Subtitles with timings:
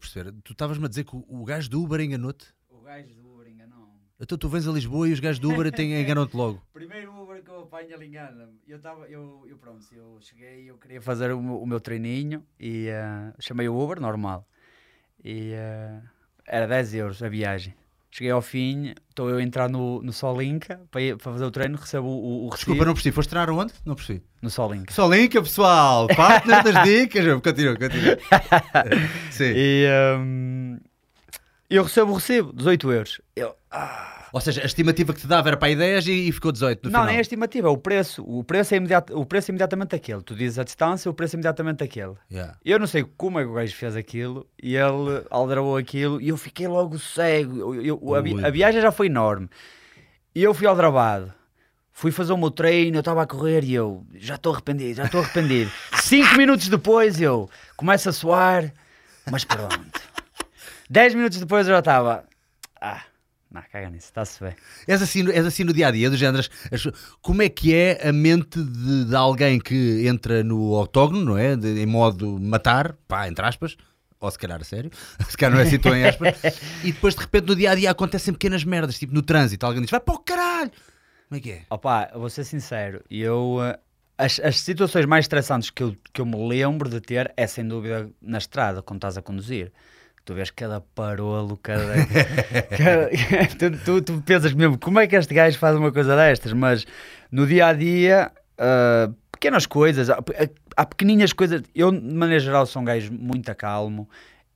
[0.00, 0.32] perceber.
[0.42, 2.46] Tu estavas-me a dizer que o, o gajo do Uber enganou-te?
[2.68, 4.00] O gajo do Uber enganou-me.
[4.18, 6.62] Então tu vens a Lisboa e os gajos do Uber enganam-te logo.
[6.72, 8.58] Primeiro Uber que eu apanho ele engana-me.
[8.66, 12.44] Eu tava, eu, eu pronto, eu cheguei, eu queria fazer o, meu- o meu treininho
[12.58, 14.46] e eh, chamei o Uber, normal.
[15.22, 16.00] E eh,
[16.46, 17.74] era 10 euros a viagem.
[18.12, 21.78] Cheguei ao fim, estou eu a entrar no, no Solinka para, para fazer o treino,
[21.78, 23.14] recebo o, o Desculpa, não percebi.
[23.14, 23.72] Foste treinar onde?
[23.84, 24.20] Não percebi.
[24.42, 24.92] no Solinka.
[24.92, 26.08] Só linka, pessoal.
[26.08, 27.24] Partner das dicas.
[27.40, 28.18] Continua, continua.
[29.30, 29.52] Sim.
[29.54, 30.78] E ehm,
[31.70, 33.20] eu recebo o recibo, 18 euros.
[33.36, 36.32] Eu, ah, Ou seja, a estimativa que te dava era para aí 10 e, e
[36.32, 37.06] ficou 18 no não, final.
[37.06, 38.22] nem é estimativa, é o preço.
[38.24, 40.22] O preço é, imediato, o preço é imediatamente aquele.
[40.22, 42.14] Tu dizes a distância, o preço é imediatamente aquele.
[42.30, 42.56] Yeah.
[42.64, 46.28] Eu não sei como é que o gajo fez aquilo e ele aldrabou aquilo e
[46.28, 47.74] eu fiquei logo cego.
[47.74, 49.48] Eu- eu- a, vi- a viagem já foi enorme.
[50.34, 51.34] E eu fui aldrabado.
[51.92, 55.04] Fui fazer o meu treino, eu estava a correr e eu já estou arrependido, já
[55.04, 55.70] estou arrependido.
[56.00, 58.72] Cinco minutos depois eu começo a suar,
[59.30, 60.00] mas pronto.
[60.88, 62.24] Dez minutos depois eu já estava.
[62.80, 63.02] Ah,
[63.50, 64.54] não, caga nisso, está-se bem.
[64.86, 66.38] És, assim, és assim no dia a dia, do género.
[66.38, 66.50] as-
[66.86, 71.36] as- como é que é a mente de, de alguém que entra no octógono, não
[71.38, 71.56] é?
[71.56, 73.76] De- em modo matar, pá, entre aspas.
[74.20, 74.90] Ou se calhar a sério,
[75.28, 76.36] se calhar não é assim tão em aspas,
[76.84, 79.80] e depois de repente no dia a dia acontecem pequenas merdas, tipo no trânsito, alguém
[79.80, 80.70] diz vai para o caralho,
[81.28, 81.62] como é que é?
[81.70, 83.56] Opa, eu vou ser sincero, eu.
[83.62, 83.78] eh,
[84.18, 87.66] As, as situações mais estressantes que eu, que eu me lembro de ter é sem
[87.66, 89.72] dúvida na estrada, quando estás a conduzir.
[90.24, 91.94] Tu vês cada parolo, cada.
[92.76, 93.10] cada-
[93.58, 96.52] tu, tu, tu pensas mesmo, como é que este gajo faz uma coisa destas?
[96.52, 96.86] Mas
[97.32, 100.18] no dia a dia, ah, pequenas coisas, há,
[100.76, 101.62] há pequeninas coisas.
[101.74, 104.08] Eu, de maneira geral, sou um gajo muito calmo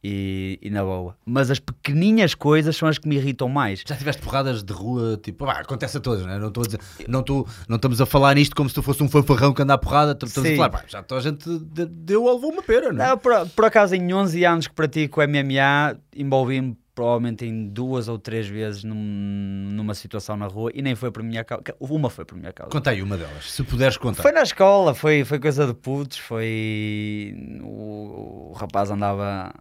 [0.06, 1.16] e, e na boa.
[1.24, 3.82] Mas as pequenininhas coisas são as que me irritam mais.
[3.86, 6.38] Já tiveste porradas de rua, tipo, acontece a todos, não é?
[6.38, 9.02] Não, estou a dizer, não, estou, não estamos a falar nisto como se tu fosse
[9.02, 10.56] um fanfarrão que anda à porrada, estamos a Sim.
[10.56, 13.08] falar, pá, já toda a gente de- deu ou levou uma pera, não é?
[13.08, 18.18] Não, por, por acaso, em 11 anos que pratico MMA, envolvi-me provavelmente em duas ou
[18.18, 21.64] três vezes num- numa situação na rua e nem foi por minha causa.
[21.80, 22.70] Uma foi por minha causa.
[22.70, 24.22] Conta aí uma delas, se puderes contar.
[24.22, 27.34] Foi na escola, foi, foi coisa de putos, foi.
[27.62, 29.52] O, o rapaz andava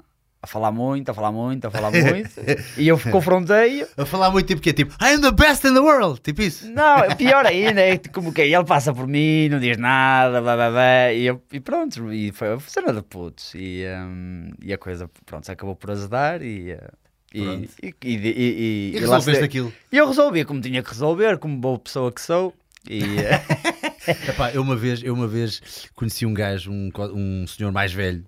[0.44, 2.30] a falar muito, a falar muito, a falar muito,
[2.78, 3.88] e eu confrontei-o.
[3.96, 6.42] A falar muito tipo que é tipo, I am the best in the world, tipo
[6.42, 6.70] isso.
[6.70, 10.56] Não, pior ainda, é como que é, ele passa por mim, não diz nada, blá,
[10.58, 14.74] blá, blá, e, eu, e pronto, e foi foi cena de putos, e, hum, e
[14.74, 16.78] a coisa, pronto, acabou por azedar, e, uh,
[17.34, 19.74] e, e, e, e, e- E e resolveste aquilo.
[19.92, 22.54] E eu resolvi como tinha que resolver, como boa pessoa que sou,
[22.90, 23.02] e...
[23.02, 23.64] uh,
[24.30, 25.62] Epá, eu uma vez, eu uma vez
[25.96, 28.25] conheci um gajo, um, um senhor mais velho,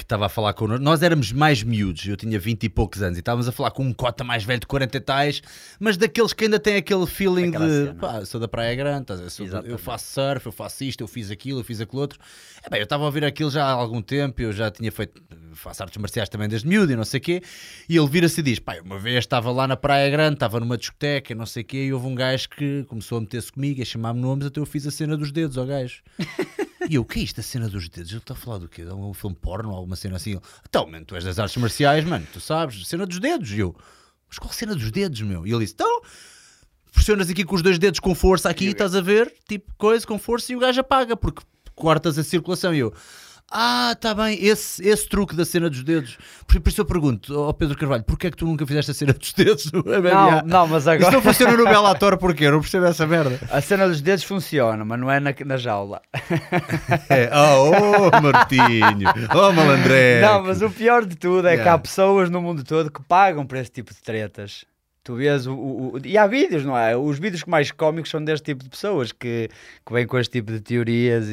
[0.00, 0.82] que estava a falar connosco.
[0.82, 3.84] Nós éramos mais miúdos, eu tinha 20 e poucos anos, e estávamos a falar com
[3.84, 5.42] um cota mais velho de 40 e tais,
[5.78, 9.06] mas daqueles que ainda têm aquele feeling de pá, sou da Praia Grande?
[9.30, 12.18] Sou eu faço surf, eu faço isto, eu fiz aquilo, eu fiz aquilo outro.
[12.64, 15.22] É bem, eu estava a ouvir aquilo já há algum tempo, eu já tinha feito,
[15.60, 17.42] faço artes marciais também desde miúdo e não sei o quê,
[17.88, 20.76] e ele vira-se e diz: pá, uma vez estava lá na Praia Grande, estava numa
[20.76, 23.84] discoteca, não sei o quê, e houve um gajo que começou a meter-se comigo, a
[23.84, 26.02] chamar-me nomes, até eu fiz a cena dos dedos ao gajo.
[26.88, 28.10] E eu, o que é isto, a cena dos dedos?
[28.10, 28.82] Ele está a falar do quê?
[28.82, 30.40] De algum filme porno, alguma cena assim?
[30.68, 33.52] Então, mano, tu és das artes marciais, mano, tu sabes, cena dos dedos.
[33.52, 33.76] E eu,
[34.28, 35.46] mas qual cena dos dedos, meu?
[35.46, 36.00] E ele disse, então,
[36.92, 39.32] pressionas aqui com os dois dedos com força aqui, estás a ver?
[39.48, 41.42] Tipo, coisa, com força, e o gajo apaga, porque
[41.74, 42.74] cortas a circulação.
[42.74, 42.92] E eu,
[43.50, 46.16] ah, tá bem, esse, esse truque da cena dos dedos.
[46.46, 48.94] Por, por isso eu pergunto, ao Pedro Carvalho, porquê é que tu nunca fizeste a
[48.94, 50.10] cena dos dedos no MMA?
[50.10, 51.10] não, não, mas Isso agora...
[51.10, 52.44] não funciona no Bellator porquê?
[52.44, 53.40] Eu não percebo essa merda.
[53.50, 56.00] A cena dos dedos funciona, mas não é na, na jaula.
[57.08, 60.20] É, oh, oh, Martinho, oh, malandré.
[60.20, 61.74] Não, mas o pior de tudo é que Yeah.
[61.74, 64.64] há pessoas no mundo todo que pagam por esse tipo de tretas.
[65.02, 66.94] Tu vês o, o- o- E há vídeos, não é?
[66.94, 69.48] Os vídeos mais cómicos são deste tipo de pessoas que,
[69.86, 71.32] que vêm com este tipo de teorias e,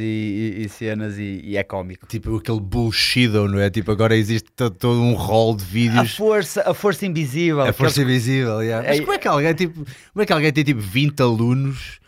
[0.58, 2.08] e- e cenas e, e é cómico.
[2.08, 3.70] Tipo aquele bullshit, não é?
[3.70, 6.16] Tipo, agora existe to- todo um rol de A vídeos.
[6.16, 7.60] força, a força invisível.
[7.62, 8.88] A força aqueles- invisível, yeah.
[8.88, 9.74] Mas É- como é que alguém, tipo,
[10.14, 12.00] como é que alguém tem tipo 20 alunos?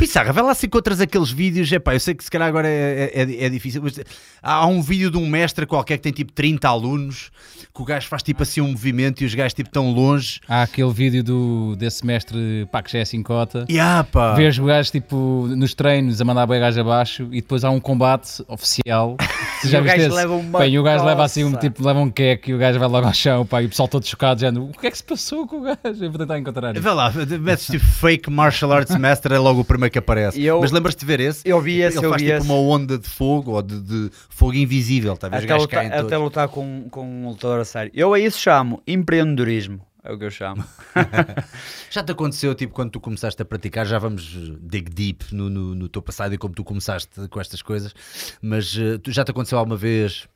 [0.00, 1.70] Pissarra, vai lá se encontras aqueles vídeos.
[1.70, 4.00] Epá, eu sei que se calhar agora é, é, é- é difícil, mas
[4.42, 7.30] há um vídeo de um mestre qualquer que tem tipo 30 alunos,
[7.74, 10.40] que o gajo faz tipo assim um movimento e os gajos tipo tão longe.
[10.48, 13.66] Há aquele vídeo do, desse mestre pá, que já é 5 cota.
[13.68, 14.32] E ah, pá.
[14.34, 17.78] Vês o gajo tipo nos treinos a mandar bem gajo abaixo e depois há um
[17.78, 19.18] combate oficial.
[19.60, 21.52] Tu E já o viste gajo leva uma Pá, e o gajo leva assim um
[21.52, 23.86] tipo, leva um queque e o gajo vai logo ao chão, pá, e o pessoal
[23.88, 26.02] todo chocado, já o que é que se passou com o gajo?
[26.02, 26.72] Eu vou tentar encontrar.
[26.72, 30.42] Vê lá, metes tipo fake martial arts master, é logo o primeiro que aparece.
[30.42, 31.46] Eu- Mas lembras-te de ver esse?
[31.48, 32.46] Eu vi esse, Ele eu faz vi tipo esse.
[32.46, 35.38] uma onda de fogo ou de, de fogo invisível, tá ver?
[35.38, 36.18] Os Até caem até todos.
[36.18, 37.90] lutar com, com um lutador a sério.
[37.94, 39.80] Eu a isso chamo empreendedorismo.
[40.02, 40.64] É o que eu chamo.
[41.90, 44.22] Já te aconteceu, tipo, quando tu começaste a praticar, já vamos
[44.62, 47.94] dig deep no, no, no teu passado e como tu começaste com estas coisas,
[48.40, 48.72] mas
[49.02, 50.26] tu já te aconteceu alguma vez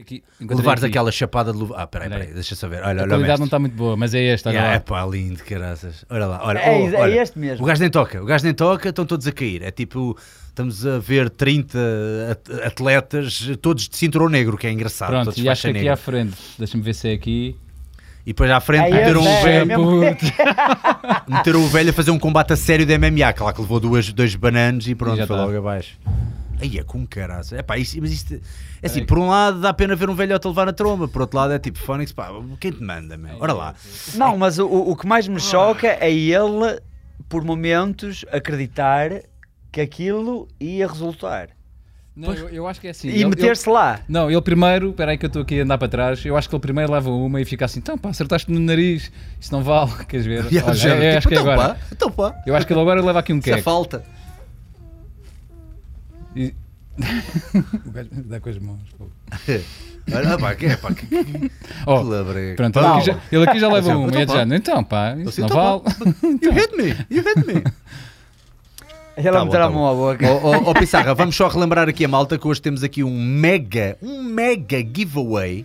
[0.00, 0.90] Aqui, Levares aqui.
[0.90, 1.74] aquela chapada de luva.
[1.76, 2.76] Ah, peraí, peraí, deixa só ver.
[2.82, 4.76] Olha, A olha, qualidade não está muito boa, mas é este, olha Yeah, lá.
[4.76, 6.06] é pá, lindo, caraças.
[6.08, 7.22] Olha lá, olha, É, oh, é olha.
[7.22, 7.62] este mesmo.
[7.62, 9.62] O gajo nem toca, o gajo nem toca, estão todos a cair.
[9.62, 10.16] É tipo,
[10.48, 11.78] estamos a ver 30
[12.30, 15.10] at- atletas, todos de cinturão negro, que é engraçado.
[15.10, 15.92] Pronto, todos e acho que aqui negra.
[15.92, 17.54] à frente, deixa-me ver se é aqui.
[18.24, 19.82] E depois à frente É meteram, um é, velho,
[21.28, 23.78] meteram o velho a fazer um combate a sério de MMA, que lá que levou
[23.78, 25.44] duas, dois bananos e pronto, E foi tá.
[25.44, 25.98] logo abaixo.
[26.62, 27.56] Aí é com caraça.
[27.56, 30.46] É pá, isso, mas isto é assim, por um lado dá pena ver um velhote
[30.46, 32.30] a levar na tromba, por outro lado é tipo, Fónix, pá,
[32.60, 33.36] quem te manda, meu?
[33.40, 33.74] Ora lá.
[34.14, 36.80] Não, mas o, o que mais me choca é ele,
[37.28, 39.10] por momentos, acreditar
[39.72, 41.48] que aquilo ia resultar.
[42.14, 43.08] Não, eu, eu acho que é assim.
[43.08, 44.00] E meter-se lá.
[44.06, 46.22] não, ele primeiro, espera aí que eu estou aqui a andar para trás.
[46.24, 49.10] Eu acho que ele primeiro leva uma e fica assim, então pá, acertaste-me no nariz,
[49.40, 50.52] isso não vale, queres ver?
[50.52, 51.74] E Olha, já, é, é, acho que é então, agora.
[51.74, 53.64] pá, então pá, Eu acho que ele agora leva aqui um isso é queque.
[53.64, 54.04] falta.
[56.36, 56.54] E-
[57.86, 58.80] o gajo dá com as mãos.
[58.98, 59.06] pô.
[60.12, 61.50] Olha pá, que é pá, que, que, que
[61.86, 62.04] Oh,
[62.56, 64.08] pronto, ele aqui, já, ele aqui já leva Então, uma.
[64.08, 64.32] então E é pá.
[64.34, 66.38] género, então pá, isso Assim, não então vale.
[66.42, 67.62] You hit me, you hit me.
[69.14, 70.26] Ele Tá a bom, meter tá a mão à boca.
[70.26, 73.10] Ó ó, ó, Pissarra, vamos só relembrar aqui a malta que hoje temos aqui um
[73.22, 75.64] mega, um mega giveaway.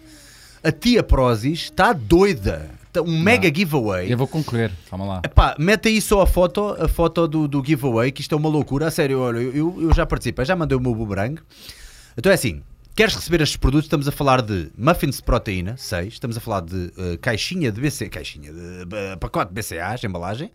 [0.64, 2.70] A tia Prozis está doida.
[3.02, 4.12] Um mega giveaway.
[4.12, 5.22] Eu vou concorrer, calma lá.
[5.24, 8.50] Epá, mete aí só a foto, a foto do, do giveaway, que isto é uma
[8.50, 8.88] loucura.
[8.88, 11.42] A sério, olha, eu, eu já participei, já mandei o meu boomerang.
[12.18, 12.64] Então é assim,
[12.96, 13.86] queres receber estes produtos?
[13.86, 16.14] Estamos a falar de muffins de proteína, 6.
[16.14, 20.52] Estamos a falar de eh, caixinha de BC, caixinha de eh, pacote de BCAs, embalagem.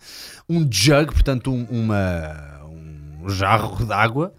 [0.49, 4.35] Um jug, portanto, um, uma, um jarro de água.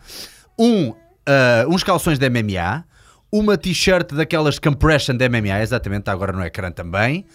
[0.60, 0.94] Um,
[1.26, 2.84] eh, uns calções de MMA.
[3.32, 7.26] Uma t-shirt daquelas compression de MMA, exatamente, está agora no ecrã também.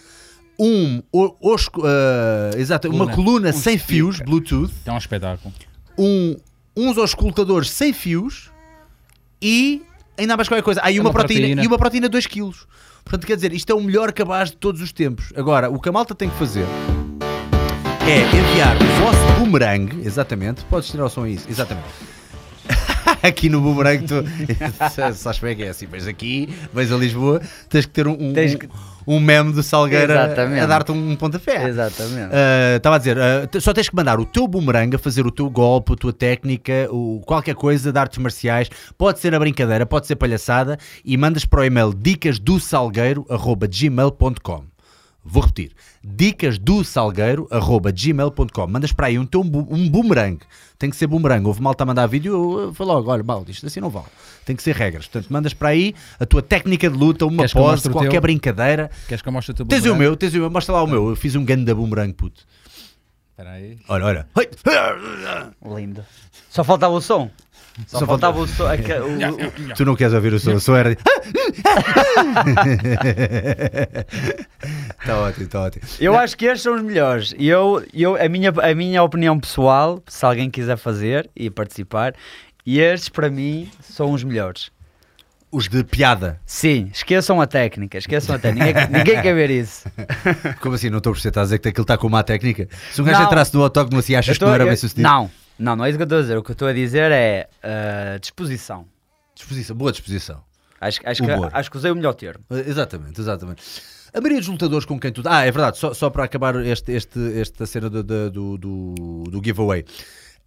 [0.59, 3.15] Um, o- osco- eh, exato, uma Coluna.
[3.15, 4.29] coluna Um sem fios, speaker.
[4.29, 5.53] Bluetooth É um espetáculo.
[5.97, 6.35] um,
[6.75, 8.49] uns auscultadores sem fios
[9.41, 9.81] e
[10.17, 10.81] ainda mais qualquer coisa.
[10.83, 11.63] Ah, e uma, Uma proteína, proteína.
[11.63, 12.51] e uma proteína de 2 kg.
[13.05, 15.31] Portanto, quer dizer, isto é o melhor cabaz de todos os tempos.
[15.35, 16.65] Agora, o que a malta tem que fazer
[18.07, 21.87] é enviar o vosso boomerang, exatamente, podes tirar o som a isso, exatamente.
[23.23, 24.23] aqui no boomerang tu
[25.15, 28.13] sabes como é que é assim, mas aqui, vais a Lisboa, tens que ter um,
[28.13, 28.69] um, que-
[29.07, 30.59] um meme de Salgueira Exatamente.
[30.61, 31.67] a dar-te um pontapé.
[31.67, 32.31] Exatamente.
[32.33, 35.31] Uh, Estava a dizer, uh, só tens que mandar o teu boomerang a fazer o
[35.31, 38.69] teu golpe, a tua técnica, o, qualquer coisa de artes marciais.
[38.97, 40.77] Pode ser a brincadeira, pode ser palhaçada.
[41.03, 44.63] E mandas para o e-mail dicasdosalgueiro.gmail.com
[45.23, 45.71] Vou repetir,
[46.03, 50.39] dicasdosalgueiro.gmail.com Mandas para aí um, teu, um boomerang.
[50.77, 51.45] Tem que ser boomerang.
[51.45, 54.07] Houve malta a mandar vídeo, eu, eu falo logo, olha, mal, isto assim não vale.
[54.45, 55.07] Tem que ser regras.
[55.07, 58.21] Portanto, mandas para aí a tua técnica de luta, uma Queres pose, qualquer teu?
[58.21, 58.89] brincadeira.
[59.07, 59.99] Queres que eu mostre o teu Tens o boomerang?
[59.99, 61.09] meu, tens o meu, mostra lá o meu.
[61.09, 62.45] Eu fiz um ganda boomerang, puto.
[63.31, 63.77] Espera aí.
[63.87, 64.27] Olha, olha.
[65.75, 66.05] Lindo.
[66.49, 67.29] Só faltava o som.
[67.87, 68.65] Só, Só faltava o som.
[68.67, 70.95] aque- o- o- Tu não queres ouvir o som, o som era.
[74.99, 75.83] Está ótimo, está ótimo.
[75.99, 77.33] Eu acho que estes são os melhores.
[77.37, 82.13] E Eu, eu, a, minha, a minha opinião pessoal, se alguém quiser fazer e participar,
[82.65, 84.71] e estes para mim são os melhores.
[85.51, 86.39] Os de piada.
[86.45, 88.81] Sim, esqueçam a técnica, esqueçam a técnica.
[88.85, 89.89] Ninguém, ninguém quer ver isso.
[90.61, 90.91] Como assim?
[90.91, 91.29] Não estou a perceber.
[91.29, 92.67] Estás a dizer que aquilo está com má técnica?
[92.91, 95.01] Se um gajo entrasse no autógono assim, achas que tô- não era eu- bem sucedido?
[95.09, 96.37] Não, não, não é isso que eu estou a dizer.
[96.37, 98.85] O que eu estou a dizer é uh, disposição.
[99.35, 100.41] Disposição, boa disposição.
[100.81, 101.49] Acho, acho, que, Humor.
[101.53, 102.43] acho que usei o melhor termo.
[102.49, 103.61] Uh, Exatamente, exatamente.
[104.13, 105.21] A maioria dos lutadores com quem tu.
[105.25, 109.41] Ah, é verdade, só, só para acabar este, este, esta cena do, do, do- do
[109.43, 109.85] giveaway.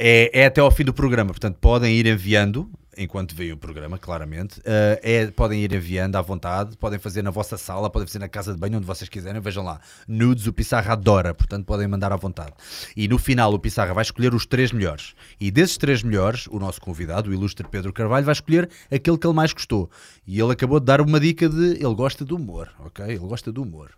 [0.04, 2.68] É, é até ao fim do programa, portanto podem ir enviando,
[2.98, 4.58] enquanto veem o programa, claramente.
[4.58, 8.28] Uh, é, podem ir enviando à vontade, podem fazer na vossa sala, podem fazer na
[8.28, 9.40] casa de banho, onde vocês quiserem.
[9.40, 12.52] Vejam lá, nudes o Pissarra adora, portanto podem mandar à vontade.
[12.96, 15.14] E no final o Pissarra vai escolher os três melhores.
[15.40, 19.24] E desses três melhores, o nosso convidado, o ilustre Pedro Carvalho, vai escolher aquele que
[19.24, 19.88] ele mais gostou.
[20.26, 23.04] E ele acabou de dar uma dica de ele gosta do humor, ok?
[23.04, 23.92] Ele gosta do humor.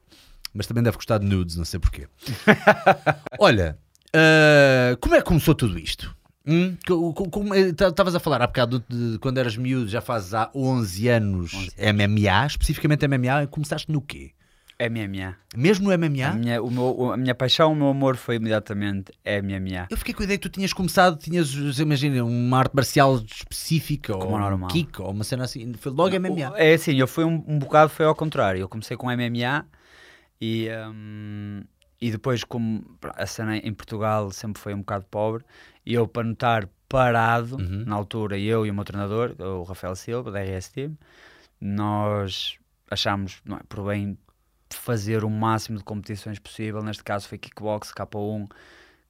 [0.53, 2.07] Mas também deve gostar de nudes, não sei porquê.
[3.41, 3.79] Olha,
[4.15, 6.15] ah, como é que começou tudo isto?
[6.47, 6.77] Hum?
[7.77, 11.69] Ta- Estavas a falar há bocado de quando eras miúdo, já fazes há 11 anos
[11.79, 14.33] MMA, especificamente MMA, começaste no quê?
[14.79, 15.37] MMA.
[15.57, 16.33] Mesmo no A MMA?
[16.33, 19.87] minha, o meu, a minha paixão, o meu amor foi imediatamente MMA.
[19.89, 24.13] Eu fiquei com a ideia que tu tinhas começado, tinhas, imagina, uma arte marcial específica,
[24.15, 26.53] Como ou um kick, ou uma cena assim, foi logo MMA.
[26.59, 28.61] É assim, eu fui um, um bocado, foi ao contrário.
[28.61, 29.65] Eu comecei com MMA
[30.41, 31.63] e, hum,
[32.07, 35.43] e depois, como a cena em Portugal sempre foi um bocado pobre,
[35.87, 37.85] e eu para notar parado, Uhum.
[37.87, 40.99] na altura, eu e o meu treinador, o Rafael Silva, da RS Team,
[41.59, 42.59] nós
[42.91, 44.19] achámos não é, por bem
[44.71, 46.83] fazer o máximo de competições possível.
[46.83, 48.49] Neste caso foi kickbox, K1,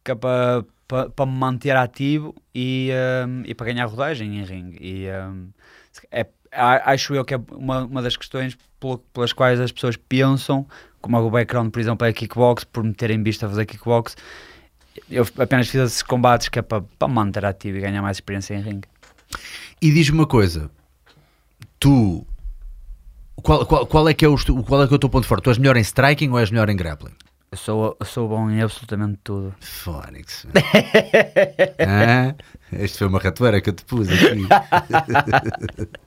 [0.05, 2.91] que é para, para, para me manter ativo e,
[3.27, 4.79] hum, e para ganhar rodagem em ringue.
[4.81, 5.49] E, hum,
[6.13, 8.57] é, acho eu que é uma, uma das questões
[9.13, 10.67] pelas quais as pessoas pensam,
[11.01, 14.17] como é o background, por exemplo, é kickbox, por me terem visto a fazer kickbox.
[15.11, 18.55] Eu apenas fiz esses combates que é para, para manter ativo e ganhar mais experiência
[18.55, 18.89] em ringue.
[19.83, 20.71] E diz-me uma coisa,
[21.79, 22.27] tu.
[23.37, 25.45] Qual, qual, qual é que é o, qual é que é o teu ponto forte?
[25.45, 27.15] Tu és melhor em striking ou és melhor em grappling?
[27.51, 29.55] Eu sou, eu sou bom em absolutamente tudo.
[29.61, 30.47] Fónix.
[31.87, 32.35] ah,
[32.73, 34.47] este foi uma ratoeira que eu te pus aqui.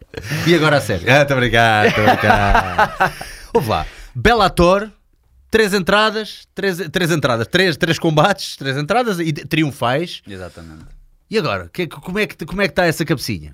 [0.47, 1.05] e agora a sério.
[1.11, 3.13] Ah, brincar, estou a brincar.
[3.53, 3.85] Ouve lá.
[4.15, 4.89] Bellator,
[5.51, 10.21] três entradas, três, três entradas, três, três combates, três entradas e triunfais.
[10.27, 10.85] Exatamente.
[11.29, 11.69] E agora?
[11.71, 13.53] Que- como, é que, como é que está essa cabecinha?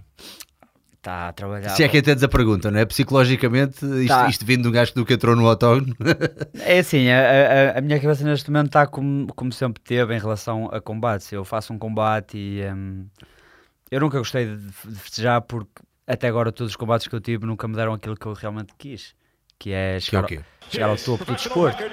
[0.98, 1.69] Está a trabalhar.
[1.72, 2.86] Se é que entendes a pergunta, não é?
[2.86, 4.29] Psicologicamente, isto, Tá.
[4.29, 5.93] isto vindo de um gajo que nunca entrou no autógono.
[6.62, 10.19] É assim, a, a- a minha cabeça neste momento está como, como sempre teve em
[10.19, 11.29] relação a combates.
[11.31, 13.05] Eu faço um combate e hum,
[13.91, 17.45] eu nunca gostei de, de festejar porque até agora todos os combates que eu tive
[17.45, 19.15] nunca me deram aquilo que eu realmente quis,
[19.57, 20.38] que é que é chegar, o quê?
[20.38, 21.83] ao, chegar ao topo do desporto.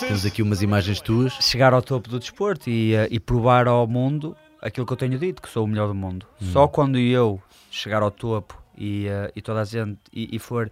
[0.00, 1.32] Temos aqui umas imagens tuas.
[1.34, 5.18] Chegar ao topo do desporto e, eh, e provar ao mundo aquilo que eu tenho
[5.18, 6.26] dito, que sou o melhor do mundo.
[6.40, 7.40] Só quando eu
[7.70, 10.70] chegar ao topo e, eh, e toda a gente e, e for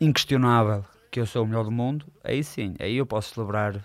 [0.00, 3.84] inquestionável que eu sou o melhor do mundo, aí sim, aí eu posso celebrar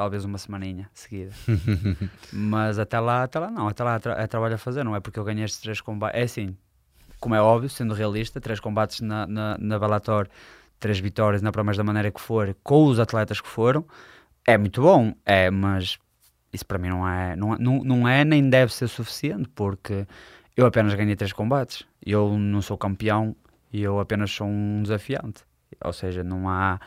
[0.00, 1.30] talvez uma semaninha seguida.
[2.32, 4.96] Mas até lá, até lá não, até lá é tra- é trabalho a fazer, não
[4.96, 6.18] é porque eu ganhei estes três combates.
[6.18, 6.56] É assim,
[7.20, 10.26] como é óbvio, sendo realista, três combates na, na, na Bellator,
[10.78, 13.84] três vitórias na promessa da maneira que for, com os atletas que foram,
[14.46, 15.98] é muito bom, é, mas
[16.50, 20.06] isso para mim não é, não, é- não, não é nem deve ser suficiente, porque
[20.56, 23.36] eu apenas ganhei três combates, eu não sou campeão
[23.70, 25.44] e eu apenas sou um desafiante,
[25.84, 26.80] ou seja, não há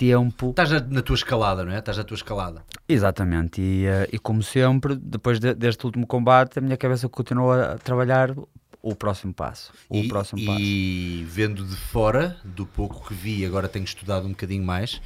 [0.00, 1.78] tempo Estás na, na tua escalada, não é?
[1.78, 2.62] Estás na tua escalada.
[2.88, 7.74] Exatamente, e, eh, e como sempre, depois de- deste último combate, a minha cabeça continua
[7.74, 8.34] a trabalhar
[8.82, 9.72] o próximo passo.
[9.90, 10.58] O e, próximo passo.
[10.58, 15.00] e vendo de fora, do pouco que vi, agora tenho estudado um bocadinho mais,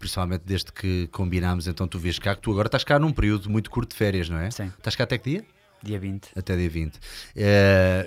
[0.00, 3.48] principalmente desde que combinámos, então tu vês cá que tu agora estás cá num período
[3.48, 4.50] muito curto de férias, não é?
[4.50, 4.66] Sim.
[4.76, 5.44] Estás cá até que dia?
[5.82, 6.28] Dia 20.
[6.36, 6.98] Até dia 20.
[7.34, 8.06] Eh,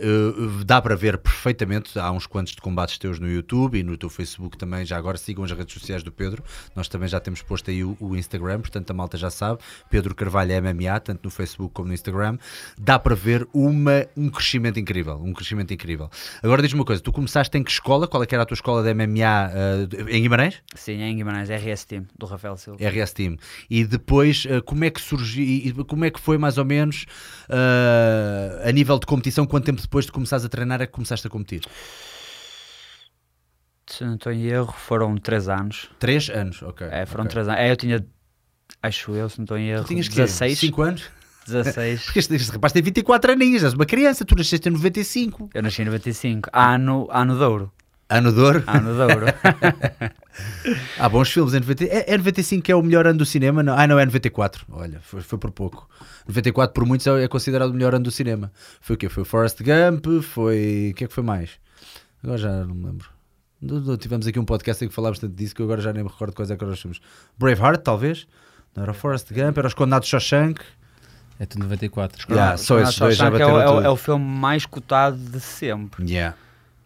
[0.63, 4.10] dá para ver perfeitamente, há uns quantos de combates teus no YouTube e no teu
[4.10, 6.44] Facebook também, já agora sigam as redes sociais do Pedro,
[6.75, 10.13] nós também já temos posto aí o, o Instagram, portanto a malta já sabe, Pedro
[10.13, 12.38] Carvalho MMA, tanto no Facebook como no Instagram,
[12.77, 16.12] dá para ver uma, um crescimento incrível, um crescimento incrível.
[16.44, 18.08] Agora diz-me uma coisa, tu começaste em que escola?
[18.08, 20.62] Qual é que era a tua escola de MMA eh, em Guimarães?
[20.75, 22.77] Sim, é em Guimarães, RS Team, do Rafael Silva.
[22.88, 23.38] RS Team.
[23.68, 27.06] E depois, eh, como é que surgiu, como é que foi mais ou menos
[27.50, 27.62] eh,
[28.63, 29.46] a nível de competição?
[29.46, 31.62] Quanto tempo depois de começares a treinar é que começaste a competir?
[33.88, 35.89] Se não estou em erro, foram 3 anos.
[36.00, 36.88] Três anos, ok.
[36.89, 37.34] É, foram ok.
[37.34, 37.60] 3 anos.
[37.60, 38.05] É, eu tinha,
[38.82, 40.60] acho eu, se não estou em erro, Tu tinhas que 16.
[40.60, 41.10] 5 anos?
[41.46, 42.05] 16.
[42.05, 45.50] Porque este, este rapaz tem 24 aninhos, és uma criança, tu nasceste em 95.
[45.53, 46.50] Eu nasci em 95.
[46.53, 47.72] Ano, ano de ouro.
[48.17, 48.63] Ano de ouro.
[48.67, 49.25] Ano de ouro.
[51.00, 51.84] Há bons filmes em 90.
[51.86, 53.62] É, é 95 que é o melhor ano do cinema?
[53.63, 53.77] Não.
[53.77, 54.65] Ah, não, é 94.
[54.72, 55.89] Olha, foi, foi por pouco.
[56.27, 58.51] 94 por muitos é é considerado o melhor ano do cinema.
[58.82, 59.10] Foi o quê?
[59.10, 60.89] Foi o Forrest Gump, foi...
[60.91, 61.51] O que é que foi mais?
[62.24, 63.08] Agora já não me lembro.
[63.98, 66.10] Tivemos aqui um podcast em que falámos tanto disso que eu agora já nem me
[66.10, 67.00] recordo quais é que eram os filmes.
[67.38, 68.27] Braveheart, talvez?
[68.75, 70.62] Não era o Forrest Gump, era Os Condenados de Shawshank.
[71.39, 72.25] É tudo 94.
[72.29, 73.86] Yeah, só esses dois já é, o- bateram é, o- tudo.
[73.86, 76.05] é o filme mais cotado de sempre.
[76.10, 76.36] Yeah.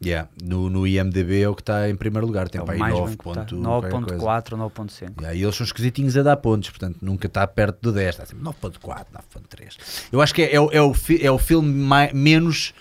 [0.04, 0.30] Yeah.
[0.44, 2.94] No, no IMDB é o que está em primeiro lugar, tem É para aí mais
[2.94, 3.56] 9 bem cotado.
[3.56, 4.16] ponto qualquer coisa.
[4.24, 5.01] 9.4 ou 9.5.
[5.20, 8.25] Yeah, e eles são esquisitinhos a dar pontos, portanto nunca está perto do 10, está
[8.25, 9.77] sempre 9.4, 9.3.
[10.12, 12.74] Eu acho que é, é o- é o, é o filme mai- menos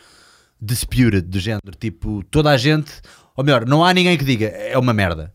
[0.61, 2.93] disputed do género, tipo, toda a gente,
[3.37, 5.33] ou melhor, não há ninguém que diga é uma merda.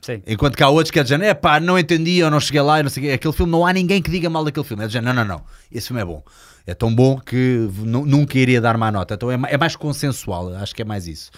[0.00, 0.22] Sim.
[0.26, 2.60] Enquanto que há outros que é de género, é pá, não entendi, eu não cheguei
[2.60, 3.10] lá, eu não sei.
[3.12, 4.84] Aquele filme, não há ninguém que diga mal daquele filme.
[4.84, 6.22] É de género, não, não, não, esse filme é bom.
[6.66, 9.14] É tão bom que nu- nunca iria dar má nota.
[9.14, 11.30] Então é, é mais consensual, acho que é mais isso.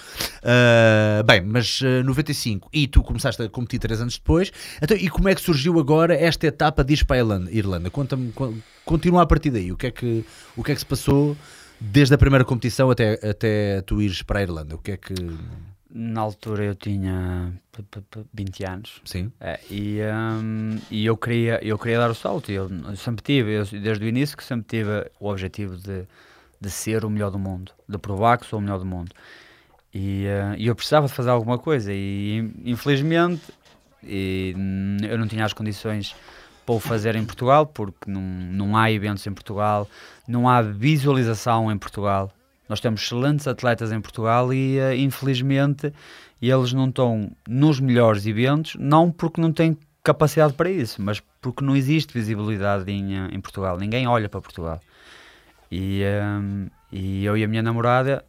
[0.43, 4.53] Ah, bem, mas ah, 95, e tu começaste a competir 3 anos depois.
[4.81, 7.91] Então, e como é que surgiu agora esta etapa de ir para a Irlanda?
[7.91, 8.55] Conta-me, con-
[8.85, 9.73] continua a partir daí.
[9.73, 10.25] O que é que,
[10.57, 11.37] o que, é que se passou
[11.81, 14.77] desde a primeira competição até, até tu ires para a Irlanda?
[14.77, 15.13] O que é que.
[15.99, 19.01] Na altura eu tinha p- p- p- 20 anos.
[19.03, 19.33] Sim.
[19.41, 22.53] É, e, hum, e eu, queria, eu queria dar o salto.
[22.53, 26.07] Eu, eu sempre tive, eu, desde o início, que sempre tive o objetivo de,
[26.61, 29.11] de ser o melhor do mundo, de provar que sou o melhor do mundo.
[29.95, 30.27] E,
[30.59, 31.91] e eu precisava de fazer alguma coisa.
[31.95, 33.43] E infelizmente
[34.03, 36.15] e, hum, eu não tinha as condições
[36.67, 39.89] para o fazer em Portugal, porque não, não há eventos em Portugal,
[40.27, 42.31] não há visualização em Portugal.
[42.69, 45.93] Nós temos excelentes atletas em Portugal e, eh, infelizmente,
[46.41, 51.65] eles não estão nos melhores eventos, não porque não têm capacidade para isso, mas porque
[51.65, 53.79] não existe visibilidade em, eh, em Portugal.
[53.79, 54.81] Ninguém olha para Portugal.
[55.71, 58.25] E, ehm, e eu e a minha namorada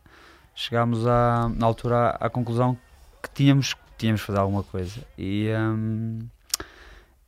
[0.56, 2.78] chegámos a, na altura à, à conclusão
[3.22, 5.02] que tínhamos, tínhamos que fazer alguma coisa.
[5.18, 6.20] E, hum,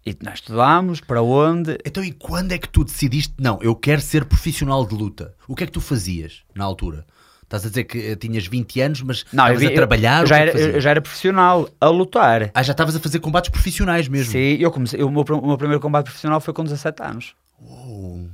[0.09, 1.77] e nós estudámos para onde.
[1.85, 5.33] Então, e quando é que tu decidiste, não, eu quero ser profissional de luta?
[5.47, 7.05] O que é que tu fazias na altura?
[7.43, 10.21] Estás a dizer que eh, tinhas 20 anos, mas Não, eu estavas vi- a trabalhar?
[10.21, 12.51] eu já, é era, eu já era profissional a lutar.
[12.53, 14.31] Ah, já estavas a fazer combates profissionais mesmo?
[14.33, 17.33] Sim, eu comecei, o, meu, o meu primeiro combate profissional foi com 17 anos.
[17.59, 18.27] Uou.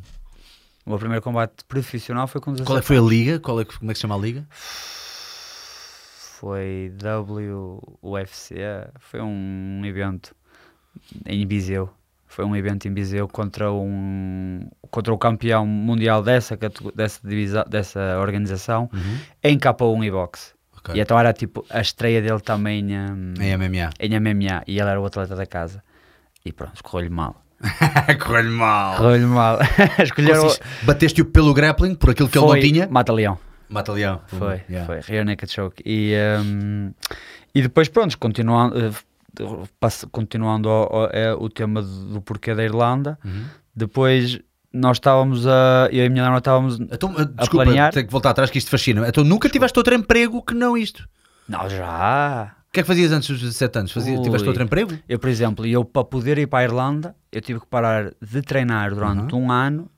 [0.86, 3.40] O meu primeiro combate profissional foi com 17 Qual é que foi a liga?
[3.40, 4.46] Qual é como é que se chama a liga?
[6.40, 6.92] Foi
[8.04, 8.56] WUFC,
[9.00, 10.36] foi um evento
[11.26, 11.90] em Viseu.
[12.28, 16.58] Foi um evento em Viseu contra um contra o campeão mundial dessa
[16.94, 18.90] dessa divisa, dessa organização
[19.44, 20.54] em K1 e boxe.
[20.78, 20.96] Ok.
[20.96, 23.90] E então era tipo a estreia dele também hum, Em MMA.
[24.00, 25.82] em MMA e ele era o atleta da casa.
[26.46, 27.42] E pronto, correu-lhe mal.
[28.22, 28.98] Correu-lhe mal.
[28.98, 29.58] Correu-lhe mal.
[30.04, 30.48] Escolheram
[30.84, 32.88] Bateste-o pelo grappling, por aquilo que ele não foi tinha?
[32.88, 33.38] Mata-leão.
[33.70, 34.22] Mata-leão.
[34.28, 34.86] Foi, Yeah.
[34.86, 35.00] foi.
[35.02, 35.82] Rear Naked Choke.
[35.86, 36.92] E, um,
[37.54, 38.92] e depois, pronto, continuando, eh,
[40.12, 43.46] continuando ao- ao- é, o tema do, porquê da Irlanda, Uhum.
[43.76, 44.40] depois
[44.74, 45.88] nós estávamos a.
[45.92, 46.80] Eu e a minha namorada estávamos.
[46.80, 47.94] Então, uh, desculpa, planear.
[47.94, 49.08] tenho que voltar atrás que isto fascina.
[49.08, 51.08] Então nunca tiveste outro emprego que não isto?
[51.48, 52.56] Não, já.
[52.68, 53.92] O que é que fazias antes dos 17 anos?
[53.94, 54.92] Fazia, tiveste outro emprego?
[55.08, 58.42] Eu, por exemplo, eu para poder ir para a Irlanda, eu tive que parar de
[58.42, 59.90] treinar durante um ano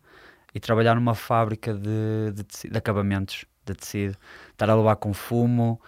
[0.54, 4.16] e trabalhar numa fábrica de, de, teci- de acabamentos de tecido.
[4.52, 5.82] Estar a levar com fumo,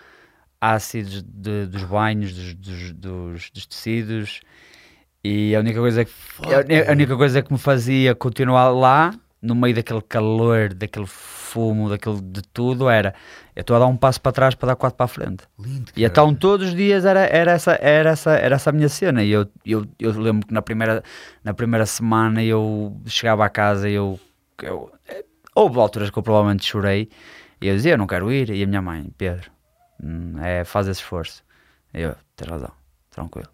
[0.62, 4.42] ácidos de- dos banhos, dos, dos, dos- dos tecidos.
[5.24, 6.12] E a única coisa que,
[6.44, 11.06] a uni- a única coisa que me fazia continuar lá, no meio daquele calor, daquele
[11.06, 13.14] fumo, daquele de tudo, era
[13.56, 15.44] eu estou a dar um passo para trás para dar quatro para a frente.
[15.58, 15.92] Lindo.
[15.96, 19.24] E então todos os dias era, era, essa, era, essa, era essa a minha cena.
[19.24, 21.04] E eu, eu, eu lembro que na primeira,
[21.44, 24.18] na primeira semana eu chegava à casa e eu,
[24.62, 24.92] eu.
[25.56, 27.10] Houve alturas que eu provavelmente chorei.
[27.62, 28.50] E eu dizia: Eu não quero ir.
[28.52, 29.50] E a minha mãe, Pedro,
[30.42, 31.44] é, faz esse esforço.
[31.94, 32.72] Eu, tens razão,
[33.10, 33.50] tranquilo.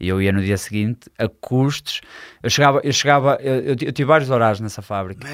[0.00, 2.00] E eu ia no dia seguinte a custos.
[2.42, 5.26] Eu chegava, eu chegava, eu, eu, ti- eu tive vários horários nessa fábrica.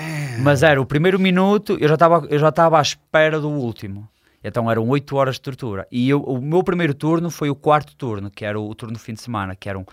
[0.43, 4.09] Mas era o primeiro minuto, eu já estava eu já estava à espera do último.
[4.45, 5.87] Então eram 8 horas de tortura.
[5.91, 8.95] E eu, o meu primeiro turno foi o quarto turno, que era o, o turno
[8.97, 9.85] de fim de semana, que eram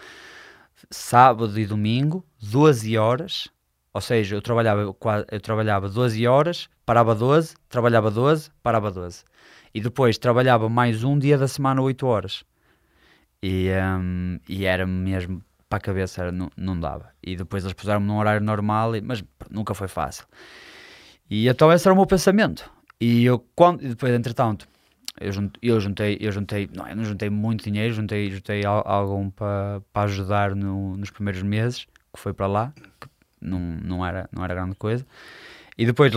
[0.90, 3.48] sábado e domingo, 12 horas.
[3.94, 4.82] Ou seja, eu trabalhava,
[5.32, 9.24] eu trabalhava 12 horas, parava 12, trabalhava 12, parava 12.
[9.78, 12.44] E depois trabalhava mais um dia da semana, 8 horas.
[13.44, 17.10] E, hum, e era mesmo para a cabeça, era, não, não dava.
[17.22, 20.26] E depois eles puseram-me num horário normal, mas nunca foi fácil.
[21.30, 22.68] E então esse era o meu pensamento.
[23.00, 24.68] E eu, quando, e depois, entretanto,
[25.22, 28.84] eu juntei, eu juntei, eu juntei não, eu não juntei muito dinheiro, juntei, juntei al-
[28.84, 33.08] algum para para ajudar no- nos primeiros meses, que foi para lá, que
[33.40, 35.06] não, não, era, não era grande coisa.
[35.78, 36.12] E depois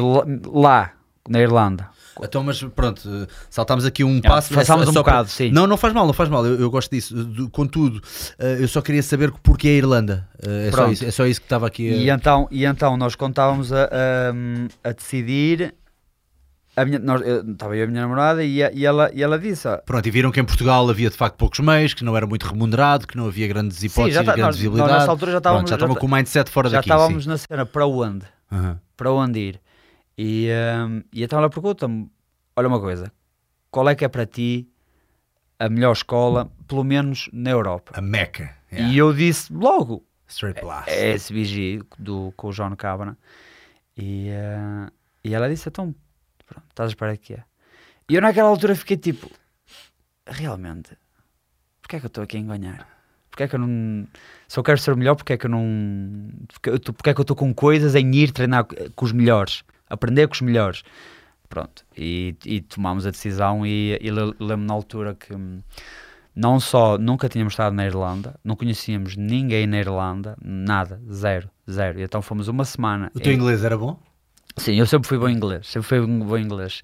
[0.46, 0.94] lá,
[1.28, 1.90] na Irlanda,
[2.22, 4.54] Então, mas pronto, saltámos aqui um Ah, passo.
[4.54, 5.50] passámos é um só para- bocado, sim.
[5.50, 6.44] Não, não faz mal, não faz mal.
[6.46, 7.14] Eu, eu gosto disso.
[7.24, 10.28] Do- Contudo, uh, eu só queria saber porquê a Irlanda.
[10.44, 11.88] Uh, é, só isso, é só isso que estava aqui.
[11.92, 15.74] a- E então, e então nós contávamos a, a, a decidir.
[16.76, 19.22] A minha, nós, eu- estava eu e a minha namorada e, a- e ela, e
[19.22, 22.16] ela disse: Pronto, e viram que em Portugal havia de facto poucos meios, que não
[22.16, 24.92] era muito remunerado, que não havia grandes hipóteses, já tá- grandes nós- nós visibilidade.
[25.00, 26.88] nessa altura já estávamos- Pronto, já já estavam tá- com o mindset fora já daqui.
[26.88, 27.28] estávamos sim.
[27.30, 28.24] na cena para onde?
[28.52, 28.78] Aham.
[28.96, 29.61] Para onde ir?
[30.22, 30.48] E,
[30.87, 32.11] hum, e então ela pergunta-me:
[32.54, 33.11] olha uma coisa,
[33.70, 34.68] qual é que é para ti
[35.59, 37.92] a melhor escola, pelo menos na Europa?
[37.94, 38.54] A Meca.
[38.70, 38.92] Yeah.
[38.92, 40.90] E eu disse logo: Straight Blast.
[40.90, 43.16] é SBG do, com o João Cabana.
[43.96, 44.90] E, eh,
[45.24, 45.94] e ela disse: então,
[46.46, 47.44] pronto, estás a esperar que é?
[48.09, 49.30] E eu naquela altura fiquei tipo:
[50.26, 50.90] realmente,
[51.80, 52.87] porque é que eu estou aqui a enganar?
[53.30, 54.06] Porque é que eu não.
[54.48, 56.30] Se eu quero ser o melhor, porque é que eu não.
[56.52, 56.70] Porque,
[57.11, 60.35] é que eu estou com coisas em ir treinar co- com os melhores, aprender com
[60.35, 60.83] os melhores?
[61.48, 63.66] Pronto, e, e tomámos a decisão.
[63.66, 65.61] E, e le- lembro na altura que hum,
[66.35, 71.98] não só nunca tínhamos estado na Irlanda, não conhecíamos ninguém na Irlanda, nada, zero, zero.
[71.98, 73.11] E então fomos uma semana.
[73.14, 73.98] O teu em- inglês era bom?
[74.57, 76.83] Sim, eu sempre fui bom em inglês, sempre fui um bom em inglês.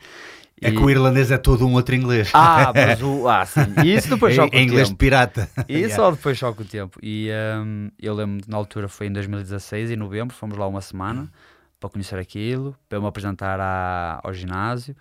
[0.60, 2.30] É E- que o irlandês é todo um outro inglês.
[2.34, 3.28] Ah, mas o.
[3.28, 3.60] Ah, sim.
[3.84, 5.48] E isso depois só com é o inglês de pirata.
[5.68, 5.94] E Yeah.
[5.94, 6.98] só depois só com o tempo.
[7.02, 7.28] E
[7.62, 11.30] hum, eu lembro na altura foi em 2016, em novembro, fomos lá uma semana
[11.80, 14.96] para conhecer aquilo, para me apresentar à- ao ginásio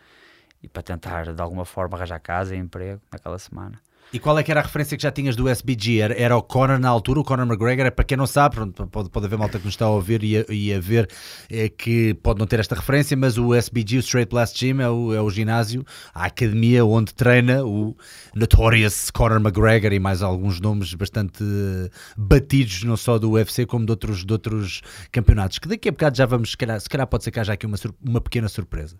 [0.61, 3.79] e para tentar de alguma forma arranjar casa e emprego naquela semana.
[4.15, 5.99] E qual é que era a referência que já tinhas do SBG?
[5.99, 7.91] Era, era o Conor na altura, o Conor McGregor?
[7.91, 8.56] Para quem não sabe,
[8.89, 11.10] pode, pode haver malta que nos está a ouvir e a, e a ver
[11.51, 14.89] é, que pode não ter esta referência, mas o SBG, o Straight Blast Gym, é
[14.89, 17.93] o, é o ginásio, a academia onde treina o
[18.34, 23.86] Notorious Conor McGregor e mais alguns nomes bastante eh, batidos, não só do UFC como
[23.86, 25.60] de outros, de outros campeonatos.
[25.60, 27.65] Que daqui a bocado já vamos, se calhar, se calhar pode ser que haja aqui
[27.65, 28.95] uma, uma pequena surpresa.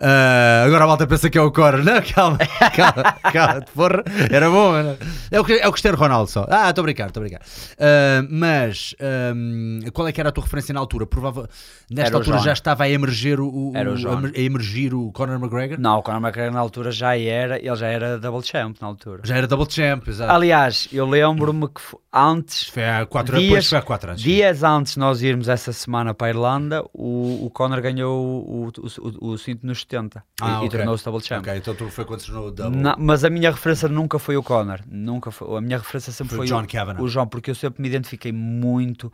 [0.00, 1.84] Ah, agora a malta pensa que é o Conor.
[1.84, 2.38] Não, calma,
[2.74, 4.04] calma, calma, porra,
[4.38, 4.96] era bom, mano.
[5.30, 6.46] É o, é o Cristiano Ronaldo só.
[6.48, 7.42] Ah, estou a brincar, estou a brincar.
[7.78, 11.06] Ah, mas ahm, qual é que era a tua referência na altura?
[11.06, 11.46] Provável,
[11.90, 12.44] nesta Era altura John.
[12.44, 14.22] já estava a emergir o, o- Era o John.
[14.34, 15.78] a emergir o Conor McGregor?
[15.78, 19.22] Não, o Conor McGregor na altura já era, ele já era double champ na altura.
[19.24, 20.32] Já era double champ, exato.
[20.32, 21.80] Aliás, eu lembro-me que
[22.12, 24.22] antes, Foi há quatro anos, foi há quatro anos.
[24.22, 28.68] dias antes de nós irmos essa semana para a Irlanda, o, o Conor ganhou o,
[28.68, 30.70] o, o, o cinto nos 70 Ah, e, e ok.
[30.70, 31.40] tornou-se double champ.
[31.42, 32.80] Ok, então tu foi quando tornou double.
[32.80, 36.36] Na- mas a minha referência nunca foi o Conor, nunca foi, a minha referência sempre
[36.36, 37.02] Foi foi, o John Kavanagh.
[37.02, 39.12] o João, porque eu sempre me identifiquei muito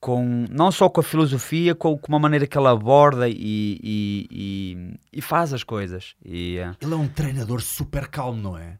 [0.00, 4.28] com, não só com a filosofia, com, com a maneira que ele aborda e, e,
[4.30, 6.14] e, e faz as coisas.
[6.24, 8.78] E, eh, Ele é um treinador super calmo, não é?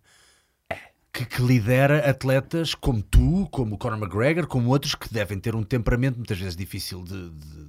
[1.12, 5.54] Que, que lidera atletas como tu, como o Conor McGregor, como outros que devem ter
[5.54, 7.61] um temperamento muitas vezes difícil de, de-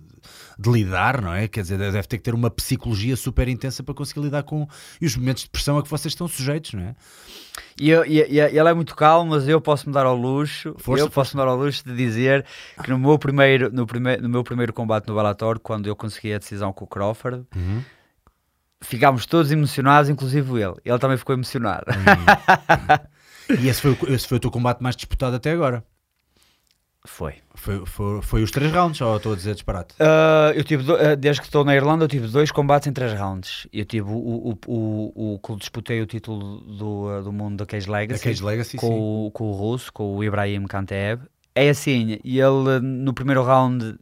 [0.57, 1.47] de lidar, não é?
[1.47, 4.67] Quer dizer, deve ter que ter uma psicologia super intensa para conseguir lidar com
[5.01, 6.95] os momentos de pressão a que vocês estão sujeitos, não é?
[7.79, 10.75] E, eu- e- e- ele é muito calmo, mas eu posso me dar ao luxo,
[10.77, 12.45] Força, eu posso me dar ao luxo de dizer
[12.83, 16.33] que no meu primeiro, no primeiro, no meu primeiro combate no Bellator, quando eu consegui
[16.33, 17.45] a decisão com o Crawford,
[18.81, 20.75] ficámos todos emocionados, inclusive ele.
[20.83, 21.85] Ele também ficou emocionado.
[23.61, 25.83] E esse foi, o- esse foi o teu combate mais disputado até agora.
[27.05, 27.35] Foi.
[27.53, 29.93] Foi, foi, foi os três rounds, ou estou a dizer disparate?
[29.99, 32.93] Ah, eu tive, do- ah, desde que estou na Irlanda, eu tive dois combates em
[32.93, 33.67] três rounds.
[33.73, 37.65] Eu tive o, o, o, o, que disputei o título do, ah, do mundo da
[37.65, 38.23] Cage Legacy.
[38.23, 38.93] Cage Legacy, com, sim.
[38.93, 41.23] o, com o russo, com o Ibrahim Kantev.
[41.53, 43.95] É assim, e ele no primeiro round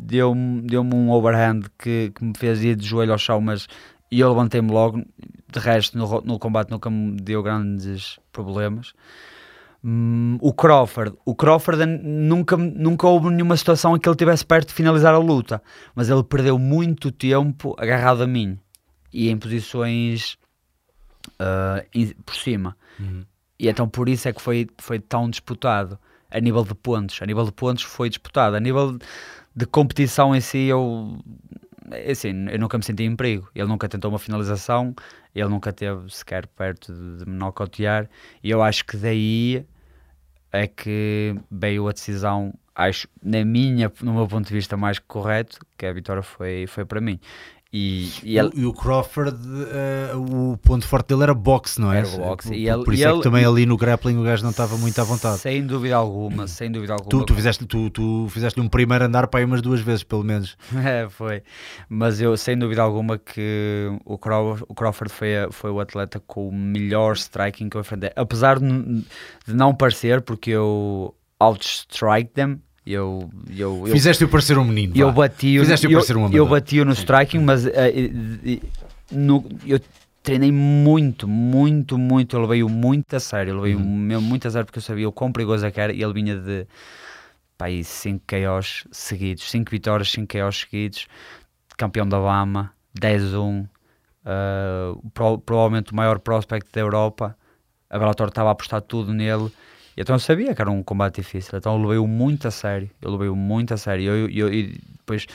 [0.00, 3.68] deu-me deu um overhand que, que me fez ir de joelho ao chão, mas
[4.10, 5.04] e eu levantei-me logo.
[5.50, 8.92] De resto, no, no combate nunca me deu grandes problemas.
[9.84, 14.68] Hum, o Crawford, o Crawford nunca, nunca houve nenhuma situação em que ele estivesse perto
[14.68, 15.62] de finalizar a luta,
[15.94, 18.58] mas ele perdeu muito tempo agarrado a mim
[19.12, 20.36] e em posições
[21.38, 22.76] ah, em- por cima.
[22.98, 23.24] Uhum.
[23.58, 25.98] E então por isso é que foi, foi tão disputado
[26.30, 27.20] a nível de pontos.
[27.22, 28.56] A nível de pontos foi disputado.
[28.56, 28.98] A nível
[29.54, 31.18] de competição em si, eu,
[32.10, 33.48] assim, eu nunca me senti em perigo.
[33.54, 34.94] Ele nunca tentou uma finalização,
[35.34, 38.08] ele nunca esteve sequer perto de, de me nocautear.
[38.42, 39.66] E eu acho que daí
[40.52, 45.58] é que veio a decisão, acho, na minha, no meu ponto de vista, mais correto,
[45.76, 47.20] que a vitória foi, foi para mim.
[47.70, 49.36] E, e ele, E o Crawford,
[49.70, 51.98] eh, o ponto forte dele era boxe, não é?
[51.98, 52.48] Era boxe.
[52.48, 54.42] Por, E ele- por isso e é ele- que também ali no grappling o gajo
[54.42, 55.38] não estava muito à vontade.
[55.38, 57.10] Sem dúvida alguma, sem dúvida alguma.
[57.10, 60.24] Tu, tu fizeste, tu, tu fizeste um primeiro andar para aí umas duas vezes, pelo
[60.24, 60.56] menos.
[60.82, 61.42] É, foi.
[61.90, 66.18] Mas eu, sem dúvida alguma, que o Crawford, o Crawford foi, a- foi o atleta
[66.26, 68.10] com o melhor striking que eu enfrentei.
[68.16, 72.60] Apesar de, de não parecer, porque eu outstrike them,
[72.92, 74.92] eu, eu, eu, Fizeste-o parecer um menino.
[74.96, 75.28] eu vá.
[75.28, 76.48] bati Fizeste-o eu, parecer um eu amador.
[76.48, 77.90] bati no striking, mas eh,
[78.44, 78.62] e-
[79.10, 79.80] no- eu
[80.22, 82.36] treinei muito, muito, muito.
[82.36, 83.52] Eu levei-o muito a sério.
[83.52, 84.20] Eu levei-o Uhum.
[84.20, 86.36] muito a sério porque eu sabia o quão perigoso é que era e ele vinha
[86.36, 86.66] de
[87.56, 91.06] pá, aí 5 KOs seguidos, 5 vitórias, 5 KOs seguidos,
[91.76, 93.66] campeão da Bama, 10-1,
[94.24, 97.36] uh, pro- provavelmente o maior prospect da Europa.
[97.90, 99.50] A Bellator estava a apostar tudo nele.
[100.00, 102.88] Então eu sabia que era um combate difícil, então eu levei-o muito a sério.
[103.02, 104.04] Eu levei-o muito a sério.
[104.04, 105.26] Eu, eu- e depois,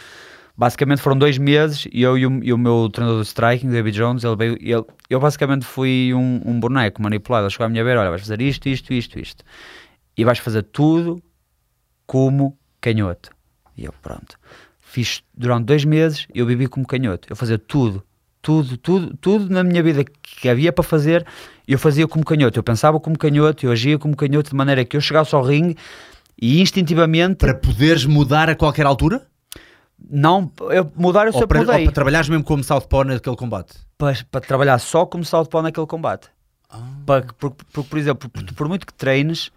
[0.56, 3.98] basicamente foram dois meses e eu e o, e o meu treinador de striking, David
[3.98, 7.46] Jones, ele veio, ele, eu basicamente fui um, um boneco manipulado.
[7.46, 9.44] Ele chegou à minha beira: olha, vais fazer isto, isto, isto, isto.
[10.18, 11.22] E vais fazer tudo
[12.06, 13.32] como canhoto.
[13.78, 14.38] E eu, pronto.
[14.80, 17.28] Fiz durante dois meses, eu vivi como canhoto.
[17.30, 18.04] Eu fazia tudo,
[18.44, 21.26] tudo, tudo, tudo na minha vida que havia para fazer,
[21.66, 22.60] eu fazia como canhoto.
[22.60, 25.78] Eu pensava como canhoto, eu agia como canhoto, de maneira que eu chegasse ao ringue
[26.40, 29.26] e instintivamente, Para poderes mudar a qualquer altura?
[30.10, 33.36] não, eu mudar eu Ou sempre para, ou mudei, para trabalhares mesmo como Southpaw naquele
[33.38, 33.74] combate?
[33.98, 36.28] para, para trabalhar só como Southpaw naquele combate.
[36.70, 36.82] Ah.
[37.06, 39.50] Para, por, por, por exemplo, por, por muito que treines,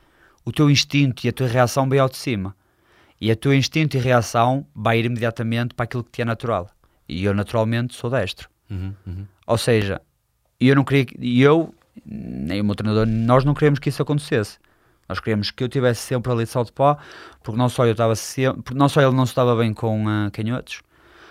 [0.44, 2.55] o teu instinto e a tua reação vem ao de cima.
[3.20, 6.70] E a tua instinto e reação vai ir imediatamente para aquilo que te é natural.
[7.09, 8.49] E eu, naturalmente, sou destro.
[8.70, 10.00] Uhum, Ou seja,
[10.61, 11.74] eu não queria que- eu,
[12.05, 14.59] nem o meu treinador, nós não queríamos que isso acontecesse.
[15.09, 16.96] Nós queríamos que eu tivesse sempre ali de salto de pó,
[17.42, 20.29] porque não só eu estava sempre, não só ele não se estava bem com ah,
[20.33, 20.81] canhotos,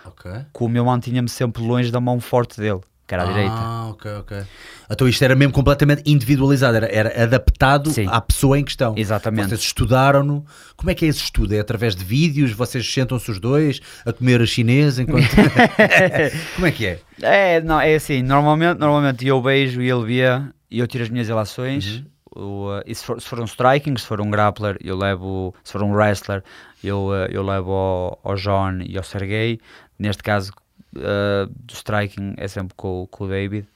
[0.04, 0.30] Ok.
[0.52, 2.80] como eu mantinha-me sempre longe da mão forte dele.
[3.06, 3.54] Que era à direita.
[3.54, 4.42] Ah, ok, ok.
[4.90, 8.06] Então isto era mesmo completamente individualizado, era, era adaptado Sim.
[8.10, 8.94] à pessoa em questão.
[8.96, 9.48] Exatamente.
[9.50, 10.44] Vocês estudaram-no.
[10.76, 11.54] Como é que é esse estudo?
[11.54, 12.52] É através de vídeos?
[12.52, 15.28] Vocês sentam-se os dois a comer chinês enquanto.
[16.56, 17.00] Como é que é?
[17.22, 20.22] É, não, é assim, normalmente, normalmente eu beijo e ele vê
[20.70, 22.04] e eu tiro as minhas relações.
[22.34, 25.54] O, uh, e se for, se for um striking, se for um grappler, eu levo,
[25.64, 26.42] se for um wrestler,
[26.84, 29.58] eu, uh, eu levo ao, ao John e ao Sergei.
[29.98, 30.52] Neste caso,
[30.96, 33.66] uh, do striking é sempre com, o- com o David.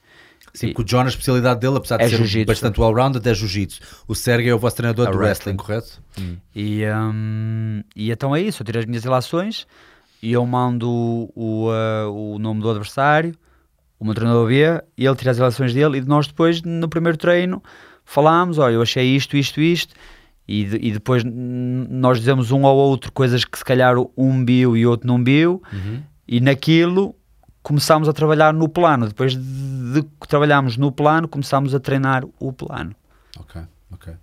[0.53, 2.45] Sim, porque o John, a especialidade dele, apesar de É ser jiu-jitsu.
[2.47, 3.79] bastante well-rounded, é jiu-jitsu.
[4.05, 5.57] O Sérgio é o vosso treinador É de wrestling, wrestling.
[5.57, 6.01] correto?
[6.53, 9.65] E, um, e então é isso, eu tiro as minhas relações
[10.21, 13.33] e eu mando o, o, uh, o nome do adversário,
[13.97, 17.17] o meu treinador vê, e ele tira as relações dele e nós depois no primeiro
[17.17, 17.63] treino
[18.03, 19.95] falámos, olha, eu achei isto, isto, isto,
[20.47, 24.75] e, de- e depois nós dizemos um ao outro coisas que se calhar um viu
[24.75, 25.61] e outro não viu,
[26.27, 27.15] e naquilo
[27.63, 32.51] começámos a trabalhar no plano, depois de, que trabalhámos no plano, começámos a treinar o
[32.51, 32.95] plano.
[33.39, 34.13] Ok, ok.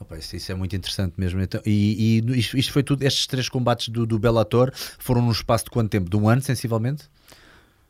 [0.00, 1.40] Opa, isso, isso é muito interessante mesmo.
[1.42, 5.30] Então, e e isto, isto foi tudo, estes três combates do, do Bellator foram num
[5.30, 6.08] espaço de quanto tempo?
[6.08, 7.04] De um ano, sensivelmente?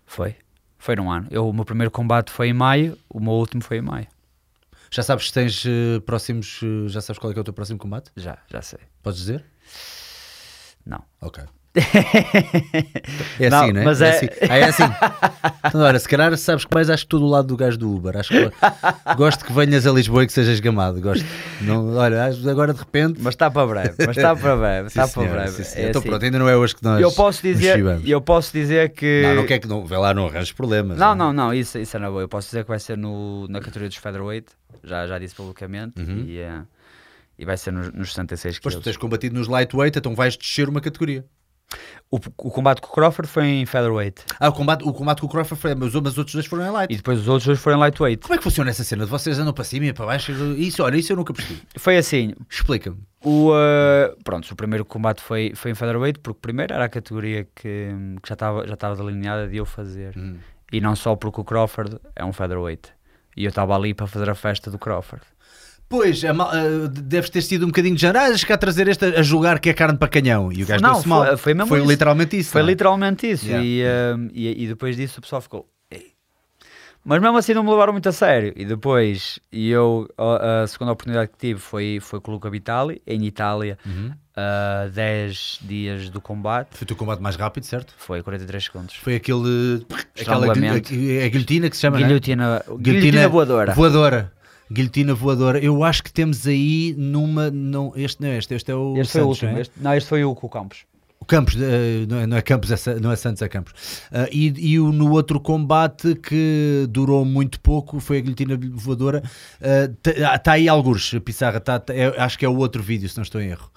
[0.06, 0.34] Foi.
[0.76, 1.28] Foi num ano.
[1.30, 4.08] Eu, o meu primeiro combate foi em maio, o meu último foi em maio.
[4.90, 6.60] Já sabes se tens eh, próximos.
[6.64, 8.10] eh, já sabes qual é, que é o teu próximo combate?
[8.16, 8.80] Já, já sei.
[9.04, 9.44] Podes dizer?
[10.84, 11.04] Não.
[11.20, 11.44] Ok.
[13.38, 13.84] É assim, não é?
[13.84, 14.06] mas é...
[14.08, 14.26] é- assim.
[14.48, 14.82] Ah, é assim.
[15.66, 17.94] Então, olha, se calhar sabes que mais acho que estou do lado do gajo do
[17.94, 18.16] Uber.
[18.16, 18.50] Acho que
[19.16, 21.00] gosto que venhas a Lisboa e que sejas gamado.
[21.00, 21.24] Gosto.
[21.60, 23.20] Não, olha, agora de repente.
[23.22, 25.64] Mas está para breve, mas está para breve, está para breve.
[25.64, 25.78] sim.
[25.80, 26.08] É então assim.
[26.08, 27.00] pronto, ainda não é hoje que nós.
[27.00, 29.84] eu posso dizer, eu posso dizer que Não, não quer que não.
[29.86, 30.98] Vê lá, não arranjes problemas.
[30.98, 32.22] Não, não, não, isso, isso é na boa.
[32.22, 34.46] Eu posso dizer que vai ser no, na categoria dos featherweight,
[34.82, 36.24] já, já disse publicamente, Uhum.
[36.26, 36.62] e, eh,
[37.38, 38.84] e vai ser nos, nos 66 Depois tu quilos.
[38.84, 41.24] tens combatido nos lightweight, então vais descer uma categoria.
[42.10, 45.26] O, o combate com o Crawford foi em featherweight, Ah, o combate, o combate com
[45.28, 46.92] o Crawford foi, mas, mas os outros dois foram em light.
[46.92, 48.22] e depois os outros dois foram em lightweight.
[48.22, 49.06] Como é que funciona essa cena?
[49.06, 50.32] Vocês andam para cima e para baixo?
[50.56, 51.62] Isso, olha, isso eu nunca percebi.
[51.76, 52.98] Foi assim, Explica-me.
[53.22, 57.44] O, uh, pronto, o primeiro combate foi, foi em featherweight, porque primeiro era a categoria
[57.54, 60.12] que, que já estava já estava delineada de eu fazer.
[60.16, 60.36] Hum.
[60.72, 62.90] E não só porque o Crawford é um featherweight.
[63.36, 65.22] E eu estava ali para fazer a festa do Crawford.
[65.90, 68.20] Pois, a ah, deves ter sido um bocadinho de género.
[68.32, 70.52] Ah, cá trazer este a julgar que é carne para canhão.
[70.52, 71.26] E o gajo Não, deu-se mal.
[71.26, 71.86] foi- foi mesmo isso.
[71.90, 72.52] literalmente isso.
[72.52, 72.70] Foi não é?
[72.70, 73.46] literalmente isso.
[73.48, 73.66] Yeah.
[73.66, 75.68] E, um, e, e depois disso o pessoal ficou.
[75.90, 76.12] "Ei."
[77.04, 78.52] Mas mesmo assim não me levaram muito a sério.
[78.56, 82.48] E depois, e eu, a, a segunda oportunidade que tive foi, foi com o Luca
[82.48, 84.12] Vitali, em Itália, Uhum.
[84.36, 86.68] a 10 dias do combate.
[86.70, 87.92] Foi o teu combate mais rápido, certo?
[87.98, 88.94] Foi 43 segundos.
[88.94, 89.84] Foi aquele.
[90.20, 90.54] Aquela a
[91.28, 91.96] guilhotina que se chama.
[91.98, 92.06] não é?
[92.06, 93.74] Guilhotina, guilhotina voadora.
[93.74, 94.32] Voadora.
[94.70, 95.58] Guilhotina voadora.
[95.58, 97.50] Eu acho que temos aí numa.
[97.50, 98.96] Não, este não é este, este é o.
[98.96, 99.50] Este foi o Santos, último.
[99.52, 99.60] não é?
[99.62, 100.78] Este, não, este foi o com o Campos.
[101.18, 103.74] O Campos, eh, não é, não é Campos, é não é Santos, é Campos.
[104.10, 109.22] Ah, e e o, no outro combate que durou muito pouco foi a guilhotina voadora.
[110.34, 113.22] Está aí algures, Pissarra, tá, tá- é- acho que é o outro vídeo, se não
[113.22, 113.70] estou em erro.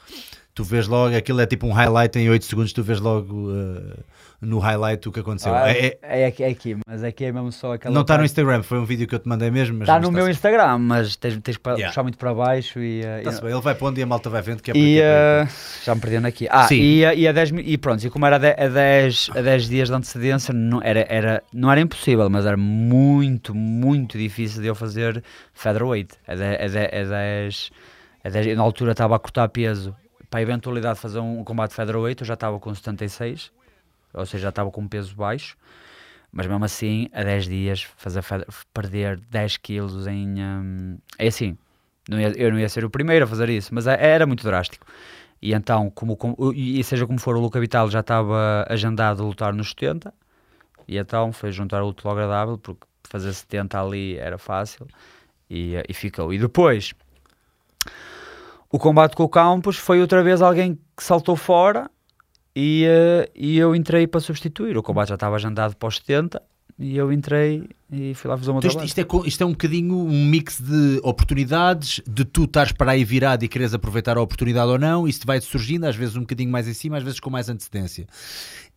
[0.56, 4.00] Tu vês logo, aquilo é tipo um highlight em 8 segundos, tu vês logo ah,
[4.40, 5.52] no highlight o que aconteceu.
[5.52, 7.92] Ah, É- é- é, aqui, é aqui, mas aqui é mesmo só aquela.
[7.92, 9.80] não está no Instagram, foi um vídeo que eu te mandei mesmo.
[9.80, 11.88] mas Está no meu está- Instagram, mas tens, tens que Yeah.
[11.88, 13.02] puxar muito para baixo e.
[13.02, 15.00] uh, Está-se e- bem, ele vai pondo e a malta vai vendo que é E
[15.00, 15.50] uh,
[15.84, 16.48] já me perdendo aqui.
[16.52, 16.76] Ah, Sim.
[16.76, 19.32] e, uh, e a 10 mi- e pronto, e como era a de- a 10,
[19.36, 24.20] a 10 dias de antecedência, não era, era, não era impossível, mas era muito, muito
[24.20, 26.14] difícil de eu fazer featherweight.
[26.28, 27.72] A 10, a 10, a 10,
[28.24, 29.96] a 10 eu na altura estava a cortar peso
[30.34, 33.52] para a eventualidade de fazer um combate featherweight, eu já estava com 76,
[34.12, 35.56] ou seja, já estava com um peso baixo.
[36.32, 38.24] Mas mesmo assim, a 10 dias, fazer
[38.74, 40.42] perder 10 quilos em.
[40.44, 41.56] hum, é assim,
[42.10, 44.44] não ia- eu não ia ser o primeiro a fazer isso, mas é- era muito
[44.44, 44.88] drástico.
[45.40, 49.26] E então, como, como- e seja como for, o Luca Vital já estava agendado a
[49.28, 50.12] lutar nos 70,
[50.88, 54.88] e então foi juntar o útil agradável, porque fazer 70 ali era fácil,
[55.48, 56.34] e, e ficou.
[56.34, 56.94] E depois,
[58.74, 61.92] o combate com o Campos foi outra vez alguém que saltou fora,
[62.56, 64.76] e, eh, e eu entrei para substituir.
[64.76, 66.42] O combate já estava agendado para os 70,
[66.78, 69.52] e eu entrei e fui lá fazer uma Então, isto, isto é, isto é um
[69.52, 74.22] bocadinho um mix de oportunidades, de tu estares para aí virado e queres aproveitar a
[74.22, 77.20] oportunidade ou não, isto vai surgindo, às vezes um bocadinho mais em cima, às vezes
[77.20, 78.08] com mais antecedência.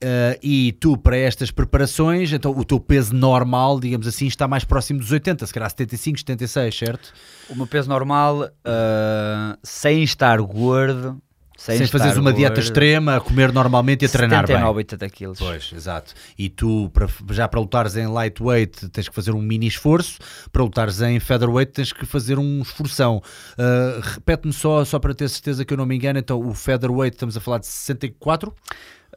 [0.03, 4.65] Ah, e tu, para estas preparações, então o teu peso normal, digamos assim, está mais
[4.65, 7.15] próximo dos 80, se calhar 75, 76, certo?
[7.49, 11.21] O meu peso normal, ah, sem estar gordo,
[11.57, 14.77] sem, Sem, fazeres uma dieta extrema, a comer normalmente e a treinar 79, bem.
[14.79, 15.39] 80 quilos.
[15.39, 16.13] Pois, exato.
[16.39, 20.19] E tu, para- já para lutares em lightweight, tens que fazer um mini esforço.
[20.53, 23.23] Para lutares em featherweight, tens que fazer um esforção.
[23.59, 26.19] Uh, Repete-me só, só para ter certeza que eu não me engano.
[26.19, 28.55] Então, o featherweight, estamos a falar de 64?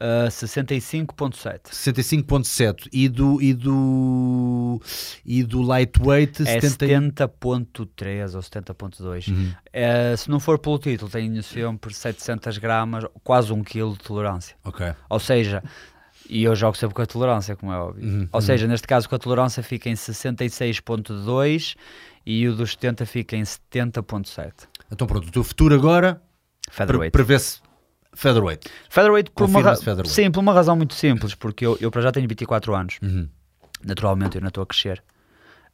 [0.00, 1.60] Uh, 65.7.
[1.70, 4.80] 65.7 e do e do
[5.26, 9.28] e do lightweight É 70 70.3 ou 70.2.
[9.28, 9.52] Uhum.
[9.72, 14.56] Eh, se não for pelo título, tenho sempre 700 gramas, quase 1 kg de tolerância.
[14.64, 14.92] Ok.
[15.08, 15.62] Ou seja,
[16.28, 18.04] e eu jogo sempre com a tolerância, como é óbvio.
[18.04, 18.40] Uhum, Ou uhum.
[18.40, 21.76] seja, neste caso com a tolerância fica em 66.2
[22.24, 24.52] e o dos 70 fica em 70.7.
[24.90, 26.22] Então pronto, o teu futuro agora
[27.12, 27.60] prevê-se
[28.20, 28.68] featherweight.
[28.88, 30.08] Featherweight por uma, featherweight.
[30.10, 32.98] Sim, por uma razão muito simples, porque eu, eu para já tenho 24 anos.
[33.02, 33.28] Uhum.
[33.84, 35.02] Naturalmente eu ainda estou a crescer.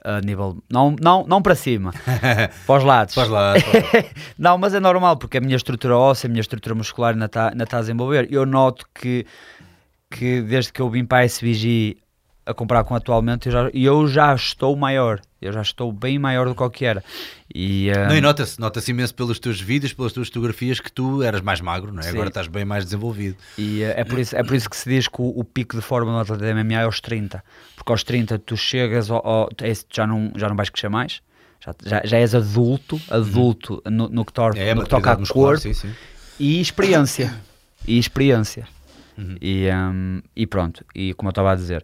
[0.05, 0.63] A nível.
[0.71, 1.93] Não, não, não para cima,
[2.65, 3.15] para os lados.
[3.15, 3.55] Faz lá.
[4.39, 7.49] Não, mas é normal, porque a minha estrutura óssea, a minha estrutura muscular ainda está
[7.49, 8.29] ainda tá a desenvolver.
[8.31, 9.27] Eu noto que,
[10.09, 11.97] que desde que eu vim para a SBG
[12.47, 15.21] a comprar com atualmente, eu já, eu já estou maior.
[15.43, 17.05] Eu já estou bem maior do que o que era.
[17.55, 21.23] E, ah, Não, e nota-se, nota-se imenso pelos teus vídeos, pelas tuas fotografias que tu
[21.23, 22.05] eras mais magro, não é?
[22.05, 22.11] Sim.
[22.11, 23.37] Agora estás bem mais desenvolvido.
[23.59, 25.77] E eh, é por, isso, é por isso que se diz que o, o pico
[25.77, 27.45] de forma no atleta de MMA é aos 30.
[27.77, 29.49] Porque aos 30 tu chegas, ao, ao-
[29.93, 31.21] já, não, já não vais crescer mais.
[31.65, 35.19] Já, já, já és adulto, adulto no, no que, tor- É, no que toca a
[35.19, 35.93] muscular, corpo sim, sim.
[36.39, 37.35] e experiência.
[37.87, 38.67] e experiência.
[39.19, 39.37] Uhum.
[39.41, 41.83] E, hum, e pronto, e como eu estava a dizer,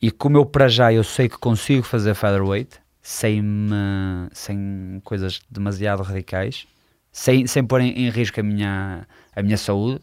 [0.00, 5.40] e como eu para já eu sei que consigo fazer featherweight sem, me- sem coisas
[5.50, 6.66] demasiado radicais,
[7.12, 10.00] sem, sem pôr em, em risco a minha, a minha saúde,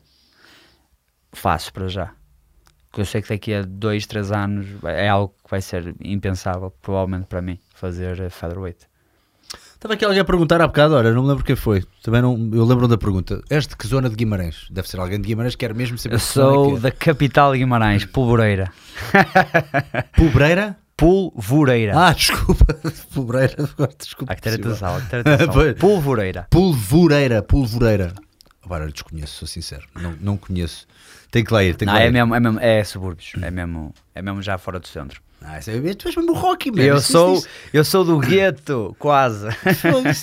[1.34, 2.14] faço para já.
[2.90, 6.72] Porque eu sei que daqui a dois, três anos é algo que vai ser impensável,
[6.82, 8.88] provavelmente para mim, fazer eh, featherweight.
[9.76, 11.84] Estava aqui alguém a perguntar há bocado, olha, não me lembro quem foi.
[12.02, 13.42] Também não, eu lembro da pergunta.
[13.50, 14.66] És de que zona de Guimarães?
[14.72, 16.80] Deve ser alguém de Guimarães que quer mesmo saber Eu que zona sou é que
[16.82, 18.72] da capital de Guimarães, Pulvoreira.
[19.94, 20.02] é.
[20.16, 20.78] Pulbreira?
[20.98, 21.94] Pulvoreira.
[21.96, 22.66] Ah, desculpa.
[23.14, 24.34] Pulbreira, agora desculpa.
[24.34, 24.72] Há que ter possível.
[24.72, 25.54] atenção, há que ter atenção.
[25.54, 25.74] Pois.
[25.76, 26.48] Pulvoreira.
[26.50, 28.14] Pulvoreira, pulvoreira.
[28.66, 29.84] Agora eu desconheço, sou sincero.
[29.96, 30.88] Não, não conheço.
[31.32, 32.12] Tem que lá ir, tem que Não, lá é ir.
[32.12, 35.22] mesmo, é mesmo, é subúrbios, é mesmo, é mesmo já fora do centro.
[35.40, 36.82] Ah, é, tu és mesmo rock, man.
[36.82, 39.48] Eu Isso- sou, isso- eu sou do gueto, quase.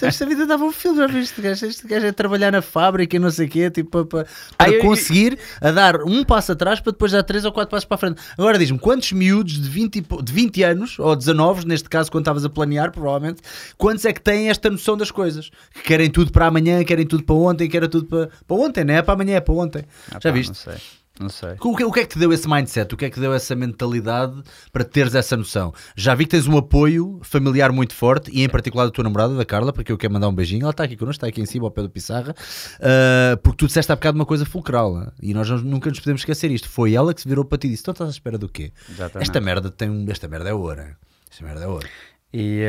[0.03, 1.31] Esta vida dava um filme, já viste?
[1.31, 4.05] Este gajo, este gajo é trabalhar na fábrica e não sei o quê, tipo, para,
[4.25, 7.53] para, Ah, para eu- conseguir a dar um passo atrás para depois dar três ou
[7.53, 8.21] quatro passos para a frente.
[8.37, 12.11] Agora diz-me, quantos miúdos de 20, e po- de 20 anos, ou 19, neste caso,
[12.11, 13.41] quando estavas a planear, provavelmente,
[13.79, 15.49] quantos é que têm esta noção das coisas?
[15.75, 18.95] Que querem tudo para amanhã, querem tudo para ontem, querem tudo para, para ontem, não
[18.95, 19.85] é para amanhã, é para ontem.
[20.11, 20.49] Ah, já pá, viste?
[20.49, 20.75] Não sei,
[21.21, 21.51] não sei.
[21.61, 22.93] O que, o que é que te deu esse mindset?
[22.93, 25.73] O que é que te deu essa mentalidade para teres essa noção?
[25.97, 29.35] Já vi que tens um apoio familiar muito forte e em particular da tua namorada,
[29.37, 30.63] da Carla, porque eu quero mandar um beijinho.
[30.63, 32.35] Ela está aqui connosco, está aqui em cima ao pé do Pissarra,
[32.81, 36.01] ah, porque tu disseste há bocado uma coisa fulcral ah, e nós não- nunca nos
[36.01, 36.69] podemos esquecer isto.
[36.69, 38.73] Foi ela que se virou para ti e disse: Então estás à espera do quê?
[38.91, 39.29] Exatamente.
[39.29, 40.83] Esta merda, tem, um- esta merda é ouro.
[41.31, 41.87] Esta merda é ouro.
[42.33, 42.63] E,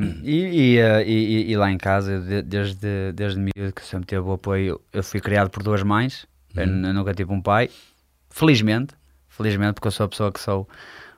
[0.00, 4.22] hum, e, e, e- e- lá em casa, de- desde, desde miúdo, que sempre teve
[4.22, 6.86] o apoio, eu fui criado por duas mães, Uhum.
[6.86, 7.70] eu nunca tive um pai,
[8.32, 8.94] felizmente,
[9.28, 10.68] felizmente, porque eu sou a pessoa que sou,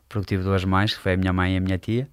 [0.09, 2.09] porque tive duas mães, que foi a minha mãe e a minha tia,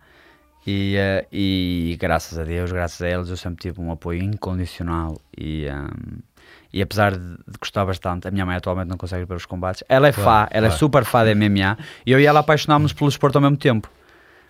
[0.66, 5.20] e, eh, e graças a Deus, graças a eles, eu sempre tive um apoio incondicional
[5.38, 5.68] e...
[5.70, 6.20] hum,
[6.74, 9.84] e apesar de, de gostar bastante, a minha mãe atualmente não consegue ver os combates.
[9.90, 10.80] Ela é Claro, fã, ela é claro.
[10.80, 11.78] super fã de MMA.
[12.06, 13.92] E eu e ela apaixonámos pelo desporto ao mesmo tempo.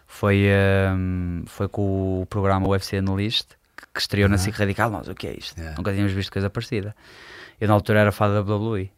[0.06, 0.46] Foi,
[0.96, 4.92] hum, foi com o programa UFC Analyst que, que estreou na SIC Radical.
[4.92, 5.58] Nós, o que é isto?
[5.58, 5.76] Yeah.
[5.76, 6.96] Nunca tínhamos visto coisa parecida.
[7.60, 8.92] Eu na altura era fã da WWE.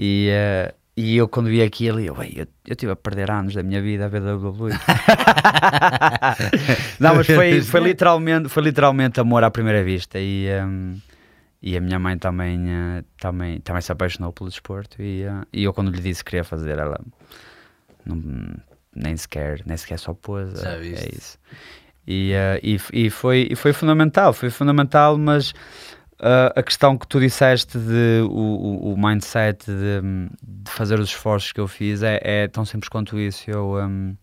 [0.00, 3.52] E, eh, e eu quando vi aquilo, eu, "Ei, eu, eu tive a perder anos
[3.52, 4.70] da minha vida a ver WWE.
[7.00, 10.18] Não, mas foi, foi, literalmente, foi literalmente amor à primeira vista.
[10.18, 10.98] E, hum,
[11.60, 15.02] e a minha mãe também, eh, também, também se apaixonou pelo desporto.
[15.02, 17.00] E, eh, e eu quando lhe disse que queria fazer, ela
[18.06, 18.54] não-
[18.94, 20.60] nem sequer, nem sequer só pôs.
[20.60, 21.04] Já viste.
[21.04, 21.38] É isso.
[22.06, 25.52] E, eh, e, e, foi, e foi fundamental, foi fundamental, mas
[26.20, 30.00] eh, a questão que tu disseste de o, o- o mindset de,
[30.42, 33.50] de fazer os esforços que eu fiz é, é tão simples quanto isso.
[33.50, 34.16] Eu, hum,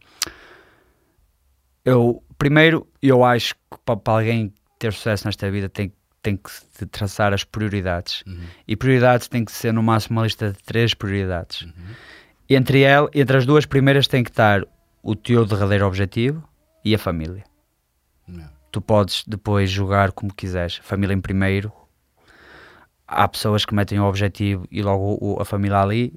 [1.84, 6.86] eu primeiro, eu acho que pa- para, alguém ter sucesso nesta vida tem, tem que
[6.88, 8.24] traçar as prioridades.
[8.68, 11.68] E prioridades tem que ser no máximo uma lista de três prioridades.
[12.50, 14.64] Entre, el, entre as duas primeiras tem que estar
[15.02, 16.44] o teu derradeiro objetivo
[16.84, 17.44] e a família.
[18.28, 18.50] Não.
[18.72, 20.76] Tu podes depois jogar como quiseres.
[20.78, 21.72] Família em primeiro.
[23.08, 26.14] Há pessoas que metem o objetivo e logo o- a família ali.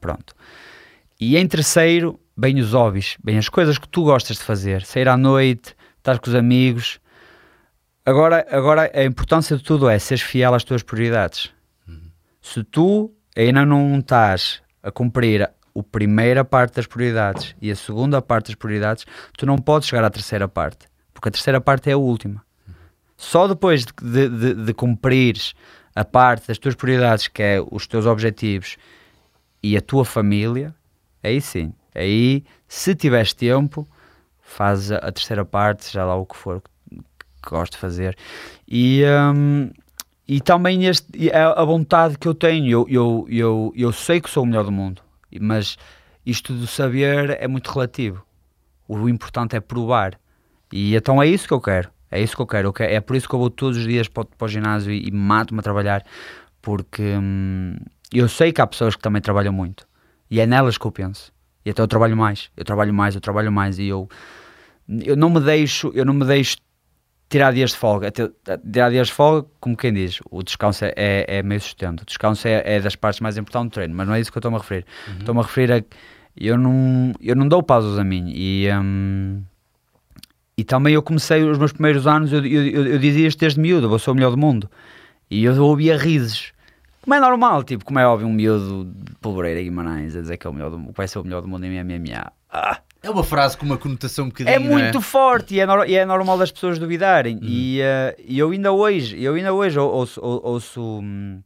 [0.00, 0.34] Pronto.
[1.20, 4.82] E em terceiro, bem os hobbies, bem as coisas que tu gostas de fazer.
[4.84, 6.98] Sair à noite, estar com os amigos.
[8.04, 11.50] Agora, agora a importância de tudo é seres fiel às tuas prioridades.
[12.42, 15.50] Se tu ainda não estás a cumprir a
[15.90, 19.06] primeira parte das prioridades e a segunda parte das prioridades,
[19.38, 22.44] tu não podes chegar à terceira parte, porque a terceira parte é a última.
[23.16, 25.54] Só depois de, de, de, de cumprires
[25.94, 28.76] a parte das tuas prioridades, que é os teus objetivos,
[29.62, 30.74] e a tua família,
[31.22, 33.86] aí sim, aí se tiveres tempo,
[34.40, 36.70] faz a, terceira parte, já lá o que for que,
[37.48, 38.16] gosto de fazer.
[38.68, 39.02] E,
[39.34, 39.70] hum,
[40.26, 44.30] e também este, a, a vontade que eu tenho, eu, eu, eu, eu sei que
[44.30, 45.02] sou o melhor do mundo,
[45.40, 45.76] mas
[46.24, 48.24] isto do saber é muito relativo.
[48.88, 50.18] O importante é provar.
[50.72, 51.90] E então é isso que eu quero.
[52.14, 52.72] É isso que eu quero.
[52.80, 55.08] É por isso que eu vou todos os dias para, o- para o ginásio e,
[55.08, 56.04] e mato-me a trabalhar,
[56.62, 57.76] porque hum,
[58.12, 59.86] eu sei que há pessoas que também trabalham muito
[60.30, 61.32] e é nelas que eu penso.
[61.64, 64.08] E até eu trabalho mais, eu trabalho mais, eu trabalho mais e eu,
[64.88, 66.56] eu não me deixo, eu não me deixo
[67.28, 68.10] tirar dias de folga.
[68.10, 72.02] Tirar dias de folga, como quem diz, o descanso é, é, é meio sustento.
[72.02, 74.36] O descanso é, é das partes mais importantes do treino, mas não é isso que
[74.36, 74.84] eu estou-me a referir.
[75.18, 75.82] Estou-me a referir a
[76.36, 79.42] eu não, eu não dou pausas a mim e, hum,
[80.56, 83.92] e também eu comecei os meus primeiros anos, eu, eu, eu, dizia isto desde miúdo,
[83.92, 84.70] eu sou o melhor do mundo.
[85.30, 86.52] E eu ouvia risos.
[87.02, 90.36] Como é normal, tipo, como é óbvio um miúdo de Pobreira e Guimarães a dizer
[90.38, 92.32] que é o melhor do mundo, vai ser o melhor do mundo em MMA.
[92.50, 94.54] Ah, É uma frase com uma conotação um bocadinho.
[94.54, 97.34] é não muito forte e é, nor- e é normal das pessoas duvidarem.
[97.36, 97.40] Uhum.
[97.42, 97.80] E,
[98.26, 101.40] e eu ainda hoje, eu ainda hoje ou- ouço, ou- ouço, hum,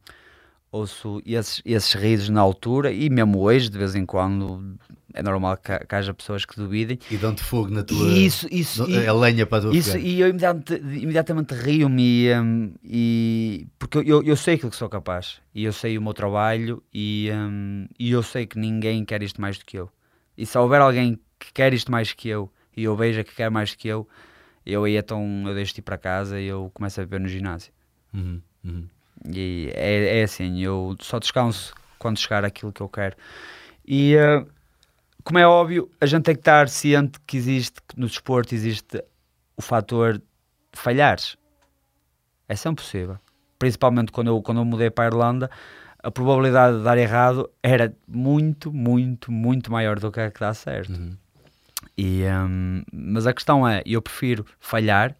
[0.71, 4.77] ouço esses, esses risos na altura e mesmo hoje, de vez em quando,
[5.13, 6.99] é normal que, que haja pessoas que duvidem.
[7.09, 8.11] E dão-te fogo na tua.
[8.11, 10.07] Isso, isso, e- a lenha para a tua isso, fogueira.
[10.07, 14.89] e eu imediatamente, imediatamente rio-me e, hum, e- porque eu- eu, sei aquilo que sou
[14.89, 19.23] capaz e eu sei o meu trabalho e, hum, e eu sei que ninguém quer
[19.23, 19.89] isto mais do que eu.
[20.37, 23.49] E se houver alguém que quer isto mais que eu e eu veja que quer
[23.49, 24.07] mais do que eu,
[24.65, 27.27] eu aí então eu deixo de ir para casa e eu começo a beber no
[27.27, 27.73] ginásio.
[28.13, 28.83] Uhum, uhum.
[29.27, 33.15] E é, é assim, eu só descanso quando chegar aquilo que eu quero.
[33.85, 34.45] E eh,
[35.23, 39.03] como é óbvio, a gente tem que estar ciente que existe, que no desporto existe
[39.57, 40.23] o fator de
[40.73, 41.37] falhares.
[42.47, 43.19] É sempre possível.
[43.57, 45.51] Principalmente quando eu, quando eu mudei para a Irlanda,
[46.01, 50.53] a probabilidade de dar errado era muito, muito, muito maior do que a que dá
[50.53, 50.93] certo.
[50.93, 51.17] Uhum.
[51.97, 55.15] E, hum, mas a questão é, eu prefiro falhar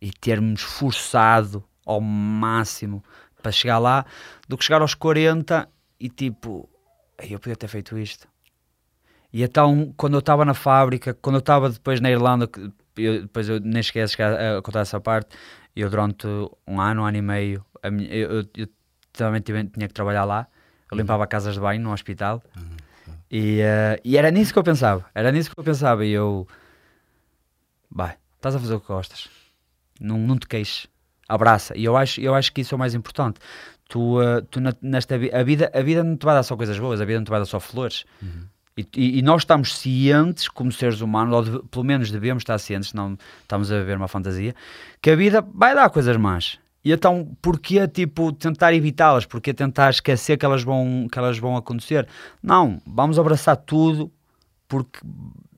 [0.00, 3.02] e ter-me esforçado ao máximo
[3.42, 4.04] para chegar lá
[4.48, 5.68] do que chegar aos 40
[6.00, 6.68] e tipo,
[7.18, 8.26] "Ei, eu podia ter feito isto.
[9.32, 12.48] E então, quando eu estava na fábrica, quando eu estava depois na Irlanda,
[12.96, 15.36] eu, depois eu nem cheguei a, a contar essa parte,
[15.74, 16.26] eu durante
[16.66, 18.68] um ano, um ano e meio, minha- eu, eu- eu
[19.12, 20.46] também tive- tinha que trabalhar lá,
[20.90, 22.42] eu limpava casas de banho no hospital,
[23.30, 26.46] e, eh, e era nisso que eu pensava, era nisso que eu pensava, e eu,
[27.90, 29.28] vai, estás a fazer o que gostas,
[30.00, 30.86] não, não te queixes,
[31.28, 33.38] abraça, e eu acho, eu acho que isso é o mais importante,
[33.88, 36.78] tu, eh, tu na- nesta a vida, a vida não te vai dar só coisas
[36.78, 38.04] boas, a vida não te vai dar só flores,
[38.76, 42.58] e, e- e nós estamos cientes, como seres humanos, ou deve- pelo menos devemos estar
[42.58, 44.54] cientes, não estamos a viver uma fantasia,
[45.00, 46.58] que a vida vai dar coisas más.
[46.84, 49.24] E então, porquê, tipo, tentar evitá-las?
[49.24, 52.06] Porquê tentar esquecer que elas, vão, que elas vão acontecer?
[52.42, 54.12] Não, vamos abraçar tudo,
[54.68, 54.98] porque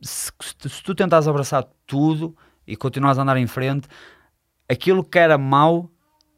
[0.01, 0.31] se,
[0.69, 3.89] se tu tentares abraçar tudo e continuares a andar em frente,
[4.69, 5.91] aquilo que era mau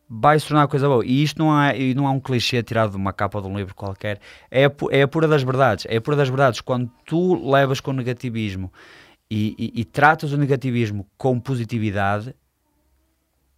[0.08, 1.04] vai se tornar coisa boa.
[1.04, 3.74] E isto não é, não é um clichê tirado de uma capa de um livro
[3.74, 4.20] qualquer.
[4.50, 5.86] É a, é a pura das verdades.
[5.88, 6.60] É a pura das verdades.
[6.60, 8.72] Quando tu levas com negativismo
[9.30, 12.34] e, e- e tratas o negativismo com positividade,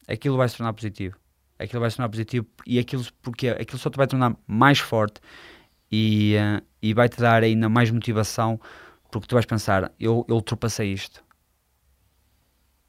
[0.08, 1.16] aquilo vai se tornar positivo.
[1.58, 5.20] Aquilo vai se tornar positivo e aquilo, porque aquilo só te vai tornar mais forte
[5.92, 8.58] e, eh, e vai-te dar ainda mais motivação
[9.10, 11.22] porque tu vais pensar, eu, eu ultrapassei isto.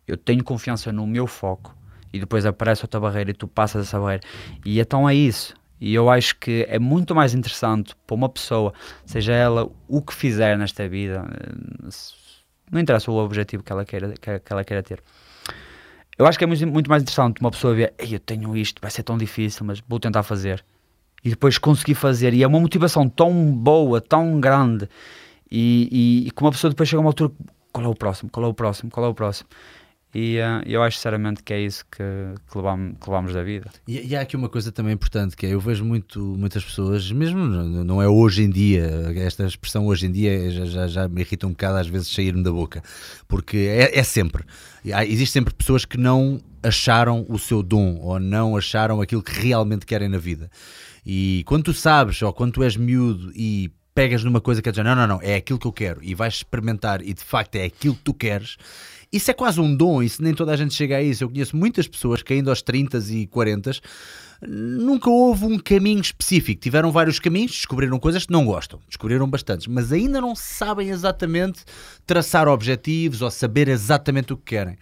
[0.08, 1.76] Eu tenho confiança no meu foco
[2.14, 4.24] e depois aparece outra barreira e tu passas essa barreira.
[4.66, 5.56] E então é isso.
[5.80, 8.72] E eu acho que é muito mais interessante para uma pessoa,
[9.04, 11.26] seja ela o que fizer nesta vida,
[12.72, 15.04] não interessa o objetivo que ela queira, que, ela queira ter.
[16.18, 18.80] Eu acho que é muito, muito mais interessante uma pessoa ver, Ei, eu tenho isto,
[18.80, 20.64] vai ser tão difícil, mas vou tentar fazer.
[21.24, 22.34] E depois conseguir fazer.
[22.34, 24.88] E é uma motivação tão boa, tão grande.
[25.50, 27.32] E, e, e que uma pessoa depois chega a uma altura,
[27.72, 29.50] qual é o próximo, qual é o próximo, qual é o próximo.
[30.14, 32.04] E eh, eu acho sinceramente que é isso que,
[32.50, 33.70] que, levamos, que levamos da vida.
[33.88, 37.10] E, e há aqui uma coisa também importante que é, eu vejo muito, muitas pessoas,
[37.12, 41.22] mesmo não é hoje em dia, esta expressão hoje em dia já, já, já me
[41.22, 42.84] irrita um bocado às vezes sair-me da boca,
[43.28, 44.44] porque é, é sempre,
[44.94, 49.32] há, existe sempre pessoas que não acharam o seu dom ou não acharam aquilo que
[49.32, 50.50] realmente querem na vida.
[51.06, 54.72] E quando tu sabes, ou quando tu és miúdo e pegas numa coisa que é
[54.72, 57.56] dizer, não, não, não, é aquilo que eu quero e vais experimentar e de facto
[57.56, 58.58] é aquilo que tu queres,
[59.12, 61.24] isso é quase um dom, isso nem toda a gente chega a isso.
[61.24, 63.72] Eu conheço muitas pessoas que ainda aos 30 e 40
[64.48, 66.62] nunca houve um caminho específico.
[66.62, 71.64] Tiveram vários caminhos, descobriram coisas que não gostam, descobriram bastantes, mas ainda não sabem exatamente
[72.06, 74.78] traçar objetivos ou saber exatamente o que querem.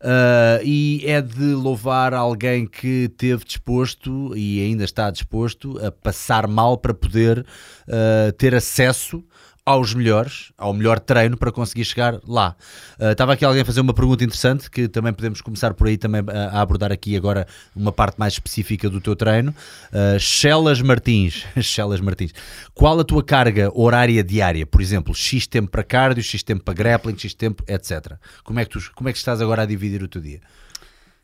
[0.00, 6.46] Uh, e é de louvar alguém que teve disposto e ainda está disposto a passar
[6.46, 9.24] mal para poder uh, ter acesso
[9.66, 12.54] aos melhores, ao melhor treino para conseguir chegar lá.
[13.00, 15.96] Uh, estava aqui alguém a fazer uma pergunta interessante que também podemos começar por aí
[15.96, 19.54] também a, a abordar aqui agora uma parte mais específica do teu treino.
[19.90, 22.32] Uh, Chelas Martins, Chelas Martins,
[22.74, 24.66] qual a tua carga horária diária?
[24.66, 28.18] Por exemplo, X tempo para cardio, X tempo para grappling, X tempo, etc.
[28.42, 30.40] Como é que tu, como é que estás agora a dividir o teu dia?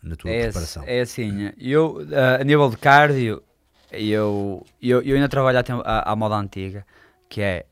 [0.02, 0.82] Na tua é, preparação?
[0.86, 3.42] É assim, eu uh, a nível de cardio,
[3.92, 6.86] eu, eu, eu ainda trabalho à, à moda antiga,
[7.28, 7.66] que é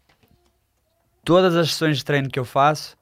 [1.28, 2.96] todas as sessões de treino que eu faço,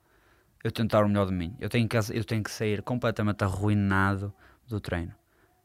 [0.64, 1.55] eu tento dar o melhor de mim.
[1.61, 4.35] Eu tenho que, eu tenho que sair completamente arruinado
[4.66, 5.14] do treino.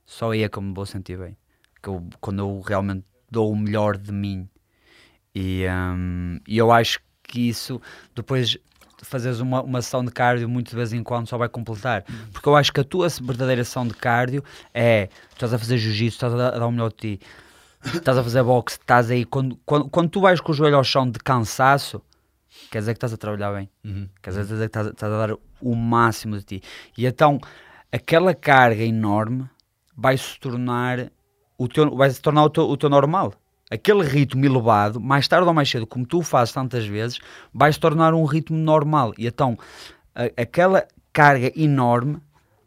[0.05, 1.35] Só aí é que eu me vou sentir bem.
[1.81, 4.47] Que eu, quando eu realmente dou o melhor de mim.
[5.33, 7.81] E, um, eu acho que isso,
[8.13, 8.55] depois
[9.01, 12.03] fazeres uma, uma sessão de cardio muito de vez em quando só vai completar.
[12.31, 15.79] Porque eu acho que a tua verdadeira sessão de cardio é tu estás a fazer
[15.79, 17.21] jiu-jitsu, estás a dar o melhor de ti,
[17.85, 19.25] estás a fazer boxe, estás aí.
[19.25, 21.99] Quando, quando, quando tu vais com o joelho ao chão de cansaço,
[22.71, 24.07] quer dizer que estás a trabalhar bem, uhum.
[24.21, 26.63] quer dizer que estás, estás, a dar o máximo de ti.
[26.97, 27.39] E então
[27.91, 29.47] aquela carga enorme
[29.95, 31.11] vai se tornar
[31.57, 33.33] o teu, vai se tornar o teu, o teu normal.
[33.69, 37.19] Aquele ritmo elevado, mais tarde ou mais cedo, como tu fazes tantas vezes,
[37.53, 39.13] vai se tornar um ritmo normal.
[39.17, 39.57] E então
[40.15, 42.17] a, aquela carga enorme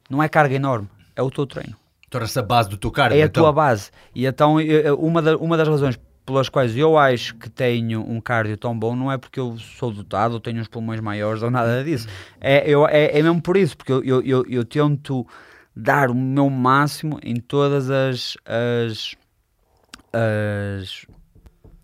[0.09, 1.77] não é carga enorme, é o teu treino.
[2.11, 3.17] Torna-se a base do teu cargo.
[3.17, 3.43] É a então.
[3.43, 3.91] tua base.
[4.15, 4.57] E então
[4.99, 8.97] uma, da, uma das razões pelas quais eu acho que tenho um cardio tão bom
[8.97, 12.09] não é porque eu sou dotado ou tenho uns pulmões maiores ou nada disso.
[12.41, 15.27] É, eu, é, é mesmo por isso, porque eu, eu, eu, eu tento
[15.77, 19.15] dar o meu máximo em todas as, as,
[20.13, 21.07] as,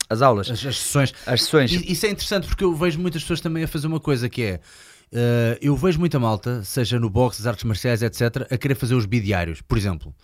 [0.09, 0.51] as aulas.
[0.51, 1.15] As, as sessões.
[1.27, 1.73] As sessões.
[1.73, 4.61] Isso é interessante porque eu vejo muitas pessoas também a fazer uma coisa que é.
[5.13, 9.07] Uh, eu vejo muita malta, seja no boxe, artes marciais, etc., a querer fazer os
[9.07, 10.15] bidiários, por exemplo.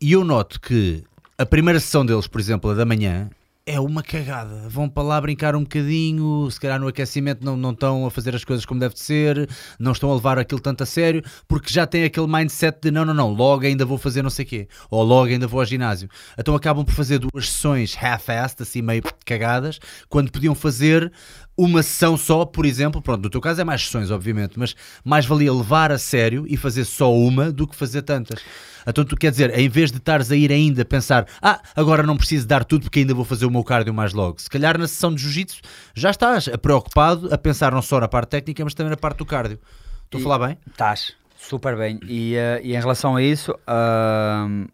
[0.00, 1.04] E eu noto que
[1.38, 3.30] a primeira sessão deles, por exemplo, a da manhã,
[3.66, 4.68] é uma cagada.
[4.68, 8.32] Vão para lá brincar um bocadinho, se calhar no aquecimento não, não estão a fazer
[8.34, 11.84] as coisas como deve ser, não estão a levar aquilo tanto a sério, porque já
[11.84, 15.02] têm aquele mindset de não, não, não, logo ainda vou fazer não sei quê, ou
[15.02, 16.08] logo ainda vou ao ginásio.
[16.38, 21.12] Então acabam por fazer duas sessões half-assed, assim meio cagadas, quando podiam fazer
[21.56, 25.24] uma sessão só, por exemplo, pronto, no teu caso é mais sessões, obviamente, mas mais
[25.24, 28.42] valia levar a sério e fazer só uma do que fazer tantas.
[28.86, 32.16] Então tu quer dizer, em vez de estares a ir ainda pensar, ah, agora não
[32.16, 34.40] preciso dar tudo porque ainda vou fazer o meu cardio mais logo.
[34.40, 35.60] Se calhar na sessão de jiu-jitsu
[35.94, 39.26] já estás preocupado a pensar não só na parte técnica, mas também na parte do
[39.26, 39.58] cardio.
[40.04, 40.58] Estou a falar bem?
[40.70, 41.98] Estás, super bem.
[42.06, 44.68] E, uh, e em relação a isso, uh,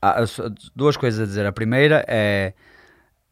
[0.00, 0.24] há
[0.74, 1.44] duas coisas a dizer.
[1.44, 2.54] A primeira é,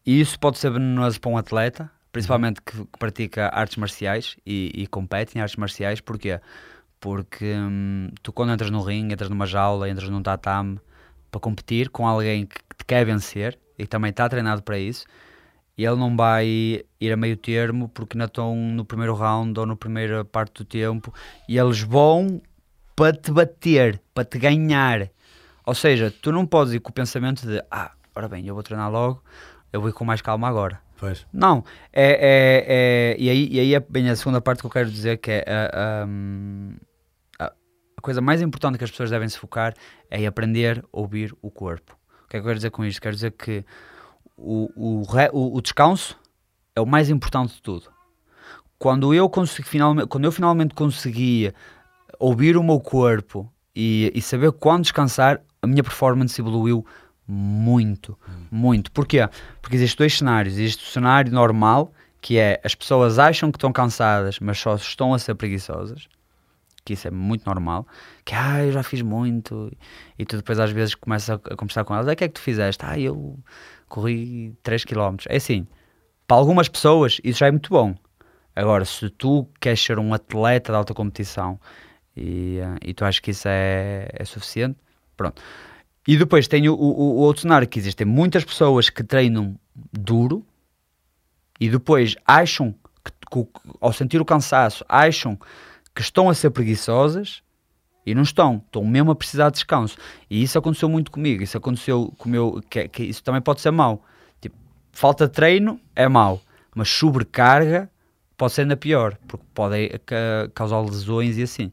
[0.04, 4.86] isso pode ser venenoso para um atleta, principalmente que, que pratica artes marciais e, e
[4.86, 6.40] compete em artes marciais, porquê?
[7.00, 10.80] Porque hum, tu quando entras no ringue, entras numa jaula, entras num tatame
[11.30, 15.06] para competir com alguém que te quer vencer e também está treinado para isso,
[15.76, 16.46] e ele não vai
[17.00, 20.64] ir a meio termo porque ainda estão no primeiro round ou na primeira parte do
[20.64, 21.14] tempo
[21.48, 22.42] e eles vão
[22.96, 25.08] para te bater, para te ganhar.
[25.64, 28.62] Ou seja, tu não podes ir com o pensamento de ah, ora bem, eu vou
[28.64, 29.22] treinar logo,
[29.72, 30.80] eu vou ir com mais calma agora.
[30.98, 31.24] Pois.
[31.32, 34.70] Não, é, é, é, e, aí, e aí é bem a segunda parte que eu
[34.70, 36.04] quero dizer que é a,
[37.44, 37.52] a,
[37.96, 39.74] a coisa mais importante que as pessoas devem se focar
[40.10, 41.96] é aprender a ouvir o corpo.
[42.24, 43.00] O que é que eu quero dizer com isto?
[43.00, 43.64] Quero dizer que
[44.36, 46.18] o, o, o, o descanso
[46.74, 47.90] é o mais importante de tudo.
[48.76, 51.54] Quando eu, consegui, finalmente, quando eu finalmente conseguia
[52.18, 56.84] ouvir o meu corpo e, e saber quando descansar, a minha performance evoluiu
[57.28, 58.18] muito,
[58.50, 58.90] muito.
[58.90, 59.28] Porquê?
[59.60, 60.54] Porque existem dois cenários.
[60.54, 65.12] Existe o cenário normal, que é as pessoas acham que estão cansadas, mas só estão
[65.12, 66.08] a ser preguiçosas.
[66.84, 67.86] Que isso é muito normal.
[68.24, 69.70] Que, ah, eu já fiz muito.
[70.18, 72.08] E tu depois às vezes começas a, conversar com elas.
[72.08, 72.82] Ah, o que é que tu fizeste?
[72.86, 73.38] Ah, eu
[73.88, 75.16] corri 3 km.
[75.28, 75.66] É assim,
[76.26, 77.94] para algumas pessoas isso já é muito bom.
[78.56, 81.60] Agora, se tu queres ser um atleta de alta competição
[82.16, 84.76] e, eh, e tu achas que isso é, é suficiente,
[85.16, 85.40] pronto
[86.08, 89.54] e depois tem o, o, o outro cenário que existem muitas pessoas que treinam
[89.92, 90.42] duro
[91.60, 93.46] e depois acham que, que,
[93.78, 95.38] ao sentir o cansaço, acham
[95.94, 97.42] que estão a ser preguiçosas
[98.06, 99.98] e não estão, estão mesmo a precisar de descanso.
[100.30, 104.02] E isso aconteceu muito comigo, isso aconteceu comigo, que, que isso também pode ser mau.
[104.40, 104.56] Tipo,
[104.90, 106.40] falta de treino é mau,
[106.74, 107.90] mas sobrecarga
[108.34, 111.70] pode ser ainda pior, porque pode ca- causar lesões e assim.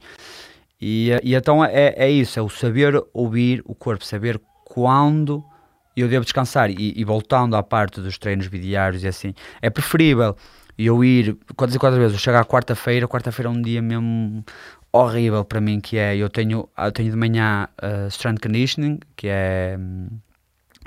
[0.81, 5.43] E, e então é, é isso, é o saber ouvir o corpo, saber quando
[5.95, 6.69] eu devo descansar.
[6.69, 10.35] E, e voltando à parte dos treinos bidiários e assim, é preferível
[10.77, 14.43] eu ir, quantas e quantas vezes, eu chego à quarta-feira, quarta-feira é um dia mesmo
[14.91, 19.27] horrível para mim, que é, eu tenho, eu tenho de manhã uh, strength conditioning, que
[19.27, 19.77] é,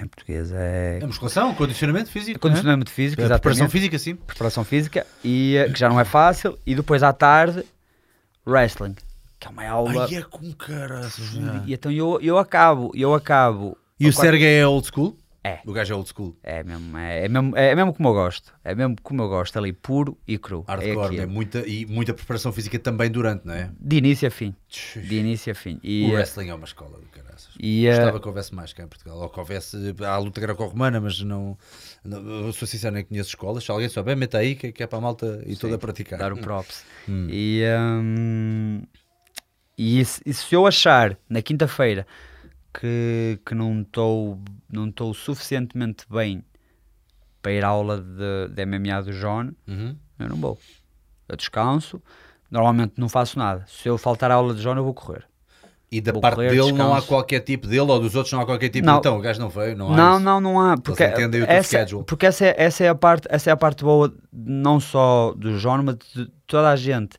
[0.00, 2.38] em português, é A musculação, condicionamento físico.
[2.38, 3.24] condicionamento físico, é?
[3.24, 4.14] A preparação exatamente, física, sim.
[4.14, 7.64] preparação física, e eh, que já não é fácil, e depois à tarde,
[8.46, 8.94] wrestling,
[9.38, 10.06] que é uma aula...
[10.06, 11.34] Ai, é com caraças.
[11.66, 13.76] E então eu, eu acabo, eu acabo.
[13.98, 15.16] E o Sergei é old school?
[15.48, 15.60] É.
[15.64, 16.36] O gajo é old school.
[16.42, 18.52] É mesmo, é, é mesmo, é mesmo como eu gosto.
[18.64, 20.64] É mesmo como eu gosto, ali puro e cru.
[20.66, 21.20] é Hardcore, aquilo.
[21.20, 21.26] né?
[21.26, 23.70] muita, e muita preparação física também durante, não é?
[23.80, 24.54] De início a fim.
[24.96, 25.80] De início a fim.
[25.82, 27.54] E, o eh, wrestling é uma escola do caraças.
[27.58, 29.18] e, eh, Gostava que houvesse mais cá em Portugal.
[29.18, 31.56] Ou que houvesse há a luta greco-romana, mas não,
[32.04, 32.46] não.
[32.46, 33.64] Eu sou sincero, nem conheço escolas.
[33.64, 36.18] Se alguém souber, meta aí que, que é para a malta e toda a praticar.
[36.18, 36.84] dar o props.
[37.08, 37.28] Hum.
[37.30, 38.82] E, hum,
[39.78, 42.06] e, se, e se eu achar na quinta-feira
[42.78, 44.38] que, que não estou
[44.70, 46.44] não estou suficientemente bem
[47.40, 49.96] para ir à aula de, de MMA do John, Uhum.
[50.18, 50.58] eu não vou.
[51.28, 52.02] Eu descanso.
[52.50, 53.64] Normalmente não faço nada.
[53.68, 55.24] Se eu faltar à aula de John, eu vou correr.
[55.90, 57.06] E da Vou parte correr, dele não há descanso.
[57.08, 58.84] qualquer tipo dele, ou dos outros não há qualquer tipo.
[58.86, 58.98] Não.
[58.98, 60.24] Então, o gajo não veio, não há Não, isso.
[60.24, 60.76] não, não há.
[60.76, 62.04] Porque, entendem o teu essa, schedule.
[62.04, 65.56] porque essa, é, essa, é a parte, essa é a parte boa, não só do
[65.58, 67.16] João, mas de toda a gente.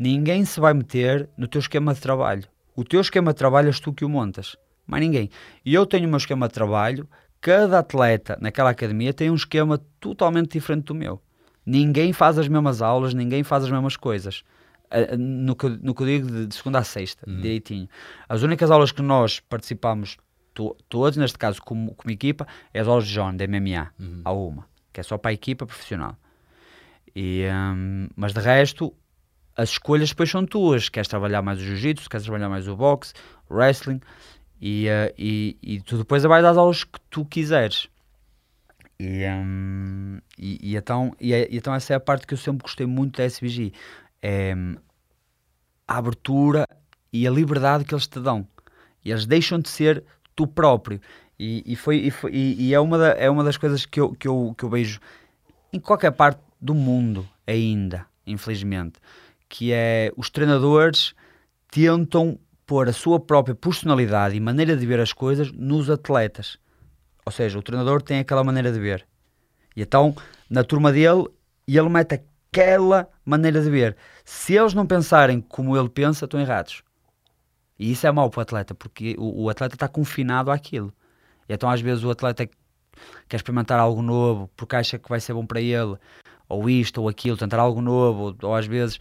[0.00, 2.44] Ninguém se vai meter no teu esquema de trabalho.
[2.74, 4.56] O teu esquema de trabalho és tu que o montas.
[4.86, 5.28] Mais ninguém.
[5.62, 7.06] E eu tenho o meu esquema de trabalho.
[7.38, 11.20] Cada atleta naquela academia tem um esquema totalmente diferente do meu.
[11.66, 14.42] Ninguém faz as mesmas aulas, ninguém faz as mesmas coisas.
[14.90, 17.86] Ah, No que, no que eu digo de, segunda a sexta, direitinho.
[18.26, 20.16] As únicas aulas que nós participamos
[20.54, 23.92] to- todos, neste caso como, como equipa, é as aulas de John, da MMA.
[24.24, 26.16] Há uma, que é só para a equipa profissional.
[27.14, 28.92] E, hum, mas de resto,
[29.56, 30.88] as escolhas depois são tuas.
[30.88, 33.12] Queres trabalhar mais o jiu-jitsu, queres trabalhar mais o boxe,
[33.50, 34.00] wrestling,
[34.60, 37.88] e, eh, e, e tu depois vais as aulas que tu quiseres.
[38.98, 42.62] E, hum, e, e então, é- e então essa é a parte que eu sempre
[42.62, 43.72] gostei muito da SBG.
[44.22, 44.76] É hum,
[45.88, 46.66] a abertura
[47.12, 48.46] e a liberdade que eles te dão.
[49.04, 50.04] E eles deixam de ser
[50.36, 51.00] tu próprio.
[51.38, 54.14] E, e, foi, e, foi- e é, uma da- é uma das coisas que eu,
[54.14, 55.00] que, eu, que eu vejo
[55.72, 59.00] em qualquer parte do mundo ainda, infelizmente,
[59.50, 61.12] que é os treinadores
[61.70, 66.56] tentam pôr a sua própria personalidade e maneira de ver as coisas nos atletas.
[67.26, 69.06] Ou seja, o treinador tem aquela maneira de ver.
[69.76, 70.14] E então,
[70.48, 71.26] na turma dele,
[71.66, 73.96] ele mete aquela maneira de ver.
[74.24, 76.82] Se eles não pensarem como ele pensa, estão errados.
[77.76, 80.92] E isso é mau para o atleta, porque o, o atleta está confinado àquilo.
[81.48, 82.48] E então, às vezes, o atleta
[83.28, 85.96] quer experimentar algo novo porque acha que vai ser bom para ele,
[86.48, 89.00] ou isto ou aquilo, tentar algo novo, ou, ou às vezes.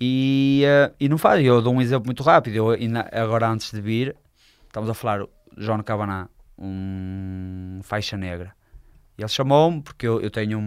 [0.00, 1.44] E, eh, e não faz.
[1.44, 2.54] Eu dou um exemplo muito rápido.
[2.54, 2.66] Eu,
[3.12, 4.14] agora, antes de vir,
[4.66, 5.24] estamos a falar,
[5.56, 6.28] João Cabaná,
[6.92, 8.52] um faixa negra.
[9.16, 10.62] Ele chamou-me porque eu, eu tenho um,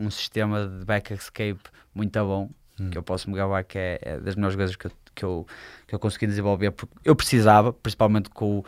[0.00, 1.58] um- um sistema de back escape
[1.94, 2.50] muito bom,
[2.90, 5.46] que eu posso me gabar, que é, é das melhores coisas que eu, que, eu,
[5.88, 8.62] que eu consegui desenvolver, porque eu precisava, principalmente com,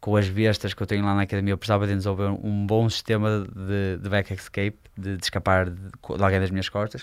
[0.00, 2.88] com as bestas que eu tenho lá na academia, eu precisava de desenvolver um bom
[2.88, 7.02] sistema de, de back escape, de, de escapar de, de alguém das minhas costas.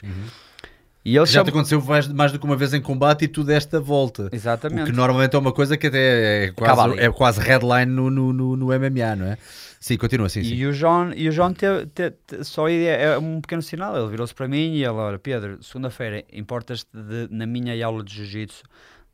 [1.06, 1.50] E ele Já te chamou...
[1.50, 4.24] aconteceu mais, mais do que uma vez em combate e tu deste a volta.
[4.24, 4.90] O Exatamente.
[4.90, 8.56] que normalmente é uma coisa que até é quase, é quase headline no, no, no,
[8.56, 9.38] no MMA, não é?
[9.80, 10.44] Sim, continua assim.
[10.44, 10.56] Sim.
[10.56, 13.96] E o João, e o João teve, te- te- só é é um pequeno sinal.
[13.96, 18.12] Ele virou-se para mim e ele, olha, Pedro, segunda-feira, importas-te de, na minha aula de
[18.12, 18.64] jiu-jitsu,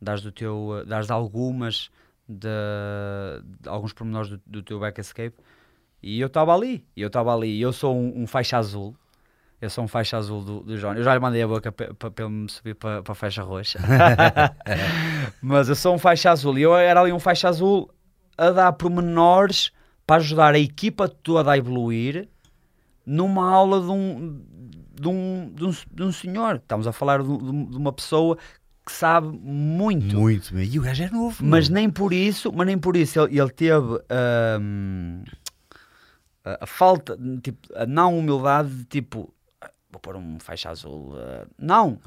[0.00, 1.90] dares, do teu, dares algumas
[2.26, 2.48] de,
[3.60, 5.36] de alguns pormenores do, do teu back escape.
[6.02, 7.60] E eu estava ali, e eu estava ali.
[7.60, 8.96] Eu sou um, um faixa azul.
[9.62, 10.94] Eu sou um faixa azul do, do João.
[10.94, 11.88] Eu já lhe mandei a boca para
[12.18, 13.78] ele me subir para a faixa roxa.
[15.40, 16.58] Mas eu sou um faixa azul.
[16.58, 17.88] E eu era ali um faixa azul
[18.36, 19.70] a dar pormenores
[20.04, 22.28] para ajudar a equipa toda a evoluir
[23.06, 24.42] numa aula de um,
[25.00, 26.56] de um, de um, de um senhor.
[26.56, 28.36] Estamos a falar de, de uma pessoa
[28.84, 30.18] que sabe muito.
[30.18, 30.58] Muito.
[30.58, 31.44] E o gajo é novo.
[31.44, 34.00] Mas nem por isso, mas nem por isso ele, ele teve
[34.60, 35.22] hum,
[36.44, 39.41] a, a falta, tipo, a não humildade de tipo, "Ah,
[39.92, 41.14] vou pôr um faixa azul.
[41.16, 41.98] ah." não.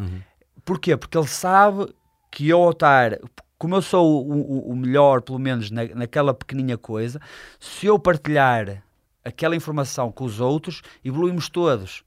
[0.66, 0.98] Porquê?
[0.98, 1.94] Porque ele sabe
[2.32, 3.20] que eu estar,
[3.58, 7.20] como eu sou o, o- o melhor, pelo menos na, naquela pequeninha coisa,
[7.60, 8.84] se eu partilhar
[9.24, 12.04] aquela informação com os outros, evoluímos todos.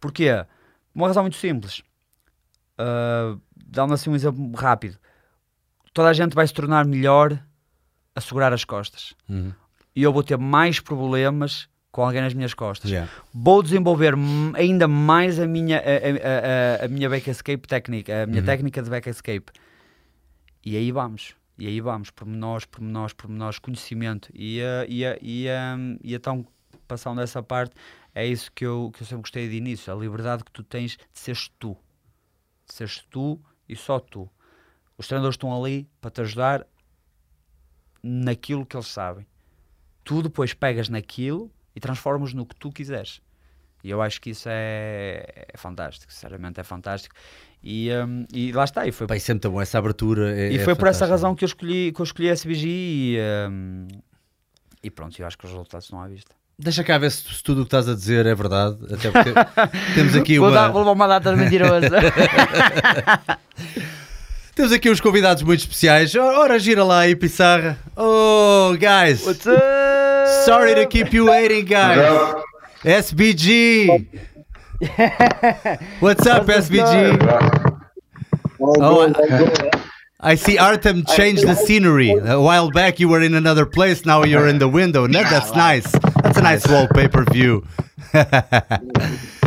[0.00, 0.44] Porquê?
[0.94, 1.82] Uma razão muito simples.
[2.78, 4.98] Uh, Dando assim um exemplo rápido.
[5.94, 7.38] Toda a gente vai se tornar melhor
[8.14, 9.14] a segurar as costas.
[9.28, 9.52] Uhum.
[9.96, 12.90] E eu vou ter mais problemas com alguém nas minhas costas.
[12.90, 13.12] Yeah.
[13.32, 14.14] Vou desenvolver
[14.54, 18.46] ainda mais a minha, a, a, a, a minha back escape técnica, a minha Uhum.
[18.46, 19.52] técnica de back escape.
[20.64, 21.36] E aí vamos.
[21.58, 24.30] E aí vamos, pormenores, pormenores, pormenores, conhecimento.
[24.34, 25.46] E, e, e,
[26.02, 26.46] e então,
[26.88, 27.74] passando dessa parte,
[28.14, 30.92] é isso que eu, que eu sempre gostei de início, a liberdade que tu tens
[30.96, 31.76] de seres tu.
[32.66, 33.38] De seres tu
[33.68, 34.28] e só tu.
[34.96, 36.66] Os treinadores estão ali para te ajudar
[38.02, 39.26] naquilo que eles sabem.
[40.04, 43.20] Tu depois pegas naquilo e transformas no que tu quiseres.
[43.84, 47.14] E eu acho que isso é, é fantástico, sinceramente é fantástico.
[47.62, 50.38] E, hum, e lá está, e foi, é muito bom, essa abertura.
[50.38, 52.68] É, e é foi por essa razão que eu escolhi, que eu escolhi a SBG
[52.68, 53.18] e,
[53.50, 53.88] hum,
[54.82, 56.34] e pronto, eu acho que os resultados estão à vista.
[56.58, 58.76] Deixa cá ver se, se tudo o que estás a dizer é verdade.
[58.92, 59.32] Até porque
[59.94, 60.54] temos aqui Vou, uma.
[60.54, 61.88] dar, vou levar uma data mentirosa.
[64.54, 66.14] Temos aqui uns convidados muito especiais.
[66.14, 67.78] Ora, ora, gira lá aí, Pissarra.
[67.96, 69.24] Oh, guys.
[69.26, 69.81] What's up?
[70.44, 72.34] Sorry to keep you waiting, guys.
[72.82, 74.06] SBG.
[76.00, 77.78] What's up, SBG?
[78.60, 79.12] Oh,
[80.20, 82.10] I, I see Artem changed the scenery.
[82.10, 85.06] A while back you were in another place, now you're in the window.
[85.06, 85.90] No, that's nice.
[86.22, 87.66] That's a nice wallpaper view.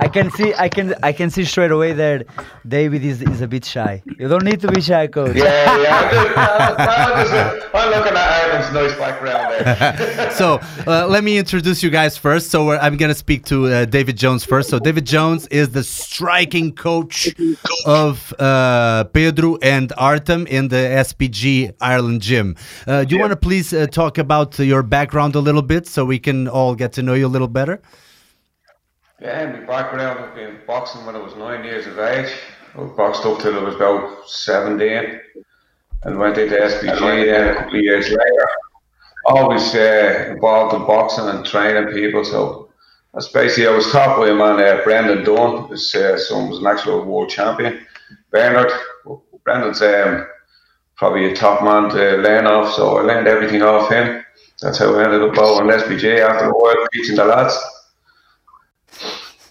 [0.00, 2.26] I can see, I can, I can see straight away that
[2.66, 4.02] David is, is a bit shy.
[4.18, 5.36] You don't need to be shy, coach.
[5.36, 6.32] Yeah, yeah.
[6.36, 10.30] I'm, just, I'm, just, I'm looking at Ireland's nice background there.
[10.32, 12.50] so uh, let me introduce you guys first.
[12.50, 14.70] So we're, I'm going to speak to uh, David Jones first.
[14.70, 17.34] So David Jones is the striking coach
[17.84, 22.56] of uh, Pedro and Artem in the SPG Ireland gym.
[22.86, 26.04] Uh, do you want to please uh, talk about your background a little bit so
[26.04, 27.80] we can all get to know you a little better?
[29.20, 32.30] Yeah, my background, I've been boxing when I was nine years of age.
[32.74, 35.20] I boxed up till I was about 17
[36.02, 38.48] and went into SPG then a couple of years later.
[39.24, 42.26] Always uh, involved in boxing and training people.
[42.26, 42.70] So
[43.14, 45.68] that's basically, I was taught by a man, uh, Brendan Dunn.
[45.70, 47.86] His uh, son was an actual world champion.
[48.30, 48.70] Bernard,
[49.44, 50.26] Brendan's um,
[50.96, 52.74] probably a top man to learn off.
[52.74, 54.22] So I learned everything off him.
[54.60, 57.58] That's how I ended up out on SPG after a while, teaching the lads.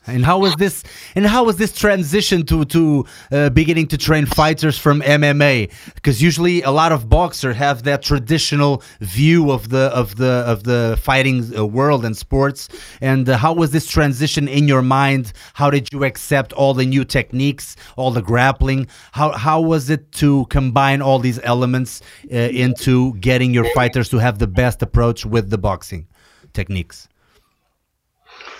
[0.07, 0.83] And how was this?
[1.15, 5.71] And how was this transition to to uh, beginning to train fighters from MMA?
[5.95, 10.63] Because usually a lot of boxers have that traditional view of the of the of
[10.63, 12.69] the fighting uh, world and sports.
[13.01, 15.33] And uh, how was this transition in your mind?
[15.55, 18.87] How did you accept all the new techniques, all the grappling?
[19.13, 24.19] How how was it to combine all these elements uh, into getting your fighters to
[24.19, 26.05] have the best approach with the boxing
[26.53, 27.07] techniques?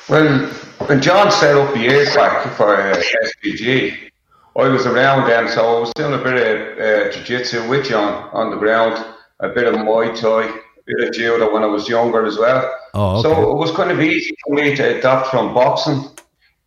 [0.09, 0.47] Well,
[0.87, 2.95] when John set up years back for uh,
[3.43, 3.97] SPG,
[4.57, 8.29] I was around then, so I was doing a bit of uh, jiu-jitsu with John
[8.31, 9.03] on the ground,
[9.39, 12.71] a bit of Muay Thai, a bit of judo when I was younger as well.
[12.93, 13.21] Oh, okay.
[13.23, 16.03] So it was kind of easy for me to adapt from boxing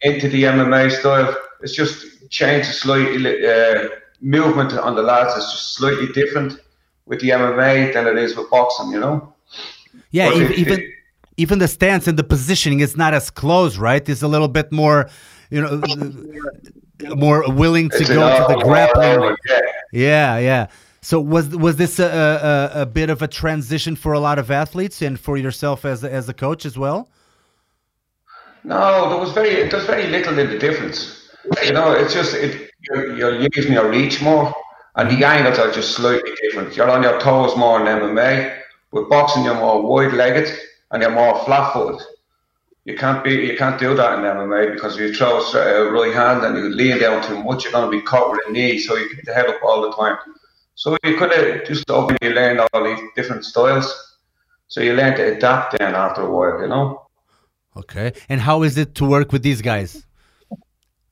[0.03, 1.35] into the MMA style.
[1.63, 3.47] It's just changed slightly.
[3.47, 3.89] Uh,
[4.21, 6.61] movement on the lads is just slightly different
[7.07, 9.33] with the MMA than it is with boxing, you know.
[10.11, 10.93] Yeah, But ev- it- even
[11.39, 14.07] even the stance and the positioning is not as close, right?
[14.07, 15.09] It's a little bit more,
[15.51, 15.81] you know,
[17.15, 19.37] more willing to It's go to the grappling.
[19.93, 20.39] yeah.
[20.39, 20.67] Yeah.
[21.01, 24.51] So was was this a, a, a bit of a transition for a lot of
[24.51, 27.09] athletes and for yourself as a, as a coach as well?
[28.65, 31.31] No, there was very there's very little in the difference.
[31.65, 34.53] You know, it's just it you're, you're using your reach more,
[34.97, 36.77] and the angles are just slightly different.
[36.77, 38.57] You're on your toes more in MMA.
[38.91, 40.49] With boxing, you're more wide-legged
[40.91, 42.01] and you're more flat-footed.
[42.85, 46.15] You can't be you can't do that in MMA because if you throw a right
[46.15, 48.79] hand and you lean down too much, you're going to be caught with a knee,
[48.79, 50.17] so you keep the head up all the time.
[50.75, 53.89] So you could have just open you learn all these different styles.
[54.69, 57.07] So you learn to adapt then after a while, you know.
[57.77, 58.13] Okay.
[58.29, 60.07] And how is it to work with these guys?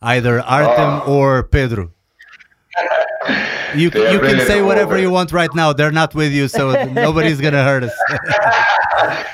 [0.00, 1.14] Either Artem Oh.
[1.18, 1.90] or Pedro.
[3.74, 5.02] You, They're you can say whatever over.
[5.02, 5.72] you want right now.
[5.72, 7.92] They're not with you, so nobody's gonna hurt us.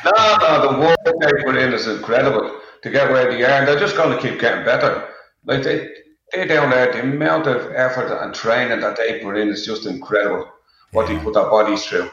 [0.04, 3.50] No, no, the work they put in is incredible to get where they are.
[3.50, 5.08] And they're just going to keep getting better.
[5.44, 5.88] Like they,
[6.32, 9.86] they down there, the amount of effort and training that they put in is just
[9.86, 10.50] incredible.
[10.90, 12.10] What they put their bodies through,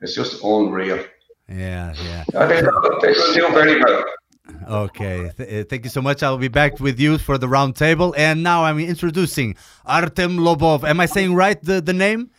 [0.00, 1.04] it's just unreal.
[1.48, 2.24] yeah, yeah.
[2.34, 2.60] And they,
[3.02, 4.04] they do very well.
[4.68, 6.22] Okay, Th- uh, thank you so much.
[6.22, 8.14] I'll be back with you for the round table.
[8.16, 10.84] And now I'm introducing Artem Lobov.
[10.84, 12.30] Am I saying right the, the name?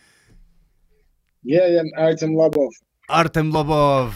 [1.42, 2.70] Yeah, yeah, Artem Lobov.
[3.08, 4.14] Artem Lobov,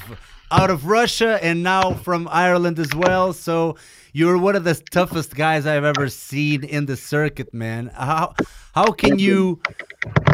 [0.51, 3.33] out of Russia and now from Ireland as well.
[3.33, 3.77] So
[4.13, 7.91] you're one of the toughest guys I've ever seen in the circuit, man.
[7.95, 8.35] How
[8.75, 9.61] how can you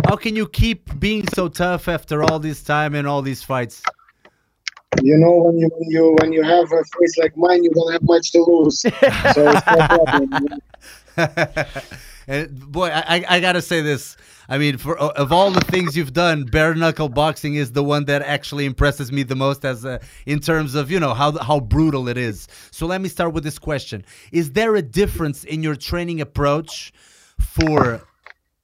[0.07, 3.83] how can you keep being so tough after all this time and all these fights?
[5.03, 7.93] You know when you when you when you have a face like mine, you don't
[7.93, 8.80] have much to lose.
[8.80, 8.91] so
[9.37, 9.66] it's
[12.28, 14.16] and boy, I, I- I gotta say this.
[14.49, 18.05] I mean, for of all the things you've done, bare knuckle boxing is the one
[18.05, 21.59] that actually impresses me the most, as a, in terms of you know how how
[21.61, 22.47] brutal it is.
[22.70, 26.93] So let me start with this question: Is there a difference in your training approach
[27.41, 28.01] for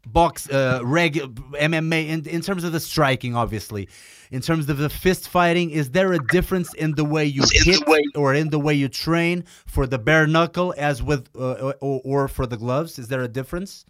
[0.06, 3.88] box uh, reg MMA in, in terms of the striking, obviously?
[4.33, 7.83] In terms of the fist fighting, is there a difference in the way you hit
[8.16, 12.28] or in the way you train for the bare knuckle as with uh, or, or
[12.28, 12.99] for the gloves?
[12.99, 13.85] Is there a difference?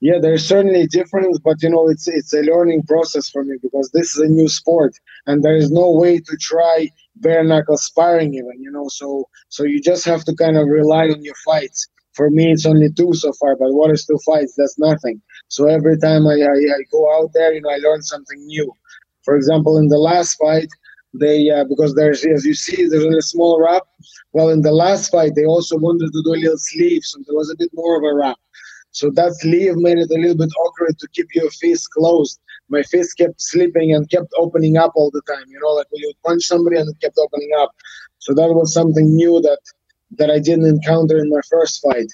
[0.00, 3.56] Yeah, there's certainly a difference, but you know, it's it's a learning process for me
[3.62, 4.94] because this is a new sport,
[5.26, 8.60] and there is no way to try bare knuckle sparring even.
[8.60, 11.88] You know, so so you just have to kind of rely on your fights.
[12.12, 14.54] For me, it's only two so far, but what is two fights?
[14.56, 15.22] That's nothing.
[15.48, 18.70] So every time I, I, I go out there, you know, I learn something new.
[19.26, 20.68] For example, in the last fight,
[21.12, 23.82] they uh, because there's as you see, there's a small wrap.
[24.32, 27.36] Well, in the last fight, they also wanted to do a little sleeve, so there
[27.36, 28.38] was a bit more of a wrap.
[28.92, 32.40] So that sleeve made it a little bit awkward to keep your fist closed.
[32.68, 35.44] My fist kept slipping and kept opening up all the time.
[35.48, 37.72] You know, like when you punch somebody and it kept opening up.
[38.20, 39.60] So that was something new that
[40.18, 42.10] that I didn't encounter in my first fight.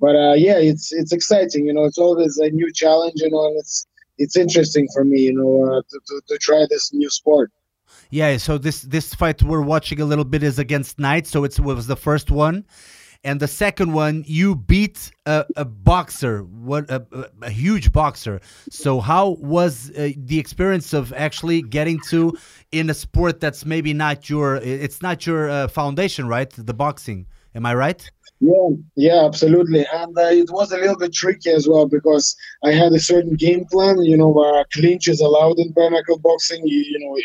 [0.00, 1.66] But uh, yeah, it's it's exciting.
[1.66, 3.20] You know, it's always a new challenge.
[3.22, 3.86] You know, and it's
[4.18, 5.20] it's interesting for me.
[5.20, 7.50] You know, uh, to, to to try this new sport.
[8.10, 11.58] Yeah, so this this fight we're watching a little bit is against Knight, so it
[11.60, 12.64] was the first one,
[13.24, 18.40] and the second one you beat a, a boxer, what a, a, a huge boxer.
[18.70, 22.36] So how was uh, the experience of actually getting to
[22.72, 26.50] in a sport that's maybe not your it's not your uh, foundation, right?
[26.50, 28.10] The boxing, am I right?
[28.40, 29.84] Yeah, yeah, absolutely.
[29.92, 33.34] And uh, it was a little bit tricky as well because I had a certain
[33.34, 36.64] game plan, you know, where clinch is allowed in bare knuckle boxing.
[36.64, 37.16] You, you know,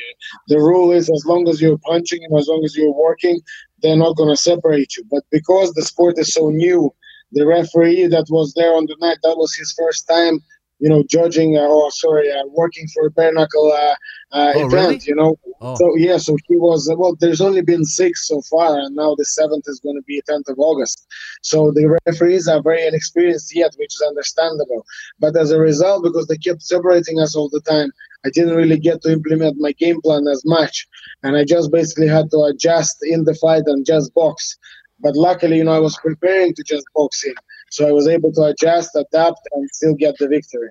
[0.48, 3.40] the rule is as long as you're punching and as long as you're working,
[3.84, 5.04] they're not going to separate you.
[5.12, 6.92] But because the sport is so new,
[7.32, 10.40] the referee that was there on the night, that was his first time,
[10.84, 13.96] you know, judging, uh, or sorry, uh, working for a bare knuckle uh,
[14.38, 15.00] uh, Oh, event, really?
[15.08, 15.40] you know.
[15.62, 15.76] Oh.
[15.76, 17.16] So yeah, so he was uh, well.
[17.18, 20.50] There's only been six so far, and now the seventh is going to be 10th
[20.50, 21.08] of August.
[21.42, 24.86] So the referees are very inexperienced yet, which is understandable.
[25.22, 27.90] But as a result, because they kept separating us all the time,
[28.26, 30.86] I didn't really get to implement my game plan as much,
[31.24, 34.58] and I just basically had to adjust in the fight and just box.
[35.00, 37.36] But luckily, you know, I was preparing to just box in,
[37.74, 40.70] so I was able to adjust, adapt, and still get the victory.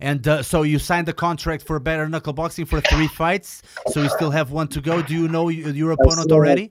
[0.00, 4.02] And uh, so you signed the contract for better knuckle boxing for three fights, so
[4.02, 5.00] you still have one to go.
[5.00, 6.70] Do you know your opponent already?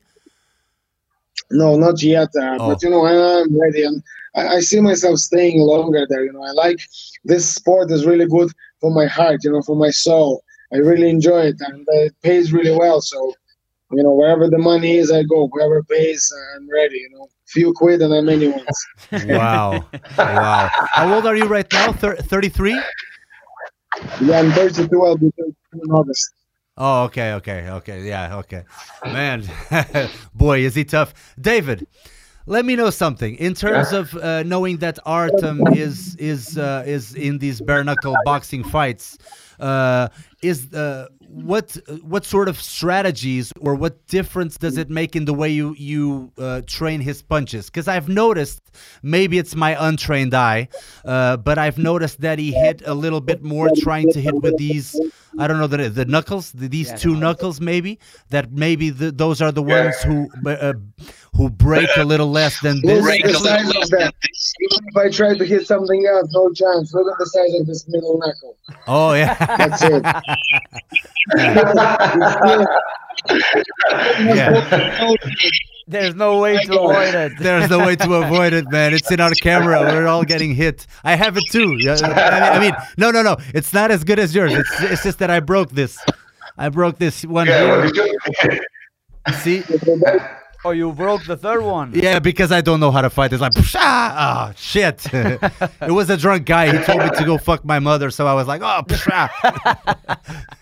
[1.50, 2.30] No, not yet.
[2.36, 2.68] Uh, Oh.
[2.70, 4.04] But you know, I, I'm ready, and
[4.36, 6.24] I, I see myself staying longer there.
[6.24, 6.80] You know, I like
[7.24, 9.44] this sport is really good for my heart.
[9.44, 10.44] You know, for my soul.
[10.74, 13.00] I really enjoy it, and uh, it pays really well.
[13.00, 13.34] So,
[13.92, 15.50] you know, wherever the money is, I go.
[15.52, 16.22] Whoever pays,
[16.56, 16.98] I'm ready.
[16.98, 18.66] You know, few quid and I'm anyone's.
[19.26, 19.86] Wow,
[20.18, 20.70] wow.
[20.94, 21.92] How old are you right now?
[21.94, 22.80] Thirty-three.
[24.22, 25.06] yeah, I'm 32.
[25.06, 26.34] I'll be 32 in August.
[26.78, 28.08] Oh, okay, okay, okay.
[28.08, 28.64] Yeah, okay.
[29.06, 29.44] Man,
[30.36, 31.14] boy, is he tough.
[31.40, 31.88] David,
[32.46, 37.16] let me know something in terms of uh, knowing that Artem is is uh, is
[37.16, 39.18] in these bare knuckle boxing fights.
[39.60, 40.10] Uh,
[40.44, 45.34] is uh, what what sort of strategies or what difference does it make in the
[45.34, 47.68] way you you uh, train his punches?
[47.68, 48.62] Because I've noticed
[49.04, 50.70] maybe it's my untrained eye,
[51.06, 54.58] uh, but I've noticed that he hit a little bit more trying to hit with
[54.58, 55.00] these.
[55.38, 58.00] I don't know the the knuckles, the, these two knuckles maybe.
[58.30, 60.74] That maybe the, those are the ones who uh,
[61.38, 63.02] who break a little less than this.
[63.04, 64.14] Look at the size of that.
[64.60, 66.94] Even if I try to hit something else, no chance.
[66.94, 68.58] Look at the size of this middle knuckle.
[68.88, 69.36] Oh yeah.
[69.58, 70.04] That's it.
[74.20, 75.14] yeah.
[75.90, 77.32] There's no way to avoid it.
[77.40, 78.94] There's no way to avoid it, man.
[78.94, 79.80] It's in our camera.
[79.82, 80.86] We're all getting hit.
[81.04, 81.78] I have it too.
[81.80, 83.38] Yeah, I mean, I mean, no, no, no.
[83.54, 84.52] It's not as good as yours.
[84.54, 85.98] It's, it's just that I broke this.
[86.58, 88.60] I broke this one Yeah, here.
[89.28, 89.64] it's See?
[90.68, 91.94] Oh, you broke the third one.
[91.96, 93.32] Yeah, because I don't know how to fight.
[93.32, 95.06] It's like, ah, oh, shit.
[95.14, 96.78] it was a drunk guy.
[96.78, 99.30] He told me to go fuck my mother, so I was like, oh, psha.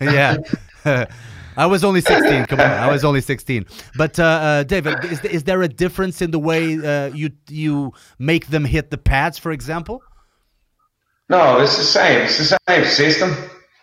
[0.00, 0.36] yeah.
[1.56, 2.46] I was only 16.
[2.46, 3.66] Come on, I was only 16.
[3.96, 7.92] But uh, uh, David, is, is there a difference in the way uh, you you
[8.20, 10.04] make them hit the pads, for example?
[11.28, 12.20] no, it's the same.
[12.20, 13.34] It's the same system.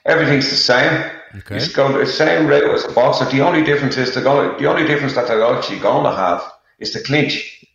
[0.05, 1.03] Everything's the same.
[1.35, 1.55] Okay.
[1.55, 3.25] It's got the same rate as a boxer.
[3.25, 4.61] The only difference is they're going.
[4.61, 6.43] The only difference that they're actually going to have
[6.79, 7.65] is the clinch.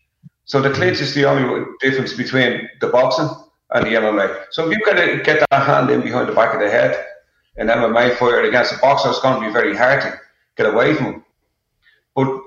[0.45, 0.77] So the mm-hmm.
[0.77, 3.29] clinch is the only difference between the boxing
[3.71, 4.45] and the MMA.
[4.51, 7.05] So if you can get that hand in behind the back of the head,
[7.57, 10.21] in MMA fight against a boxer, it's going to be very hard to
[10.57, 11.25] get away from him.
[12.15, 12.41] But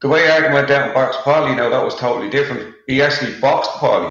[0.00, 2.74] the way Arden went down and boxed Polly, now that was totally different.
[2.86, 4.08] He actually boxed Polly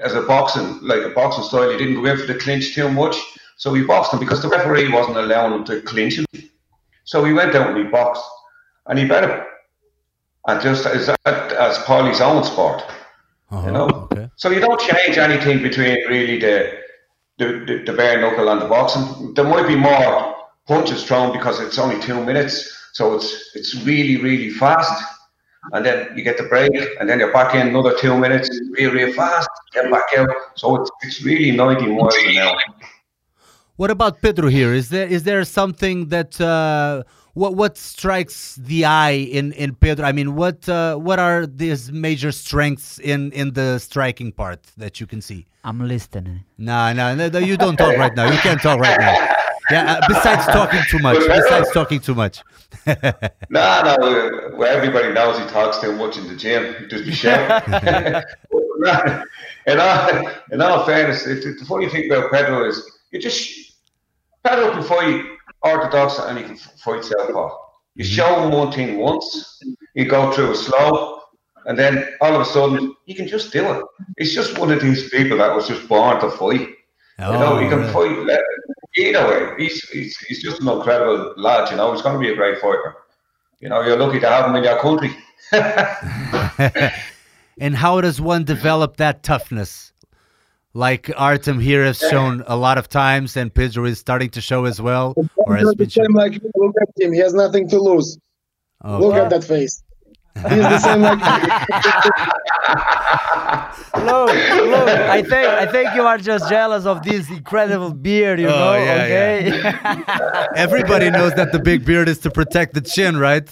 [0.00, 1.70] as a boxing, like a boxing style.
[1.70, 3.16] He didn't go in for the clinch too much.
[3.58, 6.26] So we boxed him because the referee wasn't allowing him to clinch him.
[7.04, 8.22] So he went out and he boxed.
[8.86, 9.44] And he bet him.
[10.46, 12.82] And just as, as Polly's own sport.
[13.50, 13.86] Uh-huh, You know?
[14.12, 14.30] okay.
[14.36, 16.78] So you don't change anything between really the
[17.38, 19.34] the, the, the bare knuckle and the boxing.
[19.34, 20.34] There might be more
[20.66, 22.54] punches thrown because it's only two minutes.
[22.92, 25.02] So it's it's really, really fast.
[25.72, 28.92] And then you get the break and then you're back in another two minutes, real,
[28.92, 30.30] real fast, get back out.
[30.54, 32.56] So it's, it's really 90 miles an hour.
[33.78, 34.74] What about Pedro here?
[34.74, 37.04] Is there is there something that uh,
[37.34, 40.04] what what strikes the eye in in Pedro?
[40.04, 44.98] I mean, what uh, what are these major strengths in in the striking part that
[44.98, 45.46] you can see?
[45.62, 46.42] I'm listening.
[46.58, 48.28] No, no, no, no, you don't talk right now.
[48.28, 49.14] You can't talk right now.
[49.70, 49.92] Yeah.
[49.92, 51.18] Uh, besides talking too much.
[51.18, 52.42] Besides talking too much.
[53.50, 56.74] No, no, uh, well, everybody knows he talks too much in the gym.
[56.80, 57.74] He just be shouting.
[59.66, 63.67] and all, in all fairness, it, the funny thing about Pedro is you just
[64.44, 65.24] Pedro can fight
[65.62, 67.56] orthodox and he can fight southpaw.
[67.94, 68.14] You mm-hmm.
[68.14, 69.60] show him one thing once,
[69.94, 71.20] you go through it slow,
[71.66, 73.84] and then all of a sudden he can just do it.
[74.16, 76.60] It's just one of these people that was just born to fight.
[76.60, 76.74] you
[77.18, 77.92] know, oh, he can really?
[78.26, 78.40] fight
[78.96, 79.64] either way.
[79.64, 81.70] He's, he's he's just an incredible lad.
[81.70, 82.94] You know, he's going to be a great fighter.
[83.60, 85.16] You know, you're lucky to have him in your country.
[87.60, 89.87] And how does one develop that toughness?
[90.74, 94.64] Like Artem here has shown a lot of times, and Pedro is starting to show
[94.66, 95.14] as well.
[95.36, 97.12] Or has He's been the same like look at him.
[97.12, 98.18] He has nothing to lose.
[98.84, 99.82] Look at that face.
[100.36, 101.18] He's the same like.
[103.98, 104.88] Look, look.
[104.88, 108.38] I think I think you are just jealous of this incredible beard.
[108.38, 110.48] You Oh, know, yeah, okay?
[110.56, 113.48] Everybody knows that the big beard is to protect the chin, right?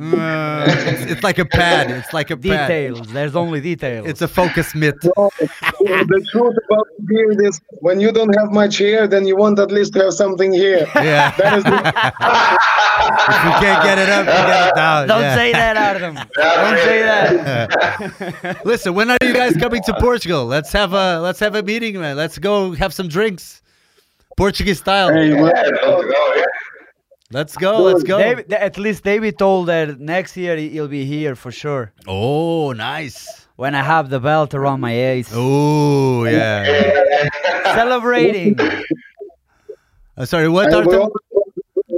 [0.00, 1.90] Uh, it's, it's like a pad.
[1.90, 2.96] It's like a pad.
[3.06, 4.06] There's only details.
[4.06, 4.96] It's a focus mitt.
[5.84, 9.36] No, the truth about the beard is when you don't have much hair, then you
[9.36, 10.86] want at least to have something here.
[10.94, 11.34] Yeah.
[11.36, 11.74] That is the,
[13.34, 15.08] if you can't get it up, you get it down.
[15.08, 15.34] Don't yeah.
[15.34, 16.14] say that, Artem.
[16.14, 18.64] Don't say that.
[18.64, 20.46] Listen, when are you guys coming to Portugal?
[20.46, 22.16] Let's have a let's have a meeting, man.
[22.16, 23.60] Let's go have some drinks,
[24.38, 25.12] Portuguese style.
[25.12, 26.44] hey, Yeah, well, I'd love to go, yeah.
[27.34, 27.82] Let's go.
[27.82, 28.16] Let's go.
[28.18, 31.92] David, at least David told that next year he- he'll be here for sure.
[32.06, 33.16] Oh, nice.
[33.56, 36.60] When I have the belt around my ace, Oh, yeah.
[37.80, 38.54] celebrating.
[40.16, 41.24] Uh, sorry, what, and we, always,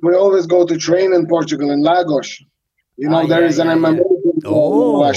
[0.02, 2.28] we always go to train in Portugal, in Lagos.
[2.96, 3.96] You know, Ah, there yeah, is an yeah, MMA.
[3.96, 4.40] yeah.
[4.46, 5.02] Oh.
[5.02, 5.12] uh,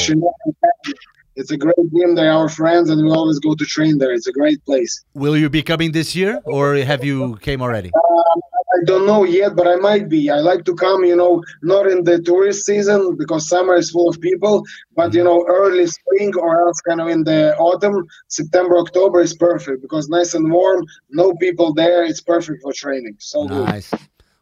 [1.40, 2.10] It's a great gym.
[2.16, 4.12] They're our friends, and we always go to train there.
[4.18, 4.94] It's a great place.
[5.14, 7.92] Will you be coming this year, or have you came already?
[8.76, 10.30] I don't know yet, but I might be.
[10.30, 14.10] I like to come, you know, not in the tourist season because summer is full
[14.10, 14.64] of people,
[14.96, 15.30] but you mm-hmm.
[15.30, 20.08] know, early spring or else kind of in the autumn, September, October is perfect because
[20.10, 22.04] nice and warm, no people there.
[22.04, 23.16] It's perfect for training.
[23.20, 23.84] So good.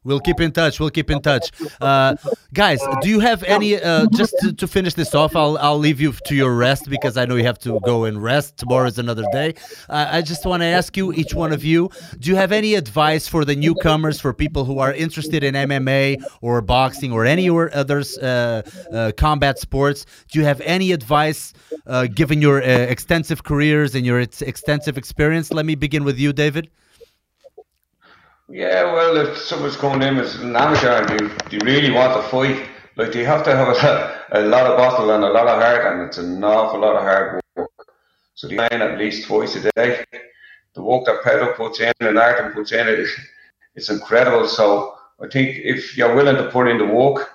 [0.08, 0.80] We'll keep in touch.
[0.80, 1.52] We'll keep in touch.
[1.82, 2.16] Uh,
[2.54, 3.76] guys, do you have any?
[3.76, 7.18] Uh, just to, to finish this off, I'll I'll leave you to your rest because
[7.18, 8.56] I know you have to go and rest.
[8.56, 9.56] Tomorrow is another day.
[9.90, 11.90] Uh, I just want to ask you, each one of you,
[12.20, 16.24] do you have any advice for the newcomers, for people who are interested in MMA
[16.42, 18.62] or boxing or any or others uh,
[18.94, 20.06] uh, combat sports?
[20.30, 21.54] Do you have any advice,
[21.86, 25.52] uh, given your extensive careers and your ex- extensive experience?
[25.52, 26.70] Let me begin with you, David.
[28.50, 32.66] Yeah, well, if someone's coming in as an amateur and they really want to fight,
[32.96, 35.94] like they have to have a, a lot of battle and a lot of heart,
[35.94, 37.72] and it's an awful lot of hard work.
[38.36, 40.06] So they train at least twice a day.
[40.76, 43.08] The work that Pedro puts in and Artem puts in, it,
[43.76, 44.48] it's incredible.
[44.48, 47.30] So I think if you're willing to put in the work,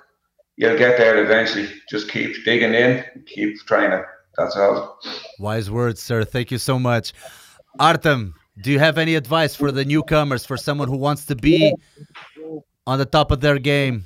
[0.56, 1.68] you'll get there eventually.
[1.90, 4.02] Just keep digging in, keep training.
[4.36, 4.98] That's all.
[5.38, 6.24] Wise words, sir.
[6.24, 7.12] Thank you so much.
[7.78, 11.74] Artem, do you have any advice for the newcomers, for someone who wants to be
[12.86, 14.05] on the top of their game?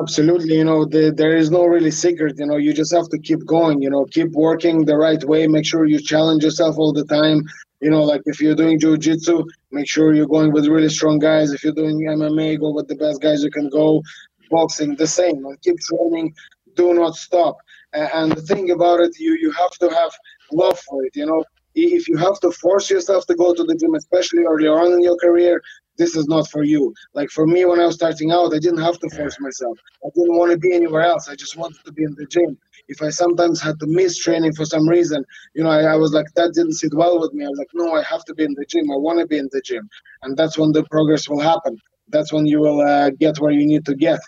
[0.00, 2.38] Absolutely, you know, the, there is no really secret.
[2.38, 3.82] You know, you just have to keep going.
[3.82, 5.46] You know, keep working the right way.
[5.46, 7.42] Make sure you challenge yourself all the time.
[7.80, 11.52] You know, like if you're doing jiu-jitsu, make sure you're going with really strong guys.
[11.52, 14.02] If you're doing MMA, go with the best guys you can go.
[14.50, 15.44] Boxing, the same.
[15.62, 16.34] Keep training.
[16.76, 17.56] Do not stop.
[17.92, 20.12] And the thing about it, you you have to have
[20.52, 21.14] love for it.
[21.14, 21.44] You know,
[21.74, 25.02] if you have to force yourself to go to the gym, especially earlier on in
[25.02, 25.62] your career,
[25.98, 26.94] this is not for you.
[27.14, 29.78] Like for me, when I was starting out, I didn't have to force myself.
[30.04, 31.28] I didn't want to be anywhere else.
[31.28, 32.56] I just wanted to be in the gym.
[32.88, 36.12] If I sometimes had to miss training for some reason, you know, I, I was
[36.12, 37.44] like, that didn't sit well with me.
[37.44, 38.90] I was like, no, I have to be in the gym.
[38.90, 39.88] I want to be in the gym.
[40.22, 41.76] And that's when the progress will happen.
[42.08, 44.20] that's when you will uh, get where you need to get.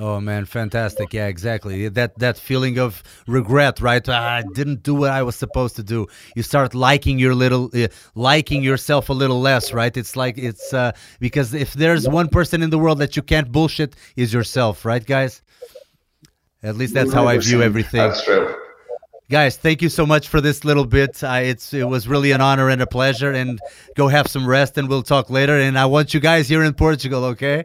[0.00, 1.12] Oh man, fantastic!
[1.12, 1.88] Yeah, exactly.
[1.88, 4.08] That that feeling of regret, right?
[4.08, 6.06] I didn't do what I was supposed to do.
[6.36, 9.96] You start liking your little, uh, liking yourself a little less, right?
[9.96, 13.50] It's like it's uh, because if there's one person in the world that you can't
[13.50, 15.42] bullshit, is yourself, right, guys?
[16.62, 18.00] At least that's how I view everything.
[18.00, 18.54] That's true.
[19.30, 21.24] Guys, thank you so much for this little bit.
[21.24, 23.32] I, it's it was really an honor and a pleasure.
[23.32, 23.58] And
[23.96, 25.58] go have some rest, and we'll talk later.
[25.58, 27.64] And I want you guys here in Portugal, okay?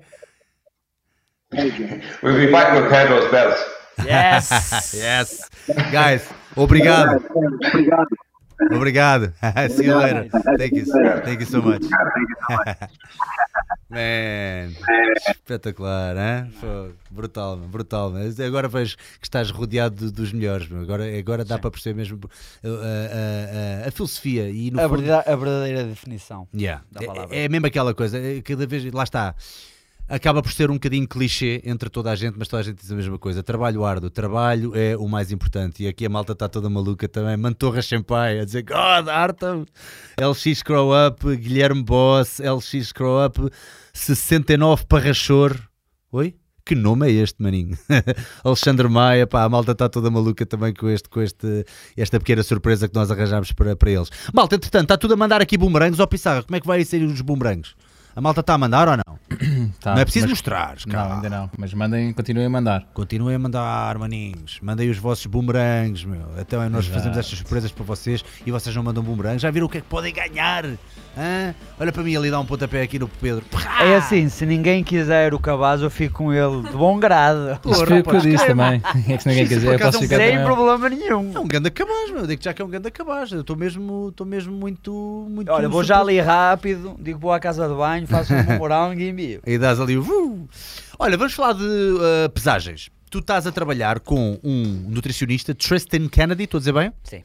[2.21, 3.55] We'll be back with Pedro's belt.
[4.05, 4.93] Yes!
[4.93, 5.49] Yes,
[5.91, 6.27] guys.
[6.55, 7.23] Obrigado.
[8.71, 9.33] Obrigado.
[9.69, 10.29] See you later.
[10.57, 10.85] Thank you.
[11.25, 11.83] Thank you so much.
[13.89, 14.73] Man,
[15.29, 16.51] espetacular, hein?
[16.59, 16.93] Fogo.
[17.11, 18.09] brutal, brutal.
[18.11, 20.67] Mas agora vejo que estás rodeado de- dos melhores.
[20.67, 20.81] meu.
[20.81, 25.01] Agora, agora dá para perceber mesmo uh, uh, uh, a filosofia e no A fundo-
[25.01, 26.47] verdadeira, a verdadeira definição.
[26.55, 26.83] Yeah.
[26.91, 27.35] da palavra.
[27.35, 29.35] É, é mesmo aquela coisa, é cada vez, lá está.
[30.13, 32.91] Acaba por ser um bocadinho clichê entre toda a gente, mas toda a gente diz
[32.91, 33.41] a mesma coisa.
[33.41, 35.81] Trabalho árduo, trabalho é o mais importante.
[35.81, 37.35] E aqui a malta está toda maluca também.
[37.35, 39.65] Mantorra Champagne a dizer God, Arta,
[40.21, 43.39] LX Scroll Up, Guilherme Boss, LX Scroll Up,
[43.91, 45.59] 69 Parrachor.
[46.11, 46.35] Oi?
[46.63, 47.75] Que nome é este, maninho?
[48.45, 51.65] Alexandre Maia, pá, a malta está toda maluca também com, este, com este,
[51.97, 54.11] esta pequena surpresa que nós arranjámos para, para eles.
[54.31, 55.99] Malta, entretanto, está tudo a mandar aqui bumerangues.
[55.99, 57.73] Ó Pissarra, como é que vai ser os bumerangues?
[58.15, 59.03] A malta está a mandar ou não?
[59.79, 61.15] Tá, não é preciso mas- mostrar, Não, cara.
[61.15, 61.49] ainda não.
[61.57, 62.85] Mas mandem, continuem a mandar.
[62.93, 64.59] Continuem a mandar, maninhos.
[64.61, 66.21] Mandem os vossos bumerangues, meu.
[66.39, 66.93] Então nós Exato.
[66.99, 69.41] fazemos estas surpresas para vocês e vocês não mandam bumerangues.
[69.41, 70.63] Já viram o que é que podem ganhar?
[71.15, 71.53] Hã?
[71.79, 73.45] Olha para mim ali, dá um pontapé aqui no Pedro.
[73.79, 77.59] É assim, se ninguém quiser o cabaz, eu fico com ele de bom grado.
[77.65, 78.81] Isto foi o que eu disse também.
[79.07, 80.45] É que se ninguém Isso, quiser, eu posso é ficar Sem também.
[80.45, 81.31] problema nenhum.
[81.35, 82.25] É um ganda cabaz, meu.
[82.25, 83.31] Digo já que é um ganda cabaz.
[83.31, 85.51] Eu estou mesmo, estou mesmo muito, muito.
[85.51, 89.09] Olha, vou já ali rápido, digo vou à casa de banho, faço um bumerangue e
[89.09, 89.41] envio.
[89.53, 90.47] E dás ali o.
[90.97, 92.89] Olha, vamos falar de uh, pesagens.
[93.11, 96.91] Tu estás a trabalhar com um nutricionista, Tristan Kennedy, estou a dizer bem?
[97.03, 97.21] Sim.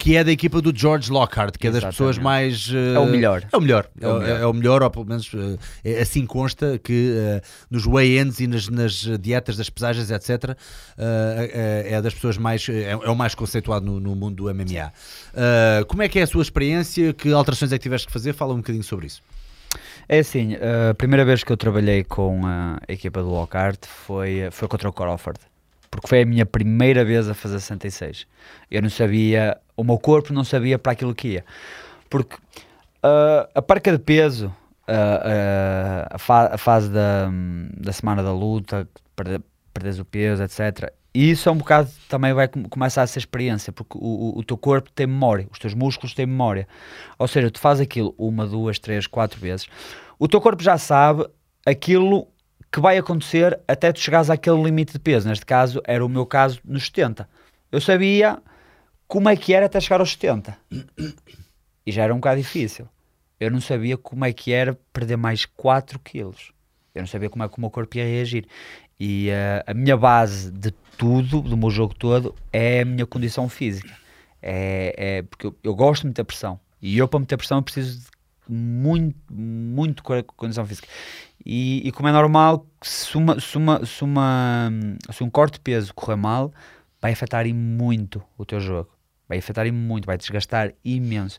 [0.00, 1.94] Que é da equipa do George Lockhart, que é das Exatamente.
[1.96, 2.68] pessoas mais.
[2.68, 3.42] uh, É o melhor.
[3.52, 3.90] É o melhor.
[4.00, 4.40] É, É o o- melhor.
[4.40, 8.46] é o melhor, ou pelo menos uh, é- assim consta que uh, nos weigh-ins e
[8.46, 10.56] nas, nas dietas das pesagens, etc.,
[10.96, 12.68] é, é das pessoas mais.
[12.68, 14.92] É, é o mais conceituado no, no mundo do MMA.
[15.88, 17.12] Como é que é a sua experiência?
[17.12, 18.32] Que alterações é que tiveste que fazer?
[18.34, 19.20] Fala um bocadinho sobre isso.
[20.08, 20.54] É assim,
[20.90, 24.92] a primeira vez que eu trabalhei com a equipa do Lockhart foi, foi contra o
[24.92, 25.38] Crawford.
[25.90, 28.26] Porque foi a minha primeira vez a fazer 66.
[28.70, 31.44] Eu não sabia, o meu corpo não sabia para aquilo que ia.
[32.10, 32.36] Porque
[33.02, 34.54] ah, a perca de peso,
[34.86, 37.30] ah, a, fa- a fase da,
[37.76, 38.88] da semana da luta,
[39.72, 40.92] perderes o peso, etc.
[41.14, 44.38] E isso é um bocado também vai com- começar a ser experiência, porque o, o,
[44.40, 46.66] o teu corpo tem memória, os teus músculos têm memória.
[47.18, 49.68] Ou seja, tu fazes aquilo uma, duas, três, quatro vezes,
[50.18, 51.24] o teu corpo já sabe
[51.64, 52.26] aquilo
[52.70, 55.28] que vai acontecer até tu chegares àquele limite de peso.
[55.28, 57.28] Neste caso, era o meu caso nos 70.
[57.70, 58.38] Eu sabia
[59.08, 60.56] como é que era até chegar aos 70.
[61.86, 62.86] E já era um bocado difícil.
[63.40, 66.52] Eu não sabia como é que era perder mais 4 quilos.
[66.94, 68.46] Eu não sabia como é que o meu corpo ia reagir.
[68.98, 73.48] E eh, a minha base de tudo, do meu jogo todo, é a minha condição
[73.48, 73.96] física.
[74.42, 76.58] É, é porque eu, eu gosto de meter pressão.
[76.82, 80.88] E eu, para meter pressão, preciso de muito, muito co- condição física.
[81.46, 84.70] E, e como é normal, se, uma, se, uma, se, uma,
[85.12, 86.52] se um corte de peso correr mal,
[87.00, 88.90] vai afetar muito o teu jogo.
[89.28, 91.38] Vai afetar muito, vai desgastar imenso.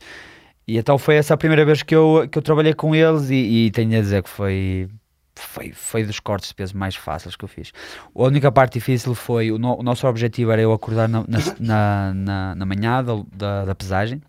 [0.68, 3.66] E então foi essa a primeira vez que eu, que eu trabalhei com eles e,
[3.66, 4.88] e tenho a dizer que foi,
[5.36, 7.72] foi, foi dos cortes de peso mais fáceis que eu fiz.
[8.16, 12.14] A única parte difícil foi, o, no- o nosso objetivo era eu acordar na, na,
[12.14, 14.22] na, na- manhã da, da, da pesagem,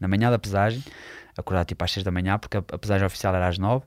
[0.00, 0.82] na manhã da pesagem,
[1.38, 3.84] acordar tipo às 6 da manhã, porque a, a pesagem oficial era às 9,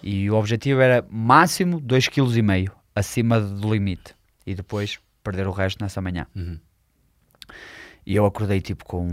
[0.00, 4.14] e o objetivo era máximo 2,5 kg acima do limite,
[4.46, 6.26] e depois perder o resto nessa manhã.
[8.04, 9.06] E eu acordei tipo com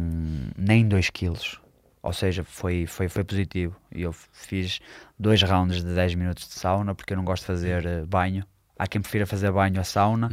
[0.58, 1.60] nem 2 quilos.
[2.02, 3.76] Ou seja, foi, foi, foi positivo.
[3.94, 4.80] E eu fiz
[5.20, 8.44] dois rounds de 10 minutos de sauna, porque eu não gosto de fazer eh, banho.
[8.78, 10.30] Há quem prefira fazer banho a sauna,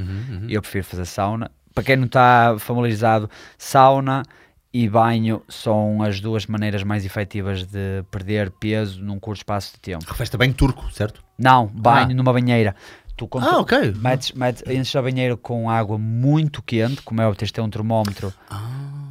[0.49, 1.51] e eu prefiro fazer sauna.
[1.75, 3.29] Para quem não está familiarizado,
[3.59, 4.23] sauna
[4.73, 9.81] e banho são as duas maneiras mais efetivas de perder peso num curto espaço de
[9.81, 10.05] tempo.
[10.07, 11.25] Refesta bem turco, certo?
[11.37, 12.15] Não, banho Ah.
[12.15, 12.77] numa banheira.
[13.17, 13.93] Tu quando Ah, tu ok.
[13.97, 17.71] metes, metes, enches a banheira com água muito quente, como é, tens de ter um
[17.71, 18.33] termómetro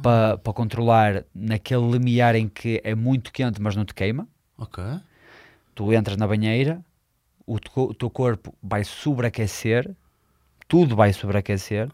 [0.02, 4.28] para para controlar naquele limiar em que é muito quente, mas não te queima.
[4.56, 4.82] Ok.
[5.74, 6.80] Tu entras na banheira,
[7.46, 9.90] o, teu- o teu corpo vai sobreaquecer,
[10.68, 11.88] tudo vai sobreaquecer,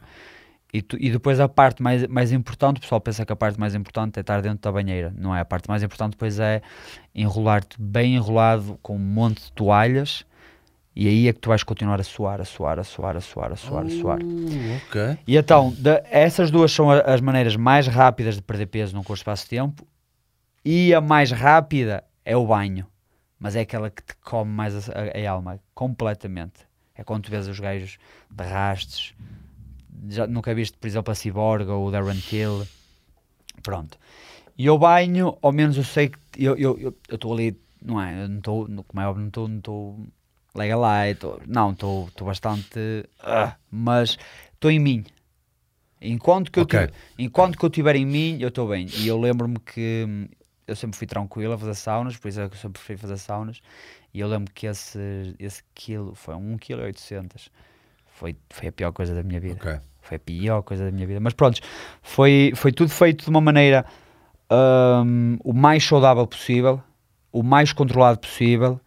[0.75, 3.61] E, tu- e depois a parte mais, mais importante, o pessoal pensa que a parte
[3.61, 5.13] mais importante é estar dentro da banheira.
[5.19, 5.41] Não é?
[5.41, 6.63] A parte mais importante depois é
[7.15, 10.25] enrolar-te bem enrolado com um monte de toalhas
[10.95, 13.53] e aí é que tu vais continuar a suar, a suar, a suar, a suar,
[13.53, 14.23] a suar, a suar.
[14.23, 15.19] Uh, ok.
[15.27, 19.21] E então, da- essas duas são as maneiras mais rápidas de perder peso num curto
[19.21, 19.87] espaço de tempo
[20.65, 22.87] e a mais rápida é o banho.
[23.39, 26.61] Mas é aquela que te come mais a, a- a alma, completamente.
[26.95, 27.99] É quando tu vês os gajos
[28.31, 29.15] de rastes.
[30.09, 32.67] Já, nunca viste, por exemplo, a Cyborg ou o Darren Till.
[33.63, 33.99] Pronto.
[34.59, 38.01] E o banho, ao menos eu sei que eu estou eu, eu, estou ali, não
[38.01, 38.25] é?
[38.25, 40.07] Eu não estou, como é óbvio, não estou
[40.55, 42.79] lega lá, eu tô- não, estou bastante,
[43.23, 44.19] ah, mas
[44.55, 45.05] estou em mim.
[46.01, 46.79] Enquanto que, Ok.
[46.81, 48.89] eu tive- enquanto que eu estiver em mim, eu estou bem.
[48.99, 50.27] E eu lembro-me que hum,
[50.67, 53.17] eu sempre fui tranquilo a fazer saunas, por isso é que eu sempre preferi fazer
[53.19, 53.61] saunas.
[54.13, 57.51] E eu lembro que esse, esse quilo foi 1 kg 800.
[58.15, 59.55] Foi, foi a pior coisa da minha vida.
[59.55, 59.81] Ok.
[60.01, 61.21] Foi a pior coisa da minha vida.
[61.21, 61.61] Mas pronto,
[62.03, 63.87] foi, foi tudo feito de uma maneira
[65.07, 66.83] hum, o mais saudável possível,
[67.31, 68.81] o mais controlado possível.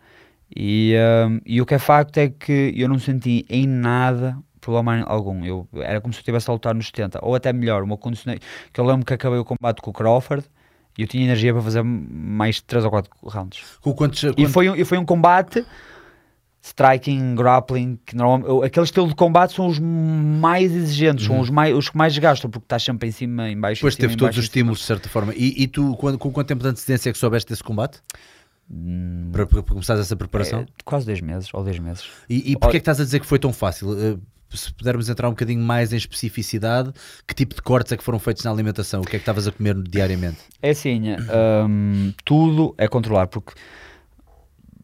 [0.56, 0.96] E,
[1.30, 5.44] hum, e o que é facto é que eu não senti em nada problema algum.
[5.46, 7.98] Eu, era como se eu estivesse a lutar nos 70, ou até melhor, o meu
[7.98, 8.46] condicionamento.
[8.74, 10.46] Que eu lembro que acabei o combate com o Crawford
[10.98, 13.62] e eu tinha energia para fazer mais 3 ou 4 rounds.
[13.82, 15.64] Com quantos, E quantos- foi, um- e foi um combate
[16.62, 21.76] striking, grappling, que normalmente, aquele estilo de combate são os mais exigentes, são os, mais,
[21.76, 24.14] os que mais gastam, porque estás sempre em cima, em baixo, Depois em cima, teve
[24.16, 25.32] em todos os estímulos, de certa forma.
[25.36, 28.00] E, e tu, quando- com quanto tempo de antecedência é que soubeste desse combate?
[29.32, 30.62] Para, para começares essa preparação?
[30.62, 32.06] é, quase dois meses, ou dois meses.
[32.30, 33.96] E, e porquê é que estás a dizer que foi tão fácil?
[34.00, 34.18] Eh,
[34.50, 36.92] se pudermos entrar um bocadinho mais em especificidade,
[37.28, 39.02] que tipo de cortes é que foram feitos na alimentação?
[39.02, 40.38] O que é que estavas a comer diariamente?
[40.62, 41.02] É assim,
[41.68, 43.54] hum, tudo é controlar, porque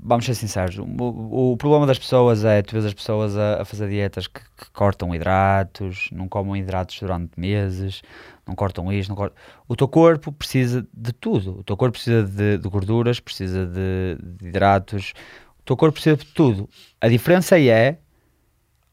[0.04, 3.66] vamos ser sinceros, o, o problema das pessoas é tu vês as pessoas a, a
[3.66, 8.02] fazer dietas que, que cortam hidratos, não comem hidratos durante meses,
[8.48, 9.38] não cortam isto, não cortam.
[9.68, 11.60] O teu corpo precisa de tudo.
[11.60, 15.14] O teu corpo precisa de, de gorduras, precisa de, de hidratos,
[15.60, 16.68] o teu corpo precisa de tudo.
[17.00, 18.00] A diferença é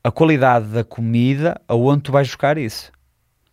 [0.05, 2.93] a qualidade da comida aonde tu vais buscar isso.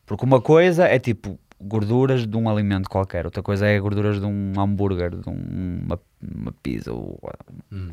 [0.06, 4.26] Porque uma coisa é tipo gorduras de um alimento qualquer, outra coisa é gorduras de
[4.26, 6.00] um hambúrguer, de um- uma,
[6.34, 7.20] uma pizza, ou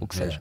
[0.00, 0.40] o que seja.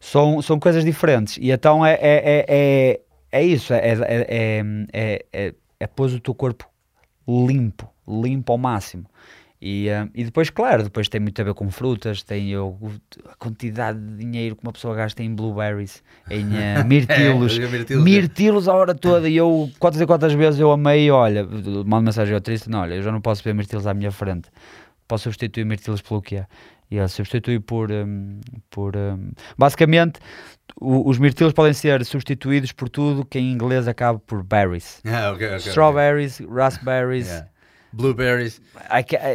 [0.00, 1.36] São, são coisas diferentes.
[1.38, 3.00] E então é, é, é, é,
[3.32, 6.66] é isso, é, é, é, é, é, é pôr o teu corpo
[7.28, 9.06] limpo, limpo ao máximo.
[9.62, 12.78] E, ah, e depois, claro, depois tem muito a ver com frutas, tem eu,
[13.30, 18.02] a quantidade de dinheiro que uma pessoa gasta em blueberries, em ah, mirtilos, É, mirtilos,
[18.02, 19.28] mirtilos a hora toda.
[19.28, 21.46] E eu, quantas e quantas vezes eu amei, olha,
[21.84, 24.48] mando mensagem ao triste, não, olha, eu já não posso ver mirtilos à minha frente,
[25.06, 26.46] posso substituir mirtilos pelo que é.
[26.90, 30.18] E ele substitui por, hum, por hum, basicamente,
[30.80, 35.00] o- os mirtilos podem ser substituídos por tudo que em inglês acaba por berries.
[35.06, 35.68] Ah, ok, ok, ok.
[35.68, 37.48] Strawberries, raspberries, Yeah.
[37.92, 38.60] Blueberries.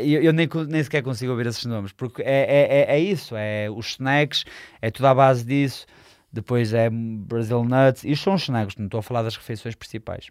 [0.03, 3.35] Eu, eu nem, nem sequer consigo ouvir esses nomes, porque é, é, é, é isso,
[3.37, 4.45] é os snacks,
[4.81, 5.85] é tudo à base disso,
[6.31, 10.27] depois é Brazil Nuts, isto são os snacks, não estou a falar das refeições principais.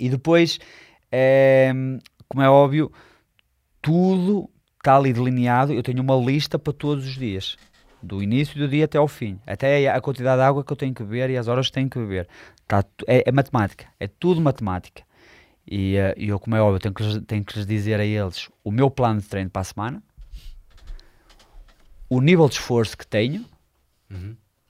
[0.00, 0.58] E depois,
[1.12, 1.70] é,
[2.28, 2.90] como é óbvio,
[3.82, 4.48] tudo
[4.86, 7.56] está ali delineado, eu tenho uma lista para todos os dias,
[8.00, 10.94] do início do dia até ao fim, até a quantidade de água que eu tenho
[10.94, 12.28] que beber e as horas que tenho que beber.
[12.68, 15.02] Tá, é, é matemática, é tudo matemática.
[15.66, 18.48] E, eh, e eu, como é óbvio, tenho que, tenho que lhes dizer a eles
[18.62, 20.00] o meu plano de treino para a semana,
[22.08, 23.44] o nível de esforço que tenho,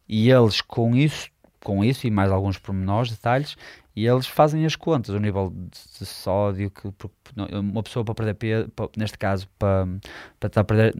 [0.09, 1.29] e eles com isso,
[1.67, 3.57] com isso e mais alguns pormenores, detalhes,
[3.97, 6.89] e eles fazem as contas, o nível de, sódio, que
[7.53, 9.85] uma pessoa para perder peso, neste caso, para,
[10.39, 10.95] para estar a perder,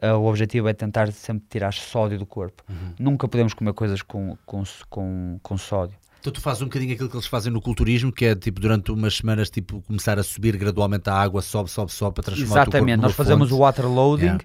[0.00, 2.64] é o objetivo é tentar sempre tirar sódio do corpo.
[2.98, 5.96] Nunca podemos comer coisas com, com, com, com sódio.
[6.20, 8.90] Então tu fazes um bocadinho aquilo que eles fazem no culturismo, que é tipo durante
[8.90, 13.00] umas semanas tipo, começar a subir gradualmente a água, sobe, sobe, sobe para transformar Exatamente,
[13.00, 13.58] nós fazemos fonte.
[13.60, 14.38] o water loading,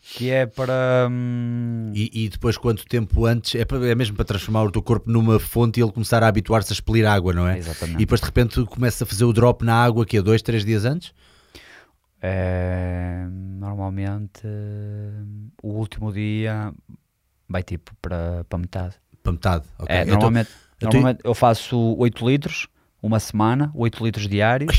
[0.00, 1.08] que é para.
[1.10, 4.82] hum, E, e depois quanto tempo antes, é, para- é mesmo para transformar o teu
[4.82, 7.58] corpo numa fonte e ele começar a habituar-se a expelir água, não é?
[7.58, 7.96] Exatamente.
[7.96, 10.40] E depois de repente tu começas a fazer o drop na água que é dois,
[10.40, 11.12] três dias antes?
[12.22, 14.42] É, normalmente
[15.62, 16.72] o último dia
[17.48, 18.94] vai tipo para, para metade.
[19.22, 19.64] Para metade.
[19.78, 19.94] ok.
[19.94, 20.50] É, Então- normalmente,
[20.88, 22.66] então- normalmente eu faço 8 litros
[23.02, 24.76] uma semana, 8 litros diários.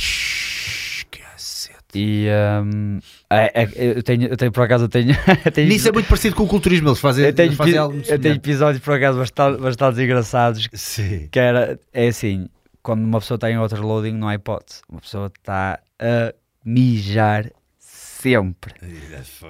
[1.93, 2.27] E
[2.63, 2.99] hum,
[3.29, 5.09] é- é- eu, tenho, eu tenho por acaso eu tenho,
[5.45, 8.01] eu tenho, Nisso é muito parecido com o culturismo, eles fazem, eu tenho, fazem algo
[8.07, 11.27] eu tenho episódios por acaso bastante, bastante engraçados Sim.
[11.29, 12.47] que era, é assim,
[12.81, 16.33] quando uma pessoa está em overloading não há hipótese, uma pessoa está a
[16.63, 18.73] mijar sempre.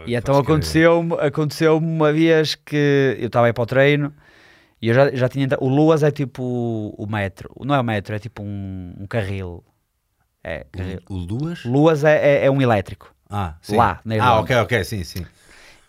[0.08, 4.14] E então aconteceu-me aconteceu uma vez que eu estava aí para o treino
[4.82, 5.64] E eu já, já tinha entrado.
[5.64, 6.42] O Luas é tipo
[6.98, 7.50] o metro.
[7.64, 9.64] Não é o metro, é tipo um, um carril.
[10.44, 11.00] É, carril.
[11.08, 11.64] O, o Luas?
[11.66, 13.14] Luas é, é, é um elétrico.
[13.30, 13.76] Ah, sim.
[13.78, 14.42] Lá, na Ah, Irlanda.
[14.42, 15.26] ok, ok, sim, sim.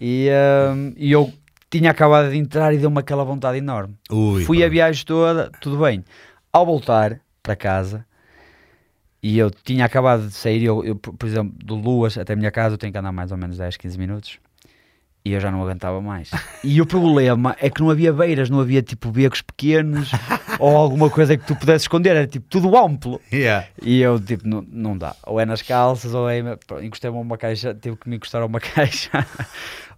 [0.01, 0.29] E,
[0.75, 1.33] hum, e eu
[1.71, 3.97] tinha acabado de entrar e deu-me aquela vontade enorme.
[4.11, 6.05] Ui, Fui a viagem toda, tudo bem.
[6.53, 8.05] Ao voltar para casa,
[9.23, 12.37] e eu tinha acabado de sair, eu, eu, por por exemplo, do Luas até a
[12.37, 14.39] minha casa, eu tenho que andar mais ou menos 10, 15 minutos.
[15.25, 16.31] E eu já não aguentava mais.
[16.65, 20.11] E o problema é que não havia beiras, não havia tipo becos pequenos
[20.61, 23.21] ou alguma coisa que tu pudesse esconder, era tipo tudo amplo.
[23.33, 23.67] Yeah.
[23.83, 25.15] E eu, tipo, não, não dá.
[25.27, 26.39] Ou é nas calças, ou é.
[26.83, 29.11] Encostei-me a uma caixa, tive que me encostar a uma caixa,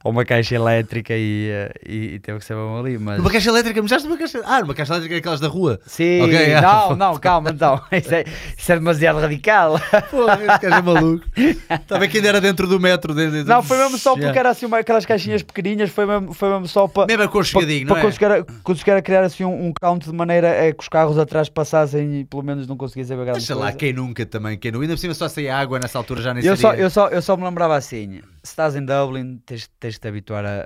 [0.03, 2.97] a uma caixa elétrica e, eh, e, e teve que ser mesmo ali.
[2.97, 3.19] Mas.
[3.19, 4.41] Numa caixa elétrica, mostraste uma caixa.
[4.47, 5.79] Ah, numa caixa elétrica aquelas da rua.
[5.87, 6.61] Sim, Ok, ah.
[6.63, 7.79] não, não, calma, então.
[7.93, 8.25] Isso é,
[8.57, 9.79] isso é demasiado radical.
[10.11, 11.27] Porra, esse gajo é maluco.
[11.71, 13.15] Está a ver que ainda era dentro do metro.
[13.15, 14.29] de- de- Não, foi mesmo só Yeah.
[14.29, 17.07] porque era assim uma, aquelas caixinhas pequenininhas, foi mesmo, foi mesmo só para.
[17.07, 18.05] Mesmo aconchegadinho, para não é?
[18.05, 21.19] conseguir, a- conseguir a criar assim um, um count de maneira a que os carros
[21.19, 23.79] atrás passassem e pelo menos não conseguissem ver grande Deixa lá, coisa.
[23.79, 24.81] quem nunca também, quem não.
[24.81, 26.83] Ainda por cima só saía água nessa altura já nem Eu só, seria.
[26.85, 30.09] eu, só, eu só me lembrava assim: se estás em Dublin, tens, tens de te
[30.09, 30.65] habituar a,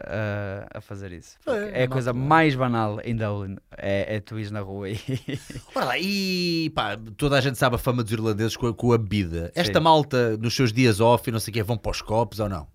[0.72, 1.36] a, a fazer isso.
[1.46, 2.28] É, É, a coisa malta.
[2.28, 4.98] mais banal em Dublin: é, é tu ires na rua e.
[5.74, 8.92] Ora lá, e pá, toda a gente sabe a fama dos irlandeses com a, com
[8.92, 9.52] a bebida.
[9.54, 9.84] Esta Sim.
[9.84, 12.48] malta, nos seus dias off e não sei o quê, vão para os copos ou
[12.48, 12.66] não?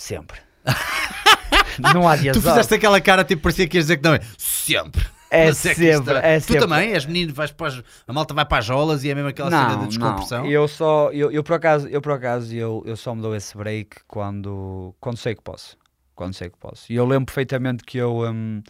[0.00, 0.38] Sempre.
[1.78, 4.20] não há dias Tu fizeste aquela cara, tipo, parecia que ias dizer que não é.
[4.38, 5.04] Sempre.
[5.30, 6.58] É que sempre, é Tu sempre.
[6.60, 9.28] também és menino, vais para as- a malta vai para as jolas e é mesmo
[9.28, 10.42] aquela cena de descompressão.
[10.44, 13.36] Não, eu só, eu, eu por acaso, eu por acaso, eu, eu só me dou
[13.36, 15.76] esse break quando, quando sei que posso,
[16.16, 16.90] quando sei que posso.
[16.90, 18.60] E eu lembro perfeitamente que eu, hum,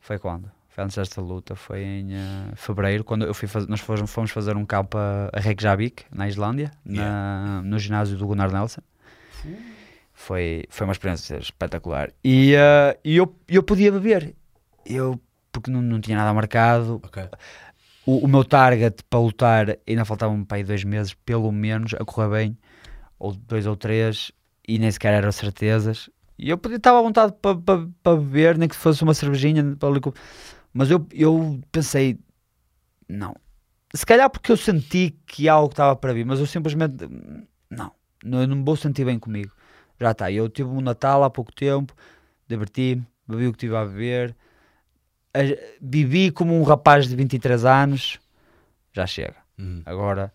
[0.00, 0.50] foi quando?
[0.68, 4.30] Foi antes desta luta, foi em eh, fevereiro, quando eu fui fazer, nós fomos, fomos
[4.32, 8.82] fazer um campo a, a Reykjavik, na Islândia, na- no ginásio do Gunnar Nelson.
[10.14, 12.12] Foi, foi uma experiência espetacular.
[12.22, 14.34] E, eh, e eu, eu podia beber,
[14.86, 15.20] eu,
[15.52, 17.28] porque não, não tinha nada marcado, Ok.
[18.06, 22.04] o, o meu target para lutar ainda faltavam para aí dois meses, pelo menos, a
[22.04, 22.58] correr bem,
[23.18, 24.30] ou dois ou três,
[24.66, 26.08] e nem sequer eram certezas.
[26.38, 29.76] E eu podia estar à vontade para para- para beber, nem que fosse uma cervejinha,
[29.76, 29.88] para
[30.72, 32.18] mas eu, eu pensei,
[33.08, 33.34] não.
[33.94, 37.08] Se calhar porque eu senti que algo estava para vir, mas eu simplesmente,
[37.70, 37.92] não,
[38.24, 39.52] não, eu não me vou sentir bem comigo.
[40.00, 41.94] Já está, eu tive um Natal há pouco tempo,
[42.48, 44.34] diverti-me, bebi o que tive a beber,
[45.80, 48.18] vivi como um rapaz de 23 anos,
[48.92, 49.36] já chega.
[49.58, 49.82] Uhum.
[49.86, 50.32] Agora,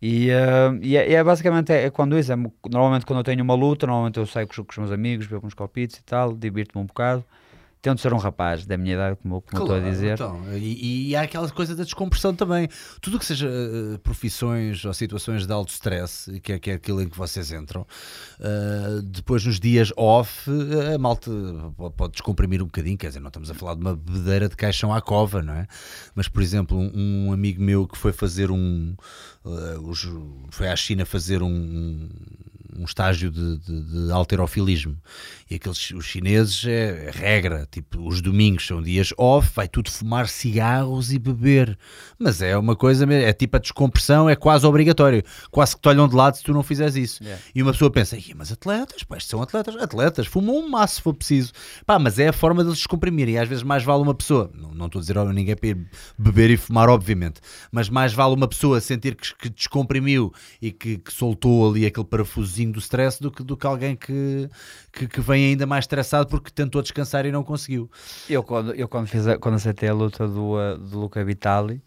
[0.00, 2.32] e, eh, e é, é basicamente é, é quando isso.
[2.32, 4.92] É, normalmente, quando eu tenho uma luta, normalmente eu saio com, os- com os meus
[4.92, 7.24] amigos, bebo uns copitos e tal, divirto-me um bocado.
[7.84, 10.14] Tento ser um rapaz da minha idade, como, como eu estou a Claro, dizer.
[10.14, 12.66] então, e, e há aquela coisa da descompressão também.
[13.02, 17.02] Tudo que seja eh, profissões ou situações de alto stress, que é, que é aquilo
[17.02, 17.86] em que vocês entram,
[18.40, 20.50] eh, depois nos dias off,
[20.94, 21.30] a malta
[21.94, 22.96] pode, descomprimir um bocadinho.
[22.96, 25.66] Quer dizer, não estamos a falar de uma bebedeira de caixão à cova, não é?
[26.14, 28.94] Mas, por exemplo, um, um amigo meu que foi fazer um.
[29.44, 30.08] eh, os-
[30.48, 32.08] foi à China fazer um,
[32.78, 34.96] um estágio de, de, de alterofilismo.
[35.50, 39.90] E aqueles os chineses é, é regra, tipo, os domingos são dias off, vai tudo
[39.90, 41.78] fumar cigarros e beber.
[42.18, 45.22] Mas é uma coisa, é tipo a descompressão, é quase obrigatório.
[45.50, 47.22] Quase que te olham de lado se tu não fizeres isso.
[47.22, 47.42] Yeah.
[47.54, 50.96] E uma pessoa pensa, "Ih, mas atletas, pá, estes são atletas, atletas, fumam um maço
[50.96, 51.52] se for preciso.
[51.86, 53.34] Pá, mas é a forma de eles descomprimirem.
[53.34, 55.68] E às vezes mais vale uma pessoa, não, não estou a dizer a ninguém para
[55.68, 55.86] ir
[56.18, 57.40] beber e fumar, obviamente,
[57.70, 62.06] mas mais vale uma pessoa sentir que, que descomprimiu e que, que soltou ali aquele
[62.06, 64.48] parafusinho do stress do que, do que alguém que,
[64.92, 67.90] que, que vem ainda mais estressado porque tentou descansar e não conseguiu.
[68.28, 71.82] Eu, quando, eu quando, fiz a, quando aceitei a luta do, uh, do Luca Vitali,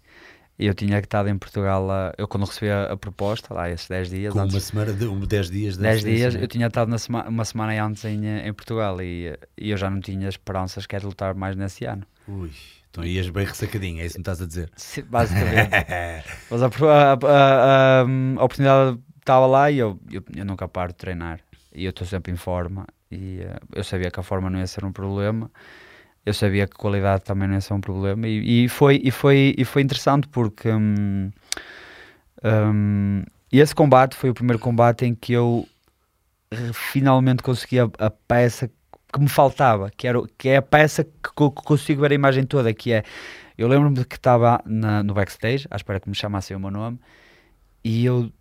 [0.60, 1.88] eu tinha que estar em Portugal,
[2.18, 5.06] eu quando recebi a, a proposta, lá esses 10 dias, Com antes, uma semana, de,
[5.06, 6.44] um, 10 dias de 10 abstinência, dias, né?
[6.44, 9.78] eu tinha estado sema- uma semana antes em, eh, em Portugal e, uh, e eu
[9.78, 12.04] já não tinha esperanças que era lutar mais nesse ano.
[12.28, 12.49] Ui,
[12.90, 14.72] então ias bem ressacadinho, é isso que me estás a dizer.
[14.76, 15.70] Se- Basicamente.
[16.49, 18.98] Mas a, a- a- a- a oportunidade
[19.28, 21.40] estava lá e eu, eu, eu nunca paro de treinar.
[21.76, 22.88] E eu estou sempre em forma.
[23.12, 25.52] E eh, eu sabia que a forma não ia ser um problema.
[26.26, 28.28] Eu sabia que a qualidade também não ia ser um problema.
[28.28, 31.32] E, e foi, e, foi, e foi interessante porque hum,
[32.44, 35.68] hum, esse combate foi o primeiro combate em que eu
[36.52, 38.70] eh, finalmente consegui a, a peça
[39.14, 42.45] que me faltava, que, era, que é a peça que, que consigo ver a imagem
[42.45, 43.04] toda, que é
[43.58, 46.99] eu lembro-me que estava no backstage, à espera que me chamassem o meu nome,
[47.84, 48.32] e eu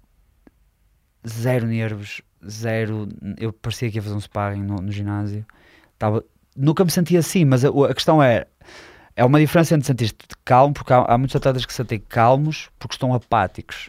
[1.29, 3.09] zero nervos, zero.
[3.39, 5.45] Eu parecia que ia fazer um sparring no, no ginásio.
[5.99, 6.25] Tava,
[6.57, 8.47] nunca me senti assim, mas a, a questão é.
[9.19, 12.69] É uma diferença entre sentir-te calmo, porque há, há muitos atletas que se sentem calmos
[12.79, 13.89] porque estão apáticos.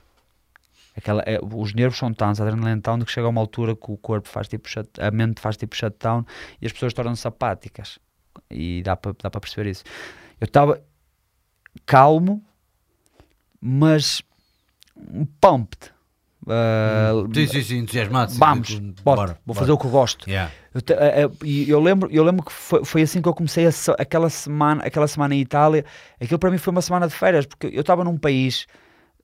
[0.96, 3.92] Aquela, é, os nervos são tantos, a adrenalina tão que chega a uma altura que
[3.92, 6.26] o corpo faz tipo shut, a mente faz tipo shutdown
[6.62, 8.00] e as pessoas tornam-se apáticas.
[8.50, 9.84] E dá para dá perceber isso.
[10.40, 10.82] Eu estava
[11.86, 12.42] calmo,
[13.60, 14.24] mas
[14.98, 15.92] um pumped.
[16.48, 18.34] Uh, Sim, sim, sim, entusiasmado.
[18.36, 19.60] Vamos, sim, bora, bora, vou bora.
[19.60, 20.30] fazer o que eu gosto.
[20.30, 20.52] Yeah.
[20.74, 23.34] Eu, te- eh, eh, e eu lembro, eu lembro que foi, foi assim que eu
[23.34, 25.84] comecei a aquela semana, aquela semana em Itália.
[26.22, 28.66] Aquilo para mim foi uma semana de férias, porque eu estava num país,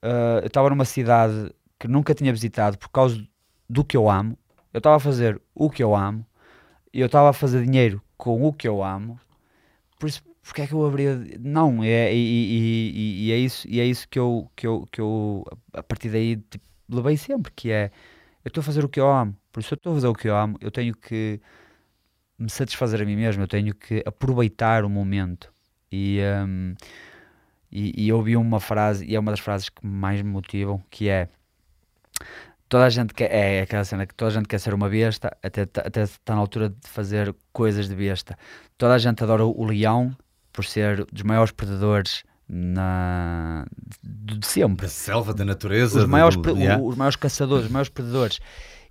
[0.01, 3.21] eh, eu estava numa cidade que nunca tinha visitado por causa
[3.69, 4.37] do que eu amo.
[4.73, 6.25] Eu estava a fazer o que eu amo
[6.93, 9.19] eu estava a fazer dinheiro com o que eu amo.
[9.99, 11.19] Por isso, porque é que eu abria?
[11.39, 14.87] Não, é, e, e- e- e é isso, e é isso que eu, que eu,
[14.91, 15.43] que eu
[15.73, 17.91] a partir daí tipo, levei sempre, que é
[18.45, 19.35] eu estou a fazer o que eu amo.
[19.51, 21.39] Por isso, eu estou a fazer o que eu amo, eu tenho que
[22.37, 25.53] me satisfazer a mim mesmo, eu tenho que aproveitar o momento.
[25.91, 26.75] E, hum,
[27.71, 30.83] e, e eu ouvi uma frase, e é uma das frases que mais me motivam,
[30.89, 31.29] que é
[32.69, 35.35] toda a gente quer, é aquela cena que toda a gente quer ser uma besta,
[35.43, 38.37] até tá- até está na altura de fazer coisas de besta.
[38.77, 40.15] Toda a gente adora o leão
[40.51, 43.65] por ser dos maiores predadores na,
[44.03, 45.99] de, sempre Da selva, da natureza.
[45.99, 46.81] os maiores, do- yeah.
[46.81, 48.39] os maiores caçadores, os maiores predadores.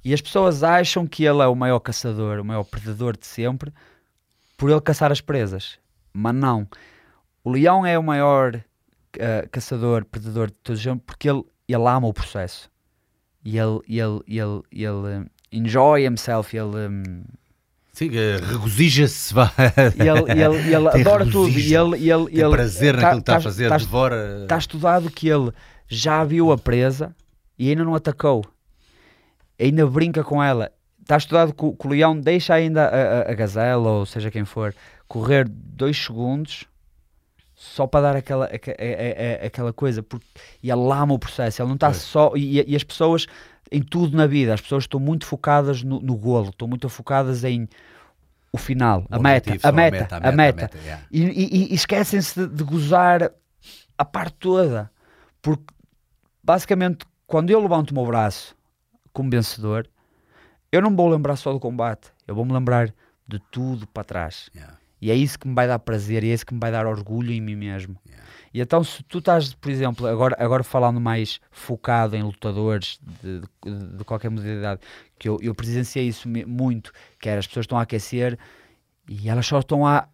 [0.04, 3.72] E as pessoas acham que ele é o maior caçador, o maior predador de sempre,
[4.56, 5.78] por ele caçar as presas.
[6.12, 6.66] Mas não.
[7.44, 8.60] O leão é o maior
[9.18, 12.70] eh, caçador, predador de todos os tempos, porque ele, ele ama o processo.
[13.44, 17.24] E ele, ele, ele, e ele eh, enjoy himself, ele, hum,
[17.92, 19.52] Sim, eh, regozija-se, vá.
[19.96, 21.50] e ele, e ele, e ele adora tudo.
[21.50, 23.76] E ele, e ele, Tem ele prazer tá- naquilo que está a tá- fazer, tá-
[23.76, 24.38] devora.
[24.42, 25.52] Está estudado que ele
[25.88, 27.14] já viu a presa
[27.58, 28.44] e ainda não atacou.
[29.60, 30.72] Ainda brinca com ela.
[31.02, 34.30] Está estudado que, o- que o leão deixa ainda a, a- a gazela, ou seja
[34.30, 34.74] quem for,
[35.06, 36.64] correr dois segundos
[37.54, 40.02] só para dar aquela, aque- a- aquela coisa.
[40.02, 40.24] Porque,
[40.62, 41.60] e ele ama o processo.
[41.60, 41.98] Ele não está Pois.
[41.98, 42.32] só.
[42.36, 43.26] E, e as pessoas,
[43.72, 47.42] em tudo na vida, as pessoas estão muito focadas no, no golo, estão muito focadas
[47.44, 47.68] em
[48.52, 50.70] o final, O a meta, objetivo, a só meta, a meta.
[50.84, 51.02] yeah.
[51.10, 53.32] E, e- e esquecem-se de, de gozar
[53.96, 54.90] a parte toda.
[55.40, 55.64] Porque,
[56.42, 58.54] basicamente, quando eu levanto o meu braço
[59.12, 59.88] como vencedor,
[60.70, 62.08] eu não me vou lembrar só do combate.
[62.26, 62.92] Eu vou-me lembrar
[63.26, 64.50] de tudo para trás.
[64.54, 64.76] Yeah.
[65.00, 66.86] E é isso que me vai dar prazer, e é isso que me vai dar
[66.86, 67.96] orgulho em mim mesmo.
[68.54, 73.40] E então, se tu estás, por exemplo, agora, agora falando mais focado em lutadores de,
[73.40, 74.80] de- de qualquer modalidade,
[75.18, 78.38] que eu, eu presenciei isso muito, que era as pessoas estão a aquecer
[79.08, 80.08] e elas só estão à,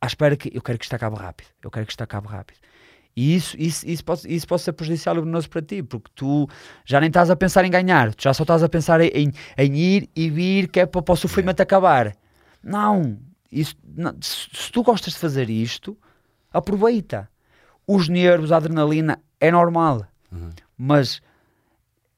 [0.00, 2.58] à espera que eu quero que isto acabe rápido, eu quero que isto acabe rápido.
[3.16, 6.48] E isso, isso, isso, pode, isso pode ser prejudicial e venenoso para ti, porque tu
[6.84, 9.32] já nem estás a pensar em ganhar, tu já só estás a pensar em, em,
[9.56, 12.14] em ir e vir, que é para, para o sofrimento acabar.
[12.62, 13.18] Não,
[13.50, 15.98] isso, não, se, se tu gostas de fazer isto,
[16.52, 17.28] aproveita.
[17.88, 20.06] Os nervos, a adrenalina, é normal.
[20.30, 20.50] Uhum.
[20.76, 21.20] Mas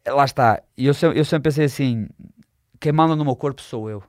[0.06, 0.60] lá está.
[0.76, 2.08] E Eu, sempre- eu sempre pensei assim:
[2.80, 4.02] quem manda no meu corpo sou eu.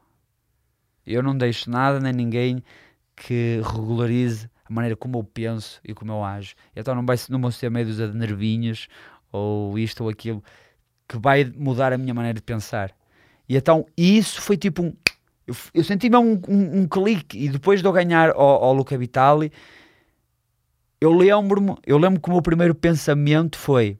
[1.05, 2.63] Eu não deixo nada nem ninguém
[3.15, 6.55] que regularize a maneira como eu penso e como eu ajo.
[6.75, 8.87] Então não vai não vão ser meio de nervinhos
[9.31, 10.43] ou isto ou aquilo
[11.07, 12.91] que vai mudar a minha maneira de pensar.
[13.49, 14.93] E então isso foi tipo um.
[15.45, 18.73] Eu, eu senti mesmo um, um, um clique e depois de eu ganhar ao, ao
[18.73, 19.51] Luca Vitali,
[21.01, 23.97] eu lembro-me, eu lembro que o meu primeiro pensamento foi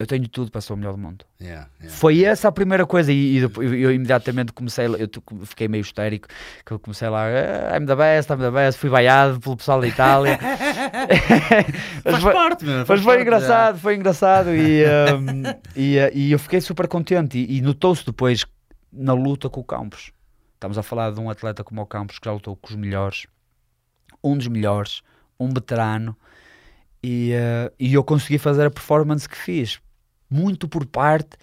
[0.00, 1.24] eu tenho tudo para ser o melhor do mundo.
[1.42, 1.96] Yeah, yeah.
[1.96, 5.08] Foi essa a primeira coisa e, e depois eu, eu imediatamente comecei, eu
[5.44, 6.28] fiquei meio histérico,
[6.64, 9.80] que eu comecei lá, "Ah, I'm the best, I'm the best, fui vaiado pelo pessoal
[9.80, 10.38] da Itália.
[12.04, 12.78] Mas Faz foi- parte, meu.
[12.78, 15.42] mas faz foi parte, engraçado, foi engraçado e, um,
[15.74, 18.44] e, e eu fiquei super contente e, e notou-se depois
[18.92, 20.12] na luta com o Campos.
[20.54, 23.26] Estamos a falar de um atleta como o Campos que já lutou com os melhores,
[24.22, 25.02] um dos melhores,
[25.38, 26.16] um veterano
[27.02, 29.80] e, uh, e eu consegui fazer a performance que fiz,
[30.28, 31.36] muito por parte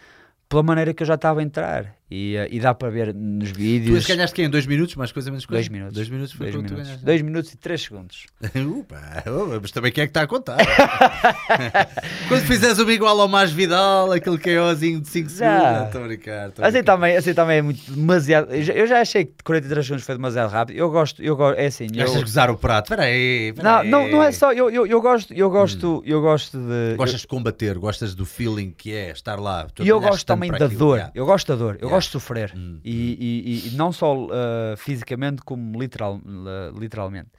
[0.49, 3.52] pela maneira que eu já estava a entrar e, uh, e dá para ver nos
[3.52, 3.98] Tu vídeos.
[3.98, 4.48] esse ganhaste quem?
[4.48, 4.95] Dois minutos?
[4.95, 5.60] Mais coisa, menos coisa?
[5.60, 5.95] Dois minutos.
[5.95, 7.22] Dois minutos foi Dois tu minutos.
[7.23, 8.26] minutos e três segundos.
[8.56, 9.23] Upa,
[9.60, 10.57] mas também quem é que está a contar?
[12.27, 15.36] Quando fizeres uma igual ao Mais Vidal, aquele KOzinho de 5 Já.
[15.36, 16.52] segundos, estou a brincar.
[16.60, 18.53] a Assim também, assim também é muito demasiado.
[18.53, 20.77] Eu já, eu já achei que 43 segundos foi demasiado rápido.
[20.77, 21.88] Eu gosto, eu gosto, é assim.
[21.91, 23.52] Eu, Gastas gozar o prato, espera aí.
[23.64, 24.53] não, não, não é só.
[24.53, 26.95] Eu, eu, eu gosto, eu gosto, eu gosto de.
[26.98, 29.65] Gostas de combater, gostas do feeling que é estar lá.
[29.73, 31.10] Tu E eu gosto também da dor.
[31.15, 31.77] Eu gosto da dor.
[31.82, 31.94] Eu.
[31.95, 32.53] Gosto de sofrer.
[32.55, 34.30] Hum, E, e- e- e não só uh,
[34.77, 37.30] fisicamente, como literal, uh, literalmente.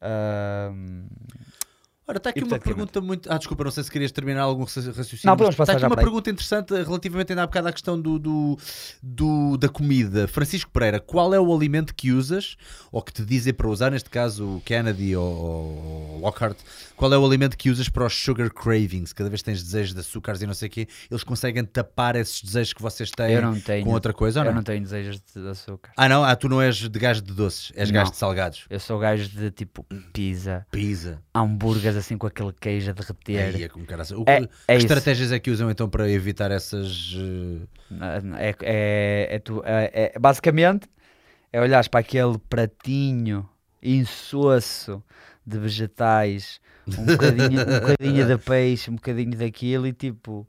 [0.00, 1.06] Uh,
[2.08, 3.30] Ora, está aqui uma pergunta muito.
[3.32, 5.20] Ah, desculpa, não sei se querias terminar algum raci- raciocínio.
[5.24, 8.00] Não, mas podemos passar Está aqui uma pergunta interessante relativamente ainda há bocado à questão
[8.00, 8.56] do, do,
[9.02, 10.28] do- da comida.
[10.28, 12.56] Francisco Pereira, qual é o alimento que usas
[12.92, 16.56] ou que te dizem para usar, neste caso o Kennedy ou, ou, Lockhart,
[16.96, 19.12] qual é o alimento que usas para os sugar cravings?
[19.12, 22.14] Cada vez que tens desejos de açúcares e não sei o quê, eles conseguem tapar
[22.14, 23.84] esses desejos que vocês têm Eu não tenho.
[23.84, 24.56] com outra coisa ou Eu não?
[24.58, 25.90] não tenho desejos de, de açúcar.
[25.96, 26.22] Ah não?
[26.22, 27.94] Ah, tu não és de gajo de doces, és Não.
[27.98, 28.64] gajo de salgados.
[28.70, 31.20] Eu sou gajo de tipo pizza, Pizza.
[31.34, 33.38] hambúrgueres assim com aquele queijo a derreter.
[33.56, 34.16] Aí é como caraça.
[34.16, 34.86] O É- que, é isso.
[34.86, 37.14] estratégias é que usam então para evitar essas.
[38.38, 40.88] É, é, é tu- é- é- basicamente
[41.52, 43.48] é olhares para aquele pratinho
[43.82, 45.02] insosso
[45.46, 50.46] de vegetais, um bocadinho, um bocadinho de peixe, um bocadinho daquilo e tipo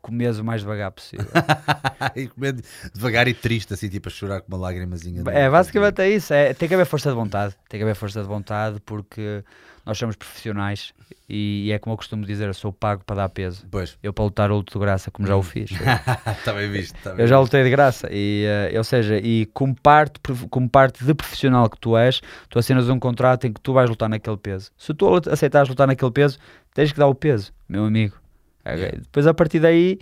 [0.00, 1.26] comes o mais devagar possível.
[2.14, 2.62] e comendo
[2.94, 5.20] devagar e triste, assim, tipo a chorar com uma lágrimazinha.
[5.32, 6.32] É, basicamente é isso.
[6.32, 7.56] É, tem que haver força de vontade.
[7.68, 9.42] Tem que haver força de vontade porque
[9.86, 10.92] nós somos profissionais
[11.28, 13.64] e, é como eu costumo dizer, eu sou pago para dar peso.
[13.70, 15.70] Pois, Eu para lutar luto de graça, como já o fiz.
[15.70, 16.96] está bem visto.
[17.04, 21.04] Bem Eu já lutei de graça, e, eh, ou seja, e como parte, como parte
[21.04, 24.36] de profissional que tu és, tu assinas um contrato em que tu vais lutar naquele
[24.36, 24.72] peso.
[24.76, 26.38] Se tu aceitares lutar naquele peso,
[26.74, 28.16] tens que dar o peso, meu amigo.
[28.64, 28.76] Ok?
[28.76, 28.98] Yeah.
[29.00, 30.00] Depois a partir daí,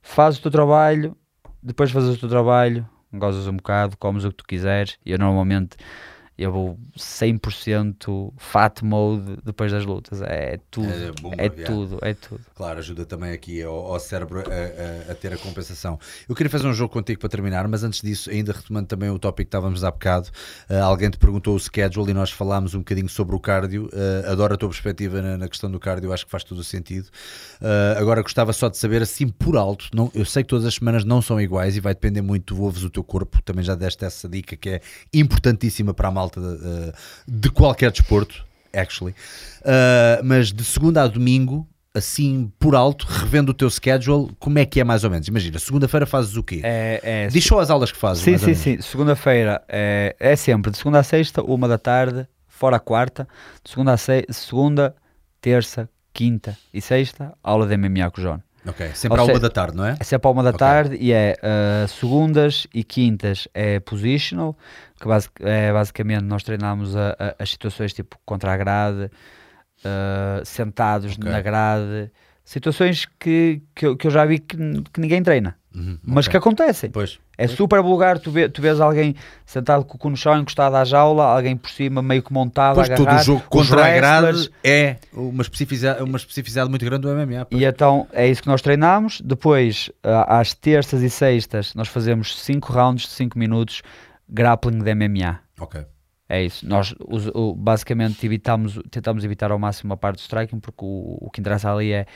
[0.00, 1.14] fazes o teu trabalho,
[1.62, 5.18] depois fazes o teu trabalho, gozas um bocado, comes o que tu quiseres, e eu
[5.18, 5.76] normalmente
[6.42, 12.14] eu vou 100% fat mode depois das lutas, é tudo, É bom, é tudo, é
[12.14, 12.40] tudo.
[12.54, 14.42] Claro, ajuda também aqui ao, ao cérebro a,
[15.08, 15.98] a- a ter a compensação.
[16.28, 19.18] Eu queria fazer um jogo contigo para terminar, mas antes disso, ainda retomando também o
[19.18, 20.28] tópico que estávamos há bocado,
[20.68, 23.88] eh, alguém te perguntou o schedule e nós falámos um bocadinho sobre o cardio.
[23.92, 26.64] Eh, adoro a tua perspectiva na, na questão do cardio, acho que faz todo o
[26.64, 27.08] sentido.
[27.60, 30.74] Eh, agora gostava só de saber, assim por alto, não, eu sei que todas as
[30.74, 33.74] semanas não são iguais e vai depender muito, tu ouves o teu corpo, também já
[33.74, 34.80] deste essa dica que é
[35.12, 36.92] importantíssima para a malta eh,
[37.26, 39.14] de qualquer desporto, actually.
[39.60, 44.64] Uh, mas de segunda a domingo, assim por alto, revendo o teu schedule, como é
[44.64, 45.26] que é mais ou menos?
[45.26, 46.60] Imagina, segunda-feira fazes o quê?
[46.62, 48.22] É, é, Diz só as aulas que fazes.
[48.22, 48.80] Sim, sim, sim.
[48.80, 53.26] Segunda-feira é, é sempre de segunda a sexta, uma da tarde, fora a quarta.
[53.64, 54.24] De segunda a se...
[54.30, 54.94] segunda,
[55.40, 58.42] terça, quinta e sexta, aula de MMA com o João.
[58.66, 59.96] Ok, sempre Ou à uma da tarde, não é?
[59.98, 60.58] É sempre à uma da Ok.
[60.58, 64.56] tarde e é uh, segundas e quintas é positional,
[65.00, 69.04] que basic, é basicamente nós treinamos a- a- as situações tipo contra a grade,
[69.84, 71.30] uh, sentados Ok.
[71.30, 72.10] na grade,
[72.44, 74.56] situações que, que, eu, que eu já vi que,
[74.92, 76.32] que ninguém treina, Uhum, mas ok.
[76.32, 76.90] que acontecem.
[76.90, 77.18] Pois.
[77.38, 79.14] É super vulgar, tu, vê, tu vês alguém
[79.46, 82.74] sentado com o cu no chão, encostado à jaula, alguém por cima, meio que montado,
[82.74, 86.84] Pois a todo o agarrar, jogo contra a grade é uma especificidade, uma especificidade muito
[86.84, 87.46] grande do MMA.
[87.46, 87.62] pois.
[87.62, 89.20] E então é isso que nós treinamos.
[89.22, 93.82] Depois, às terças e sextas, nós fazemos 5 rounds de 5 minutos
[94.28, 95.40] grappling de MMA.
[95.60, 95.84] Ok.
[96.28, 96.64] É isso.
[96.66, 96.94] Nós
[97.56, 101.72] basicamente evitamos, tentamos evitar ao máximo a parte do striking, porque o, o que interessa
[101.72, 102.06] ali é,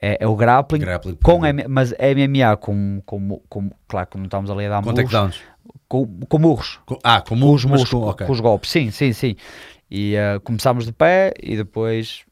[0.00, 1.16] é, é o grappling, Grappling.
[1.22, 4.82] com M- mas é MMA com, com, com, claro que não estamos ali a dar
[4.82, 5.40] Com murros, takedowns.
[5.88, 6.80] com, com murros.
[6.86, 8.26] Com- ah, com com murros, os mas murros, com, com, ok.
[8.26, 9.36] com os golpes, sim, sim, sim.
[9.90, 12.24] E ah, começamos de pé e depois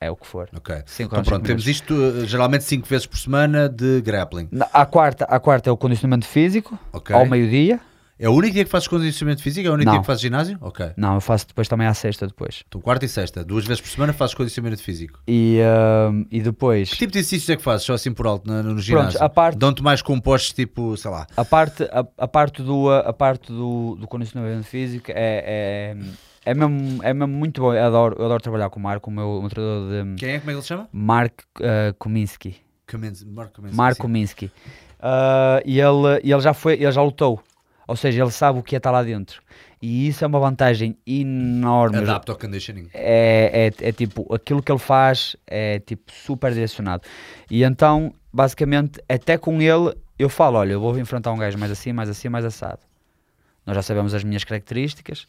[0.00, 0.48] é o que for.
[0.56, 0.74] Ok.
[0.86, 4.48] Cinco Então pronto, temos isto uh, geralmente 5 vezes por semana de grappling.
[4.52, 7.14] Na- À quarta, à quarta é o condicionamento físico, Ok.
[7.16, 7.80] ao meio-dia.
[8.20, 9.66] É o único dia que fazes condicionamento físico?
[9.68, 9.92] É o único Não.
[9.92, 10.58] dia que fazes ginásio?
[10.60, 10.90] Ok.
[10.96, 12.64] Não, eu faço depois também à sexta depois.
[12.66, 15.20] Então quarta e sexta, duas vezes por semana fazes condicionamento físico.
[15.28, 17.86] E, ahm, e depois, Que tipo de exercícios é que fazes?
[17.86, 19.22] Só assim por alto no, no ginásio?
[19.22, 21.26] a parte- Dão-te mais compostos tipo, sei lá.
[21.36, 25.96] a parte, a, a parte, do, a parte do, do condicionamento físico é, é,
[26.44, 27.72] é, mesmo, é mesmo muito bom.
[27.72, 30.30] Eu adoro, eu adoro trabalhar com o Marco, o meu, o meu treinador de Quem
[30.30, 30.38] é?
[30.40, 30.88] Como é que ele se chama?
[30.92, 31.34] Mark
[31.64, 34.02] Mark Kamensky, Marco sim.
[34.02, 34.50] Kominski.
[35.00, 37.40] Ah, e ele, e ele já foi, ele já lutou.
[37.88, 39.42] Ou seja, ele sabe o que é estar lá dentro.
[39.82, 41.96] E isso é uma vantagem enorme.
[41.96, 42.88] Adapta ao conditioning.
[42.92, 47.02] é, é, é tipo, aquilo que ele faz é tipo super direcionado.
[47.50, 51.72] E então, basicamente, até com ele, eu falo: olha, eu vou enfrentar um gajo mais
[51.72, 52.80] assim, mais assim, mais assado.
[53.66, 55.26] Nós já sabemos as minhas características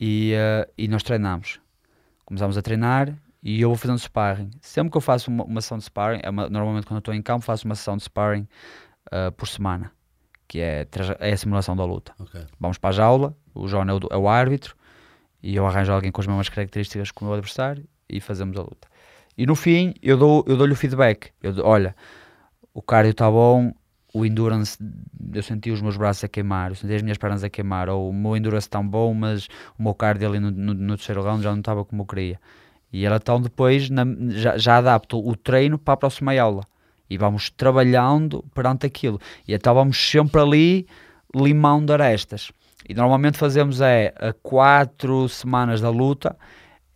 [0.00, 1.58] e, eh, e nós treinamos.
[2.24, 3.12] Começamos a treinar
[3.42, 4.50] e eu vou fazendo sparring.
[4.60, 7.14] Sempre que eu faço uma, uma sessão de sparring, é uma- normalmente quando eu estou
[7.14, 8.46] em campo, faço uma sessão de sparring
[9.12, 9.90] eh, por semana,
[10.48, 10.86] que é,
[11.20, 12.40] é a simulação da luta Ok.
[12.58, 14.74] vamos para a jaula, o João é o, é o árbitro
[15.42, 18.62] e eu arranjo alguém com as mesmas características que o meu adversário e fazemos a
[18.62, 18.88] luta.
[19.36, 21.30] E no fim eu dou eu dou-lhe o feedback.
[21.42, 21.94] Eu dou, olha,
[22.74, 23.72] o cardio está bom,
[24.12, 24.76] o endurance,
[25.32, 28.08] eu senti os meus braços a queimar, eu senti as minhas pernas a queimar, ou
[28.10, 29.46] o meu endurance está bom, mas
[29.78, 32.40] o meu cardio ali no, no, no terceiro round já não estava como eu queria.
[32.92, 36.64] E ela então depois na- já, já adapta o treino para a próxima aula.
[37.08, 39.20] E vamos trabalhando perante aquilo.
[39.46, 40.86] E então vamos sempre ali
[41.34, 42.50] limando arestas.
[42.88, 46.36] E normalmente fazemos é a quatro semanas da luta,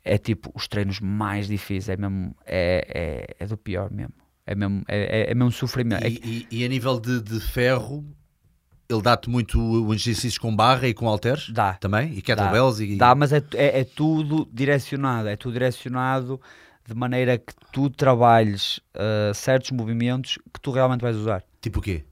[0.05, 4.15] é tipo os treinos mais difíceis, é mesmo, é, é, é do pior mesmo.
[4.47, 6.05] É mesmo, é, é, é mesmo sofrimento.
[6.05, 8.05] É- E, e- e a nível de, de ferro,
[8.89, 9.59] ele dá-te muito
[9.93, 11.49] exercícios com barra e com halteres?
[11.51, 11.75] Dá.
[11.75, 12.13] Também?
[12.15, 12.81] E kettlebells?
[12.81, 12.97] E...
[12.97, 16.41] Dá, mas é, é, é tudo direcionado, é tudo direcionado
[16.87, 21.43] de maneira que tu trabalhes uh, certos movimentos que tu realmente vais usar.
[21.61, 22.05] Tipo o quê?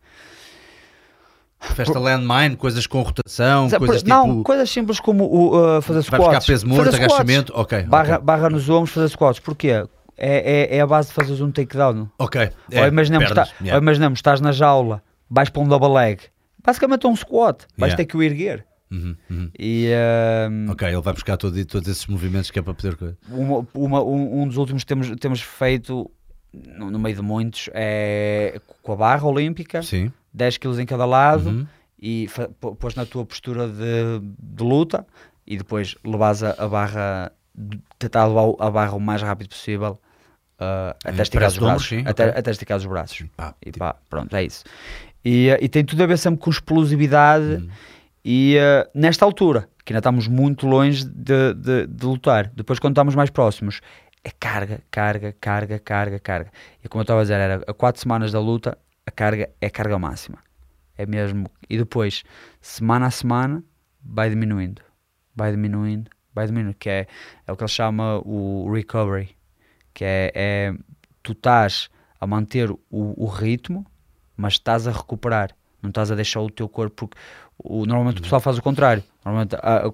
[1.74, 4.42] Festa landmine, coisas com rotação, coisas por- não, tipo...
[4.44, 6.46] coisas simples como uh, fazer Vai buscar squats.
[6.46, 7.04] peso morto, squats.
[7.04, 7.82] agachamento, ok.
[7.82, 8.24] Barra, ok.
[8.24, 9.38] barra nos ombros, fazer squats.
[9.40, 9.84] Porquê?
[10.16, 12.08] É, é, é a base de fazeres um takedown.
[12.18, 12.50] Ok.
[12.74, 13.76] ou, imaginemos, pernas, tá- yeah.
[13.76, 16.20] ou imaginemos, estás na jaula, vais para um double leg.
[16.64, 17.66] Basicamente é um squat.
[17.76, 17.96] Vais Yeah.
[17.96, 18.64] ter que o erguer.
[18.90, 19.50] Uhum, uhum.
[19.58, 19.88] E
[20.50, 22.96] um, Ok, ele vai buscar todo- todos esses movimentos que é para poder...
[23.28, 26.10] uma- uma- um, um dos últimos que temos, temos feito,
[26.52, 30.12] no, no meio de muitos, é com a barra olímpica, Sim.
[30.34, 31.66] 10 kg em cada lado, Uhum.
[32.00, 32.28] e
[32.78, 35.06] pôs na tua postura de, de luta,
[35.46, 37.32] e depois levas a, a barra,
[37.98, 40.00] tentar levar a barra o mais rápido possível.
[40.60, 42.38] uh, até, esticar os braços, sim, até, ok.
[42.38, 43.24] até esticar os braços.
[43.36, 44.64] Pá, E tipo, pá, pronto, é isso.
[45.24, 47.68] E, eh, e tem tudo a ver sempre com explosividade Hum.
[48.24, 52.48] E eh, nesta altura, que ainda estamos muito longe de, de, de lutar.
[52.54, 53.80] Depois, quando estamos mais próximos,
[54.22, 56.52] é carga, carga, carga, carga, carga.
[56.84, 58.76] E como eu estava a dizer, era a quatro semanas da luta,
[59.06, 60.38] a carga é carga máxima.
[60.96, 61.50] É mesmo.
[61.68, 62.22] E depois,
[62.60, 63.64] semana a semana,
[64.02, 64.82] vai diminuindo.
[65.34, 66.76] Vai diminuindo, vai diminuindo.
[66.78, 67.06] Que é,
[67.46, 69.34] é o que ele chama o recovery.
[69.94, 70.74] Que é, é
[71.22, 71.88] tu estás
[72.20, 73.86] a manter o, o ritmo,
[74.36, 75.56] mas estás a recuperar.
[75.82, 76.94] Não estás a deixar o teu corpo.
[77.08, 77.16] Porque
[77.58, 79.02] o, normalmente o pessoal faz o contrário.
[79.24, 79.92] Normalmente, a- a-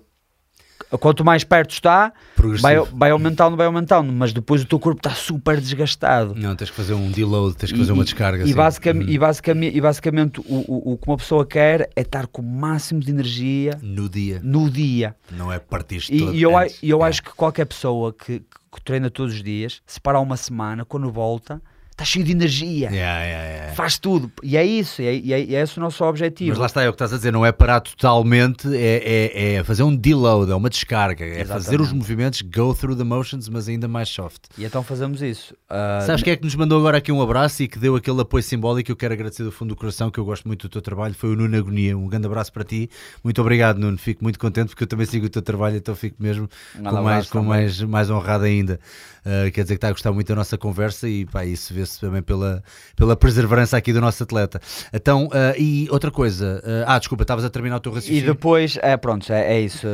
[0.93, 2.13] a- quanto mais perto está,
[2.61, 6.35] vai, vai aumentando, vai aumentando, mas depois o teu corpo está super desgastado.
[6.37, 8.39] Não, tens que fazer um deload, tens que fazer uma descarga.
[8.43, 8.55] E, assim.
[8.55, 9.13] basicamente, Uhum.
[9.15, 12.45] e, basicamente, e basicamente o, o, o que uma pessoa quer é estar com o
[12.45, 15.17] máximo de energia No dia, no dia.
[15.33, 16.79] não é partir E, todo e eu, antes.
[16.83, 17.09] e eu É.
[17.09, 21.11] acho que qualquer pessoa que, que treina todos os dias, se parar uma semana, quando
[21.11, 21.61] volta,
[21.97, 22.91] está cheio de energia.
[22.91, 23.73] Yeah, yeah, yeah.
[23.75, 24.31] Faz tudo.
[24.43, 25.01] E é isso.
[25.01, 26.51] E é, e é- e é esse o nosso objetivo.
[26.51, 29.55] Mas lá está, é o que estás a dizer, não é parar totalmente, é, é,
[29.55, 33.49] é fazer um deload, é uma descarga, é fazer os movimentos, go through the motions,
[33.49, 34.43] mas ainda mais soft.
[34.59, 35.55] E então fazemos isso.
[35.71, 38.21] Ah, Sabes quem é que nos mandou agora aqui um abraço e que deu aquele
[38.21, 40.83] apoio simbólico eu quero agradecer do fundo do coração, que eu gosto muito do teu
[40.83, 41.97] trabalho, foi o Nuno Agonia.
[41.97, 42.91] Um grande abraço para ti.
[43.25, 43.97] Muito obrigado, Nuno.
[43.97, 47.27] Fico muito contente porque eu também sigo o teu trabalho, então fico mesmo com, mais,
[47.31, 47.49] com também.
[47.49, 48.79] mais, mais honrado ainda.
[49.27, 52.01] Uh, quer dizer que está a gostar muito da nossa conversa e pá, isso vê-se
[52.01, 52.63] também pela,
[52.95, 54.61] pela perseverança aqui do nosso atleta.
[54.93, 58.35] Então, uh, e outra coisa, uh, ah, desculpa, estavas a terminar o teu E raciocínio.
[58.35, 59.89] depois, é pronto, é, é isso.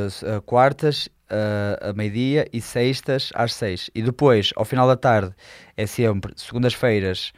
[0.44, 3.90] quartas ah, a meio-dia e sextas às seis.
[3.94, 5.32] E depois, ao final da tarde,
[5.78, 7.32] é sempre segundas-feiras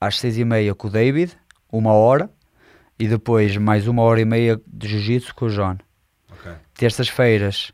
[0.00, 1.36] às seis e meia com o David,
[1.72, 2.30] uma hora.
[2.96, 5.78] E depois mais uma hora e meia de jiu-jitsu com o John.
[6.30, 6.52] Ok.
[6.74, 7.72] Terças-feiras,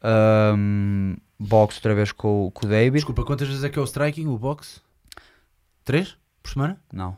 [0.00, 2.94] ahm, boxe outra vez com, o- com o David.
[2.96, 4.80] Desculpa, quantas vezes é que é o striking, o boxe?
[5.84, 6.80] Três por semana?
[6.92, 7.16] Não,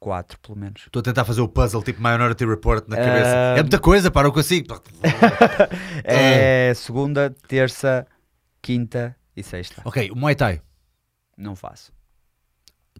[0.00, 0.82] quatro pelo menos.
[0.86, 3.32] Estou a tentar fazer o puzzle tipo Minority Report na cabeça.
[3.34, 4.66] Ah, É muita coisa, para, eu consigo.
[6.04, 8.06] É segunda, terça,
[8.60, 9.82] quinta e sexta.
[9.84, 10.60] ok, o Muay Thai.
[11.36, 11.92] Não faço.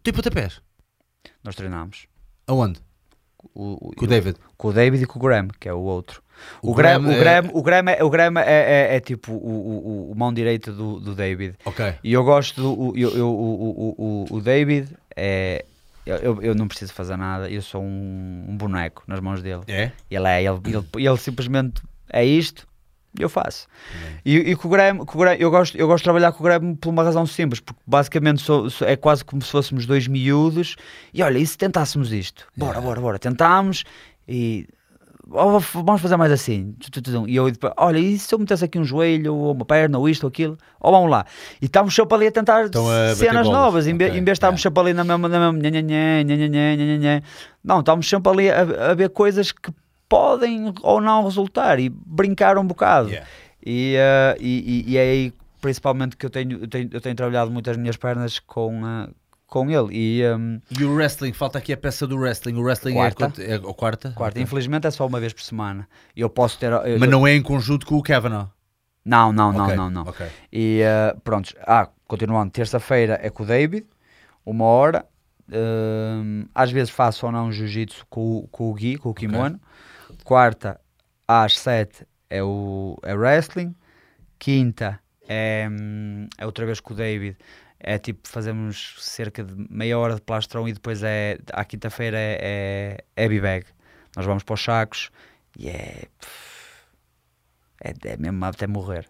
[0.01, 0.61] Tu e pontapés?
[1.43, 2.07] Nós treinamos.
[2.47, 2.79] Aonde?
[3.55, 4.37] O, o- Com o David.
[4.57, 6.21] com o David e com o Graham, que é o outro.
[6.61, 8.43] O O, Graham, Graham o é- Graham, o Graham, é, o Graham é,
[8.91, 11.55] é- é tipo o, o, o- o mão direita do, do David.
[11.65, 11.93] Ok.
[12.03, 15.63] E eu gosto do o- eu, eu- o, o, o, o David é.
[16.05, 19.61] Eu, eu- eu não preciso fazer nada, eu sou um, um boneco nas mãos dele.
[19.69, 19.91] É?
[20.11, 22.67] Ele é, ele, ele, ele simplesmente é isto,
[23.19, 23.67] eu faço.
[24.25, 26.39] E, e com, o Graham, com o Graham, eu, gosto, eu gosto de trabalhar com
[26.39, 29.85] o Graham por uma razão simples, porque basicamente sou, sou, é quase como se fôssemos
[29.85, 30.75] dois miúdos
[31.13, 32.47] e olha, e se tentássemos isto?
[32.55, 32.87] Bora, yeah.
[32.87, 33.83] bora, bora, tentámos
[34.27, 34.67] e
[35.29, 36.75] oh, vamos fazer mais assim.
[37.27, 40.09] E eu depois, olha, e se eu metesse aqui um joelho, ou uma perna, ou
[40.09, 40.57] isto, ou aquilo?
[40.79, 41.25] Ou vamos lá.
[41.61, 43.93] E estávamos sempre ali a tentar a cenas novas, okay.
[43.93, 44.69] em, vez de estarmos yeah.
[44.69, 47.23] sempre ali na mesma, na mesma,
[47.63, 49.71] não, estávamos sempre ali a, a ver coisas que
[50.13, 53.09] podem ou não resultar e brincar um bocado.
[53.09, 53.27] Yeah.
[53.65, 57.49] E, eh, e, e- é aí principalmente que eu tenho, eu tenho, eu tenho trabalhado
[57.49, 59.09] muito as minhas pernas com, eh,
[59.47, 59.87] com ele.
[59.95, 62.55] E ehm, E o wrestling, falta aqui a peça do wrestling.
[62.57, 63.31] O wrestling Quarta.
[63.41, 64.11] é, é a quarta?
[64.11, 65.87] quarta, infelizmente é só uma vez por semana.
[66.15, 66.71] Eu posso ter.
[66.71, 68.49] eu- Mas não é em conjunto com o Kavanaugh.
[69.05, 70.01] não, não, não, Ok, não, não.
[70.03, 70.25] ok.
[70.51, 73.85] E eh, pronto, ah, continuando, terça-feira é com o David,
[74.45, 75.05] uma hora.
[75.51, 79.59] Ehm, às vezes faço ou não jiu-jitsu com, com o Gui, com o kimono.
[80.23, 80.79] Quarta,
[81.27, 83.75] às sete é o é wrestling.
[84.39, 85.67] Quinta é,
[86.37, 87.37] é outra vez com o David.
[87.79, 92.37] É tipo, fazemos cerca de meia hora de plastrão e depois é, à quinta-feira é,
[92.41, 93.65] é, é B-Bag.
[94.15, 95.11] Nós vamos para os sacos
[95.57, 96.07] e é,
[97.83, 99.05] é, é mesmo até morrer.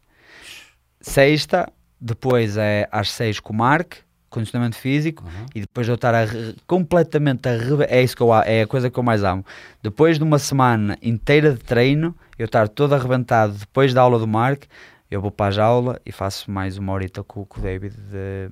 [0.99, 3.97] Sexta, depois é às seis com o Mark,
[4.33, 5.45] condicionamento físico Uhum.
[5.55, 8.61] e depois de eu estar a re- completamente a rebe- é isso que eu é
[8.63, 9.45] a coisa que eu mais amo.
[9.81, 14.27] Depois de uma semana inteira de treino, eu estar todo arrebentado depois da aula do
[14.27, 14.63] Mark,
[15.09, 18.49] eu vou para a jaula e faço mais uma horita com, com o David de,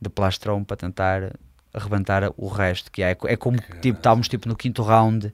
[0.00, 1.32] de plastron para tentar
[1.72, 5.32] arrebentar o resto, que é, é como tipo, estávamos tipo no quinto round,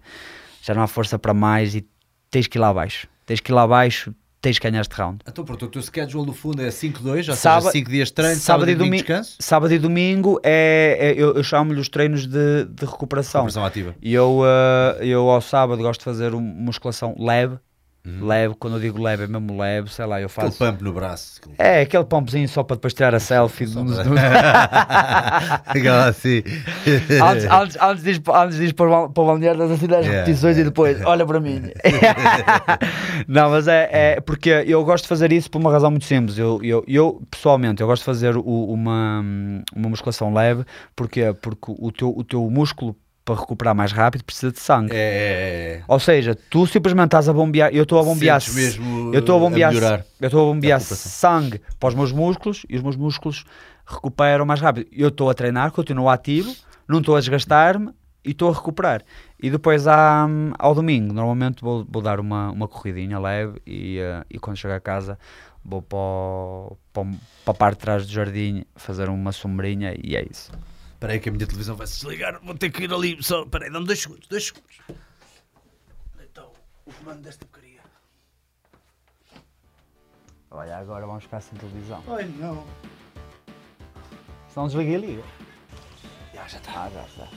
[0.63, 1.87] já não há força para mais e
[2.31, 3.09] tens que ir lá abaixo.
[3.27, 5.19] Tens que ir lá abaixo, tens que ganhar este round.
[5.29, 8.15] Então, pronto, o teu schedule no fundo é 5-2, ou Sábado- seja, 5 dias de
[8.15, 9.37] treino, sábado, e domingo descanso.
[9.39, 13.43] Sábado e domingo é, é- eu, eu chamo-lhe os treinos de, de recuperação.
[13.43, 13.95] Conversão ativa.
[14.01, 17.57] E eu, eh, eu ao sábado gosto de fazer um- musculação leve.
[18.03, 20.33] Leve, quando eu digo leve, é mesmo leve, sei lá, eu Uhum.
[20.35, 20.59] Aquele faço.
[20.73, 21.39] pump no braço.
[21.43, 23.67] aquele- É, aquele pumpzinho só para depois tirar a selfie.
[23.67, 23.81] Só
[25.67, 26.43] Aquela assim.
[27.23, 29.87] antes, antes, antes, pa- antes de ir para o bal- para o balneário, das assim
[29.87, 31.63] 10 Yeah, repetições e depois, olha para mim.
[33.29, 36.39] não, mas é, é porque eu gosto de fazer isso por uma razão muito simples.
[36.39, 39.23] Eu, eu, eu pessoalmente, eu gosto de fazer o- uma,
[39.75, 40.65] uma musculação leve,
[40.97, 42.97] porque Porque o teu, o teu músculo,
[43.31, 44.93] para recuperar mais rápido, precisa de sangue.
[44.93, 45.83] É, é, é.
[45.87, 49.37] Ou seja, tu simplesmente estás a bombear, eu estou a bombear, Sentes mesmo, eu estou
[49.37, 52.67] a uh, a bombear, melhorar eu estou a bombear a sangue para os meus músculos
[52.69, 53.45] e os meus músculos
[53.87, 54.89] recuperam mais rápido.
[54.93, 56.53] Eu estou a treinar, continuo ativo,
[56.89, 57.91] não estou a desgastar-me
[58.25, 59.03] e estou a recuperar.
[59.41, 63.99] E depois há, hum, ao domingo, normalmente vou, vou dar uma, uma corridinha leve e,
[63.99, 65.17] eh, e quando chegar a casa
[65.65, 67.05] vou para, o- para,
[67.45, 70.51] para a parte de trás do jardim fazer uma sombrinha e é isso.
[71.01, 72.39] Espera aí que a minha televisão vai se desligar.
[72.43, 73.17] Vou ter que ir ali.
[73.23, 73.45] Só...
[73.45, 74.29] Espera aí, dá-me dois segundos.
[74.29, 74.77] Dois segundos.
[76.23, 76.53] Então,
[76.85, 77.81] o comando desta porcaria.
[80.51, 82.05] Olha, agora vamos ficar sem televisão.
[82.07, 82.67] Ai, não.
[84.51, 85.23] Se não desliga e liga.
[86.35, 86.71] Já, já está.
[86.71, 87.29] Ah, já está.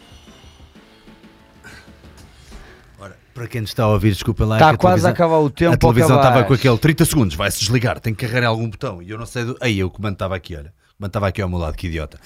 [2.99, 4.57] Ora, para quem está a ouvir, desculpa lá.
[4.57, 5.73] Está a quase a acabar o tempo.
[5.73, 9.01] A televisão estava com aquele 30 segundos, vai-se desligar, tem que carregar algum botão.
[9.01, 9.45] E eu não sei.
[9.45, 9.57] Do...
[9.61, 10.73] Aí, o comando estava aqui, olha.
[10.91, 12.19] O comando estava aqui ao meu lado, que idiota.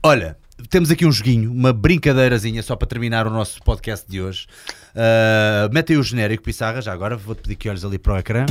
[0.00, 0.38] Olha,
[0.70, 4.46] temos aqui um joguinho, uma brincadeirazinha só para terminar o nosso podcast de hoje.
[4.94, 7.16] Uh, mete aí o genérico, Pissarra, já agora.
[7.16, 8.46] Vou-te pedir que olhes ali para o ecrã.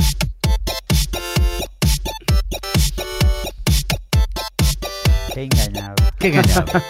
[5.32, 5.94] Quem ganhava?
[6.18, 6.82] Quem ganhava?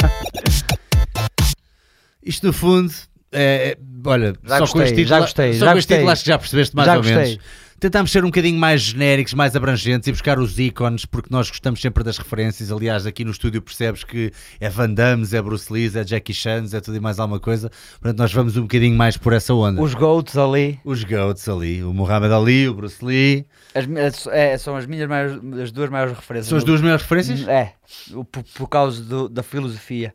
[2.22, 2.92] Isto no fundo
[3.32, 3.70] é.
[3.72, 5.96] é- olha, Já só gostei, com este título, já gostei, só já com este gostei.
[5.96, 7.38] título acho que já percebeste mais Já ou menos.
[7.78, 11.78] Tentámos ser um bocadinho mais genéricos, mais abrangentes e buscar os ícones, porque nós gostamos
[11.78, 12.72] sempre das referências.
[12.72, 16.64] Aliás, aqui no estúdio percebes que é Van Damme, é Bruce Lee, é Jackie Chan,
[16.72, 17.70] é tudo e mais alguma coisa.
[18.00, 19.82] Portanto, nós vamos um bocadinho mais por essa onda.
[19.82, 23.44] Os GOATs ali Os GOATs ali, o Muhammad Ali, o Bruce Lee.
[23.74, 26.48] as é, são as minhas maiores, as duas maiores referências.
[26.48, 27.46] São as duas maiores referências?
[27.46, 27.74] É,
[28.32, 30.14] por, por causa do- da filosofia.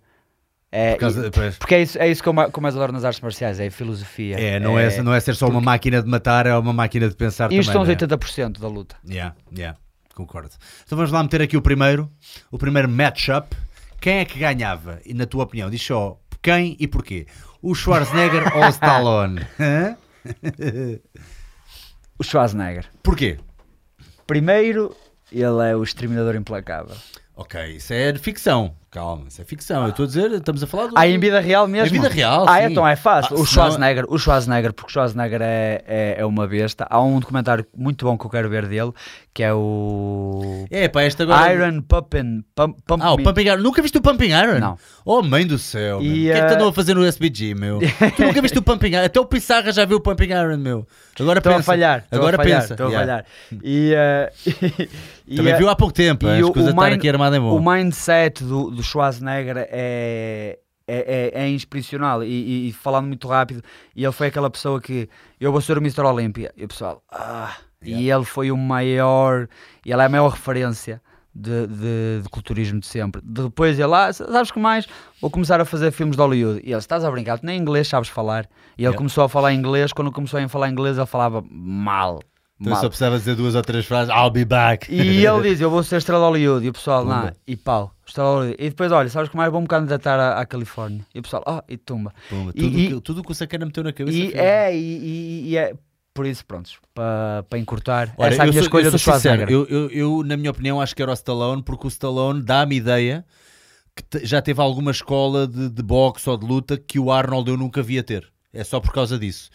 [0.72, 1.10] É, Por
[1.46, 3.60] e- porque é isso, é isso que eu que eu mais adoro nas artes marciais,
[3.60, 4.40] é a filosofia.
[4.40, 7.16] É, não é, não é ser só uma máquina de matar, é uma máquina de
[7.16, 7.96] pensar Isto são também.
[7.96, 8.18] os não é?
[8.18, 8.96] 80% da luta.
[9.06, 9.78] Yeah, yeah,
[10.16, 10.52] concordo.
[10.86, 12.10] Então vamos lá meter aqui o primeiro,
[12.50, 13.54] o primeiro matchup.
[14.00, 15.02] Quem é que ganhava?
[15.06, 17.28] E na tua opinião, diz só quem e porquê?
[17.62, 19.42] O Schwarzenegger ou o Stallone?
[22.18, 22.86] O Schwarzenegger.
[23.04, 23.38] Porquê?
[24.26, 24.96] Primeiro,
[25.32, 26.96] ele é o exterminador implacável.
[27.36, 28.76] Ok, isso é de ficção.
[28.92, 29.84] Calma, isso é ficção.
[29.84, 30.94] Eu estou a dizer, estamos a falar do.
[30.98, 31.88] Ah, em vida real mesmo?
[31.96, 32.66] Em vida real, Ah, sim.
[32.72, 33.38] então é fácil.
[33.38, 36.86] Ah, o, Schwarzenegger, o Schwarzenegger, porque o Schwarzenegger é, é, é uma besta.
[36.90, 38.92] Há um documentário muito bom que eu quero ver dele,
[39.34, 41.54] que é o É, pá, este agora.
[41.54, 42.44] Iron Pumpin.
[42.54, 43.18] Pump, Pump Ah, o.
[43.24, 43.62] Pumping Iron.
[43.62, 44.60] Nunca viste o Pumping Iron?
[44.60, 44.78] Não.
[45.06, 46.00] Oh, mãe do céu.
[46.00, 47.80] O que é que eh, te andam a fazer no SBG, meu?
[48.18, 49.06] tu nunca viste o Pumping Iron?
[49.06, 50.86] Até o Pissarra já viu o Pumping Iron, meu.
[51.22, 51.62] Agora Estou pensa.
[51.62, 52.74] a falhar, Agora a falhar, pensa.
[52.74, 53.06] estou a Yeah.
[53.08, 53.26] falhar.
[53.64, 54.34] E, eh,
[55.28, 57.10] e, Também eh, viu há pouco tempo, e as o- coisas o estar mind- aqui
[57.10, 57.56] armado em bom.
[57.58, 63.28] O mindset do, do Schwarzenegger é, é, é, é inspiracional e, e- e falando muito
[63.28, 63.62] rápido,
[63.96, 65.08] e ele foi aquela pessoa que
[65.40, 66.02] eu vou ser o Mr.
[66.02, 69.48] Olímpia e o pessoal, ah, e ele foi o maior,
[69.86, 71.02] e ele é a maior referência
[71.34, 73.22] de, de, de culturismo de sempre.
[73.24, 74.88] Depois ele, ah, sabes que mais?
[75.22, 76.62] Vou começar a fazer filmes de Hollywood.
[76.64, 78.46] E ele, estás a brincar, tu nem inglês sabes falar.
[78.78, 78.98] E ele Yeah.
[78.98, 82.20] começou a falar inglês, quando começou a falar inglês ele falava mal.
[82.60, 82.82] Então mal.
[82.82, 84.14] só precisava dizer duas ou três frases.
[84.16, 84.94] I'll be back.
[84.94, 86.66] E ele diz: Eu vou ser estrela de Hollywood.
[86.66, 88.64] E o pessoal, não, e pau, estrela de Hollywood.
[88.64, 89.52] E depois, olha, sabes que mais?
[89.52, 91.04] Vou-me candidatar à, à Califórnia.
[91.16, 92.14] E o pessoal, oh, e tumba.
[92.30, 94.16] Pumba, E- tudo, e- que, tudo que o sacana meteu na cabeça.
[94.16, 95.74] E é, e, e- e é.
[96.14, 98.14] Por isso, prontos, para pa encurtar.
[98.18, 99.50] Olha, essa é a eu minha sou- escolha eu do sincero, Schwarzenegger.
[99.50, 102.76] eu, eu, eu, na minha opinião, acho que era o Stallone, porque o Stallone dá-me
[102.76, 103.24] ideia
[103.96, 107.58] que já teve alguma escola de, de boxe ou de luta que o Arnold eu
[107.58, 108.28] nunca via ter.
[108.54, 109.50] É só por causa disso.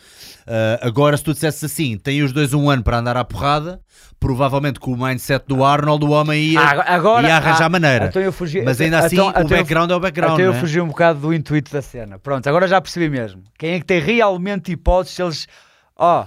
[0.47, 3.79] Ah, agora, se tu dissesses assim, tem os dois um ano para andar à porrada,
[4.19, 8.07] provavelmente com o mindset do Arnold, o homem ia, Ah, agora, ia arranjar ah, maneira.
[8.07, 10.35] Então eu fugi, Mas ainda assim, então- o então eu- background é o background.
[10.35, 10.59] Até eu é?
[10.59, 12.19] fugi um bocado do intuito da cena.
[12.19, 13.43] Pronto, agora já percebi mesmo.
[13.59, 15.47] Quem é que tem realmente hipóteses se eles.
[15.99, 16.27] Ó, o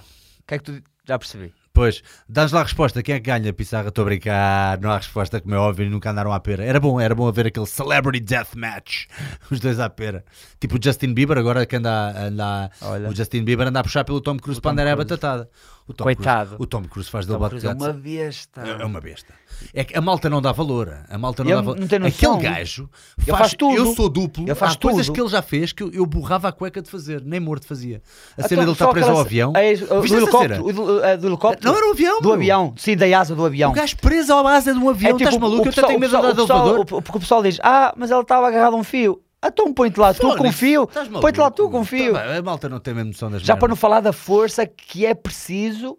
[0.49, 0.83] que é que tu.
[1.07, 1.53] Já percebi.
[1.73, 3.01] Pois, dás lá a resposta.
[3.01, 3.87] Quem é que ganha, Pissarra?
[3.87, 4.79] Estou a brincar.
[4.79, 6.63] Não há resposta, como é óbvio, nunca andaram à pera.
[6.63, 9.07] Era bom, era bom haver aquele Celebrity Deathmatch.
[9.49, 10.23] Os dois à pera.
[10.59, 13.09] Tipo o Justin Bieber, agora que anda, anda Olha.
[13.09, 15.09] o Justin Bieber anda a puxar pelo Tom Cruise para Tom andar a Cruise.
[15.09, 15.49] batatada.
[15.89, 16.49] O Tom Coitado.
[16.49, 18.61] Cruise, o Tom Cruise faz dele Cruise é uma besta.
[18.61, 19.33] É é uma besta.
[19.73, 20.95] É que a malta não dá valor.
[21.09, 21.79] A malta não Ele dá valor.
[21.99, 22.07] não.
[22.07, 23.75] Aquele gajo Ele faz tudo.
[23.75, 24.43] Eu sou duplo.
[24.43, 25.15] Ele faz Há coisas tudo.
[25.15, 27.23] que ele já fez que eu, eu borrava a cueca de fazer.
[27.25, 28.03] Nem morto fazia.
[28.37, 29.51] A Então, cena dele só está preso ao avião.
[29.55, 31.67] É, do helicóptero, do, é, do helicóptero.
[31.71, 32.21] Não era um avião.
[32.21, 33.71] Do avião, sim, da asa do avião.
[33.71, 35.17] O gajo preso à asa de um avião.
[35.17, 35.65] Estás maluco?
[35.65, 36.85] Eu até tenho medo de andar de elevador.
[36.85, 39.19] Porque o pessoal diz, ah, mas ele estava agarrado a um fio.
[39.43, 40.83] Então põe-te lá tu com Fónix, fio.
[40.83, 41.21] estás maluco?
[41.21, 42.13] Põe-te lá tu com fio.
[42.13, 44.65] Tá bem, a malta não tem mesmo noção das Já para não falar da força
[44.65, 45.97] que é preciso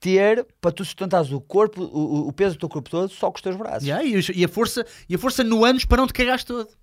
[0.00, 3.36] ter para tu sustentares o corpo, o, o peso do teu corpo todo só com
[3.36, 3.84] os teus braços.
[3.86, 6.68] Yeah, e, a força, e a força no anos para não te cagares todo.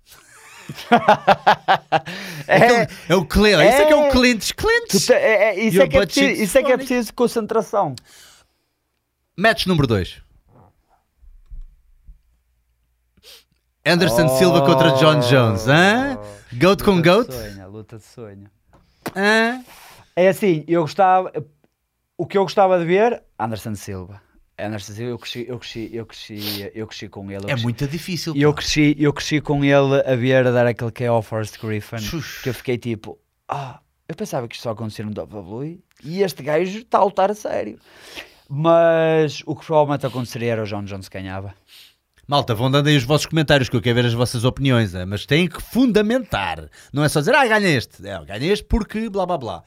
[2.46, 3.58] É, é o Clint.
[3.58, 4.10] Isso é que é o É.
[5.06, 7.94] Te- é- é- isso, é que é preciso, isso é que é preciso concentração.
[9.36, 10.22] Match número 2.
[13.84, 14.38] Anderson Oh.
[14.38, 15.66] Silva contra John Jones.
[15.68, 16.18] Hã?
[16.54, 17.28] Goat com Luta goat?
[17.30, 18.50] de sonho, luta de sonho.
[19.16, 19.62] Hã?
[20.16, 21.32] É assim, eu gostava.
[22.18, 24.20] O que eu gostava de ver, Anderson Silva.
[24.58, 27.44] Anderson Silva, eu cresci, eu cresci, eu cresci, eu cresci com ele.
[27.44, 28.34] É cresci- muito difícil.
[28.36, 31.58] Eu cresci, eu cresci com ele a ver a dar aquele que é ao Forrest
[31.58, 31.98] Griffin.
[31.98, 32.42] Xux.
[32.42, 36.42] Que eu fiquei tipo, ah, eu pensava que isto só acontecia no WWE e este
[36.42, 37.78] gajo está a lutar a sério.
[38.48, 41.54] Mas o que provavelmente aconteceria era o John Jones que ganhava.
[42.30, 45.04] Malta, vão dando aí os vossos comentários que eu quero ver as vossas opiniões, é?
[45.04, 46.68] mas têm que fundamentar.
[46.92, 48.06] Não é só dizer, ah, ganha este.
[48.06, 49.62] É, ganha este porque blá blá blá.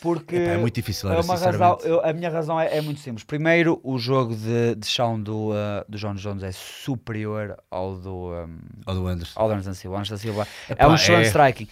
[0.00, 3.00] Porque Epá, é muito difícil, é uma razão, eu- a minha razão é, é muito
[3.00, 3.22] simples.
[3.22, 8.30] Primeiro, o jogo de, de chão do, uh, do John Jones é superior ao do,
[8.32, 9.38] um, Ou do Anderson.
[9.38, 9.96] ao do Anderson Silva.
[9.96, 11.68] O Anderson Silva é Epá, um excelente é- striking.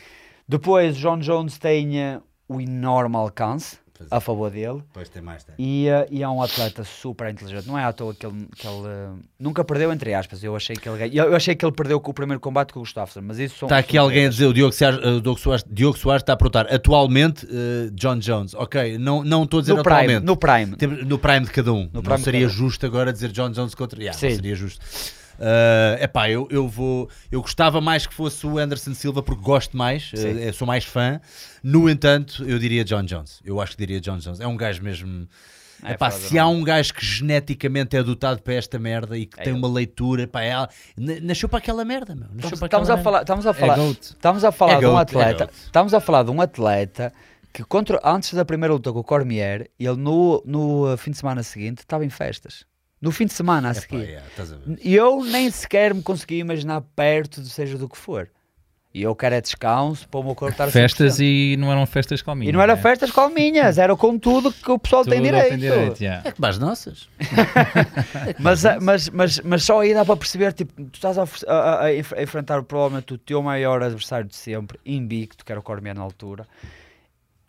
[0.47, 3.79] Depois, John Jones tem uh, o enorme alcance
[4.11, 4.79] a favor dele.
[4.79, 5.55] Depois tem mais, tem.
[5.59, 7.67] E, uh, e é um atleta super inteligente.
[7.67, 10.43] Não é à toa que ele, que ele uh, nunca perdeu, entre aspas.
[10.43, 12.83] Eu achei que ele eu, achei que ele perdeu com o primeiro combate com o
[12.83, 15.99] Gustafsson, mas isso são Está aqui alguém a dizer, o Diogo Soares, Diogo Soares, Diogo
[15.99, 18.55] Soares está a perguntar, atualmente, uh, John Jones.
[18.55, 20.25] Ok, não não estou a dizer no prime, atualmente.
[20.25, 20.77] no prime.
[21.05, 21.89] No prime de cada um.
[21.93, 23.99] não prime de seria justo agora dizer John Jones contra.
[24.01, 24.85] Yeah, não seria justo.
[25.39, 27.09] É epá, eu, eu vou.
[27.31, 31.21] Eu gostava mais que fosse o Anderson Silva porque gosto mais, eh, sou mais fã.
[31.63, 33.41] No entanto, eu diria John Jones.
[33.45, 34.41] Eu acho que diria John Jones.
[34.41, 35.27] É um gajo mesmo.
[35.83, 39.39] É, Epá, se há um gajo que geneticamente é dotado para esta merda e que
[39.39, 39.59] É tem ele.
[39.59, 40.53] uma leitura, epá, é,
[40.97, 42.27] na- nasceu para aquela merda, meu.
[42.33, 44.01] Nasceu Estamos, para a falar, estamos a É falar, GOAT.
[44.03, 47.13] estamos a falar É de um é atleta, estamos a falar de um atleta
[47.53, 51.19] que contra, antes da primeira luta com o Cormier, ele no, no uh, fim de
[51.19, 52.65] semana seguinte estava em festas.
[53.05, 53.73] No fim de semana a.
[53.73, 54.09] Epá, seguir.
[54.09, 54.27] yeah.
[54.83, 58.29] E eu nem sequer me conseguia imaginar perto de seja do que for.
[58.95, 61.21] E eu quero é descanso para o meu corpo estar Festas 100%.
[61.25, 62.49] e não eram festas calminhas.
[62.51, 62.81] E não era né?
[62.81, 65.49] festas calminhas, era com tudo que o pessoal tem Tudo direito.
[65.49, 66.29] tem direito, yeah.
[66.29, 67.09] É como as nossas.
[68.39, 71.95] Mas, mas, mas, mas só aí dá para perceber, tipo, tu estás a, a- a
[71.95, 75.95] enf- a enfrentar provavelmente o teu maior adversário de sempre, invicto, que era o Cormier
[75.97, 76.47] na altura,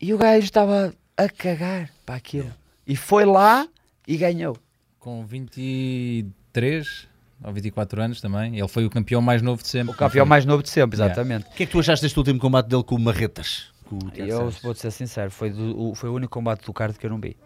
[0.01, 2.51] e o gajo estava a cagar para aquilo.
[2.87, 3.67] E foi lá
[4.07, 4.57] e ganhou.
[5.05, 7.07] Com 23
[7.43, 8.57] ou 24 anos também.
[8.57, 9.93] Ele foi o campeão mais novo de sempre.
[9.93, 11.13] O campeão mais novo de sempre, Yeah.
[11.13, 11.45] exatamente.
[11.47, 13.71] O que é que tu achaste deste último combate dele com o Marretas?
[13.85, 16.97] Com o Eu vou-te ser sincero, foi, do- o, foi o único combate do card
[16.97, 17.37] que eu não vi.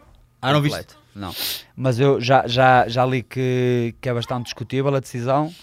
[0.42, 0.96] Ah, não viste?
[1.14, 1.34] Não.
[1.76, 5.54] Mas eu já, já, já li que, que é bastante discutível a decisão,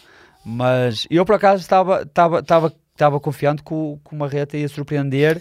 [0.44, 4.68] mas eu por acaso estava, estava, estava, estava confiante que o, que o Marreta ia
[4.68, 5.40] surpreender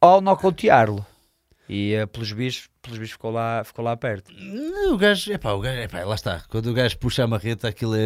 [0.00, 1.06] ao nocauteá-lo.
[1.68, 4.30] E eh, pelos bichos, pelos bichos ficou, lá, ficou lá perto.
[4.92, 6.42] O gajo, epá, o gajo, epá, lá está.
[6.48, 8.00] Quando o gajo puxa a marreta, aquilo é.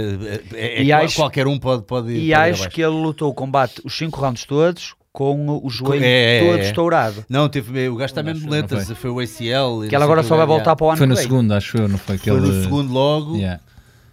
[0.55, 2.71] é- é- E qual- acho- qualquer um pode, pode, pode E ir acho abaixo.
[2.71, 6.59] que ele lutou o combate os 5 rounds todos com o joelho É, é, todo
[6.59, 6.63] é.
[6.67, 7.25] estourado.
[7.29, 8.79] Não, teve, o gajo está mesmo lento.
[8.81, 8.95] foi.
[8.95, 9.85] Foi o ACL.
[9.85, 11.89] e Que ele agora só vai voltar para o ano Foi no segundo, acho eu,
[11.89, 12.47] não foi Foi aquele.
[12.53, 13.61] no segundo logo Yeah.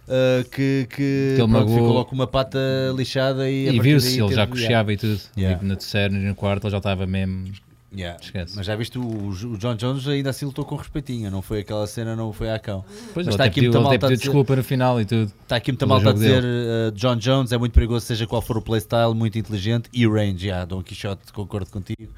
[0.08, 0.96] uh, que, que
[1.36, 2.58] Que ele pronto, ficou logo com uma pata
[2.96, 5.20] lixada e, a E viu-se, ele já cocheava e tudo.
[5.38, 5.56] Yeah.
[5.60, 7.52] Tipo, no terceiro e no quarto ele já estava mesmo.
[7.96, 8.20] Yeah.
[8.56, 11.32] Mas já viste, o, o John Jones ainda assim lutou com respeitinho.
[11.32, 12.84] Não foi aquela cena, não foi à cão.
[13.14, 15.32] Pois Mas está aqui muita malta a pediu dizer- desculpa no final e tudo.
[15.42, 18.42] Está aqui muita malta a jogo dizer uh, John Jones é muito perigoso, seja qual
[18.42, 20.46] for o playstyle, muito inteligente e range.
[20.48, 22.12] Yeah, Don Quixote, concordo contigo.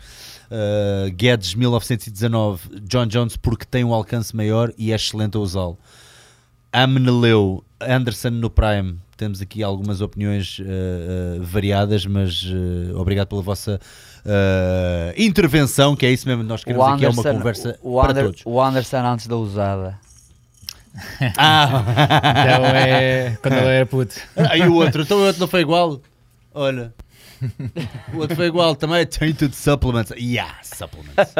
[0.49, 5.77] Uh, Guedes 1919, John Jones porque tem um alcance maior e é excelente a usá-lo.
[6.71, 8.97] Amneleu, Anderson no Prime.
[9.15, 12.45] Temos aqui algumas opiniões uh, variadas, mas
[12.95, 13.79] obrigado pela vossa
[14.27, 18.25] uh, intervenção, que é isso mesmo, nós queremos aqui é uma conversa o, para Ander-
[18.25, 18.41] todos.
[18.45, 19.99] o Anderson antes da usada.
[21.37, 23.37] Ah, Então é.
[23.41, 24.15] Quando ele era puto.
[24.49, 26.01] aí o outro, então o outro não foi igual.
[26.53, 26.91] Olha,
[28.13, 29.05] O outro foi igual também.
[29.05, 30.11] Tainted supplements.
[30.17, 31.35] Yeah, supplements.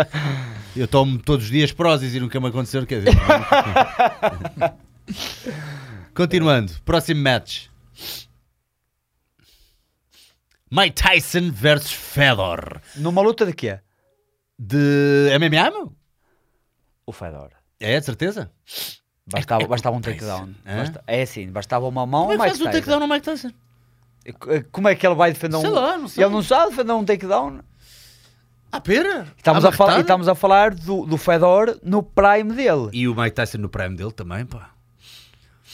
[0.75, 2.85] Eu tomo todos os dias Prozis e nunca me aconteceu.
[2.85, 3.17] Quer dizer,
[6.13, 7.65] Continuando, próximo match.
[10.69, 12.81] Mike Tyson versus Fedor.
[12.95, 13.79] Numa luta de quê?
[14.59, 15.93] De MMA, meu?
[17.05, 17.51] O Fedor.
[17.79, 18.51] É, de certeza?
[19.25, 20.49] Bastava, É- é bastava um takedown.
[20.65, 23.51] Basta- é assim, bastava uma mão Como é que faz um takedown no Mike Tyson?
[24.71, 25.61] Como é que ele vai defender um...
[25.61, 26.23] Sei lá, não sei.
[26.23, 27.59] Ele não sabe defender um takedown.
[28.71, 29.25] Ah, pera.
[29.37, 29.99] Estamos, a, falar, marretada?
[29.99, 32.89] e estamos a falar do, do Fedor no prime dele.
[32.91, 34.71] E o Mike Tyson no prime dele também, pá.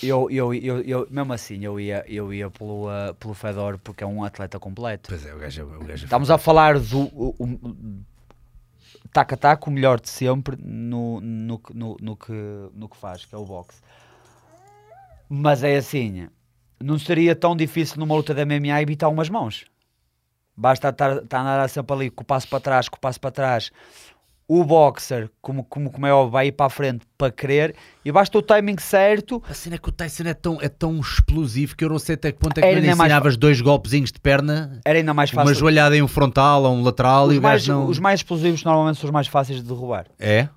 [0.04, 4.04] Eu, eu, eu, eu, mesmo assim, eu ia, eu ia pelo, uh, pelo Fedor porque
[4.04, 5.10] é um atleta completo.
[5.10, 8.04] Pois é, o gajo, é- o gajo é Estamos a falar do o- o-
[9.12, 12.34] taco a taco, o melhor de sempre no, no, que- no, no, que,
[12.74, 13.82] no que faz, que é o boxe.
[15.30, 16.28] Mas é assim,
[16.82, 19.66] não seria tão difícil numa luta de MMA evitar umas mãos.
[20.56, 23.20] Basta estar, estar a andar sempre ali com o passo para trás, com o passo
[23.20, 23.72] para trás.
[24.48, 28.12] O boxer, como, como, como é óbvio, vai ir para a frente para querer e
[28.12, 29.42] basta o timing certo.
[29.50, 32.16] A cena é que o Tyson é tão, é tão explosivo que eu não sei
[32.16, 35.14] até que ponto é que ele ainda mais ensinavas dois golpezinhos de perna, Era ainda
[35.14, 35.56] mais uma fácil.
[35.56, 37.88] joelhada em um frontal ou um lateral e Os o mais, não...
[37.88, 40.08] os mais explosivos normalmente são os mais fáceis de derrubar.
[40.20, 40.50] É?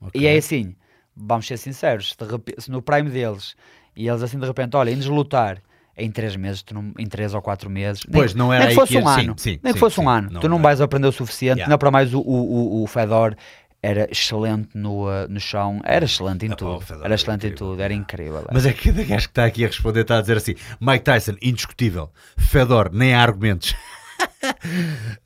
[0.00, 0.20] Ok.
[0.20, 0.76] E é assim,
[1.16, 2.16] vamos ser sinceros, se,
[2.62, 3.56] se no prime deles
[3.96, 5.62] e eles assim de repente, olha, indo lutar
[5.96, 8.68] em 3 meses, tu não- em 3 ou 4 meses, nem- Pois, não era nem
[8.70, 10.56] aí que fosse um sim, ano, sim, nem que fosse um ano, não tu não
[10.56, 10.62] dá.
[10.64, 11.64] vais aprender o suficiente, Yeah.
[11.72, 13.34] ainda para mais o, o, o, Fedor
[13.82, 17.52] era excelente no, uh, no chão, era excelente em Ah, o tudo, era excelente em
[17.52, 18.46] tudo, era incrível.
[18.52, 21.04] Mas é que cada gajo que está aqui a responder está a dizer assim: Mike
[21.04, 22.10] Tyson, indiscutível.
[22.36, 23.74] Fedor, nem há argumentos.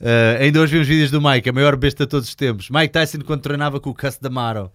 [0.00, 2.70] Uh, ainda hoje vi uns vídeos do Mike, a maior besta de todos os tempos.
[2.70, 4.70] Mike Tyson quando treinava com o Cus D'Amato.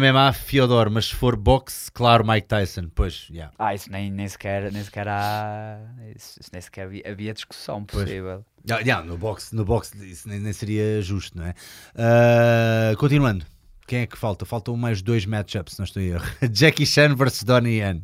[0.00, 2.88] MMA, Fiodor, mas se for boxe, claro, Mike Tyson.
[2.94, 3.52] Pois, yeah.
[3.58, 5.78] Ah, isso nem, nem sequer, nem sequer há,
[6.16, 8.04] isso, isso nem sequer havia, havia discussão Pois.
[8.04, 8.44] possível.
[8.68, 11.54] Yeah, yeah, no boxe, no boxe isso nem, nem seria justo, não é?
[11.96, 13.44] Uh, continuando,
[13.86, 14.44] quem é que falta?
[14.46, 16.24] Faltam mais dois matchups, se não estou em erro.
[16.52, 18.02] Jackie Chan versus Donnie Yen.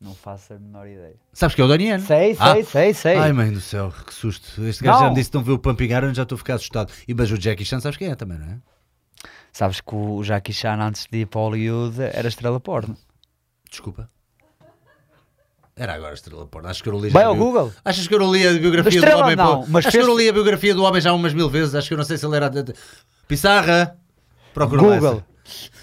[0.00, 1.16] Não faço a menor ideia.
[1.32, 1.98] Sabes que é o Donnie Yen?
[2.00, 2.64] Sei, sei, Ah.
[2.64, 3.16] sei, sei.
[3.16, 4.62] Ai, mãe do céu, que susto.
[4.64, 6.54] Este gajo já me disse que não vê o Pumping Iron, já estou a ficar
[6.54, 6.92] assustado.
[7.06, 8.58] E mas o Jackie Chan, sabes quem é também, não é?
[9.58, 12.96] Sabes que o Jackie Chan antes de ir para Hollywood era estrela porno.
[13.68, 14.08] Desculpa.
[15.74, 16.68] Era agora estrela porno.
[16.68, 17.72] Acho que eu não li Vai ao bio- Google.
[17.84, 19.34] Achas que eu não li a biografia Estrela do homem?
[19.36, 21.50] não, mas Acho que eu fez- não li a biografia do homem já umas mil
[21.50, 21.74] vezes.
[21.74, 22.48] Acho que eu não sei se ele era.
[23.26, 23.98] Pissarra.
[24.54, 24.96] Procura Google.
[25.14, 25.24] essa.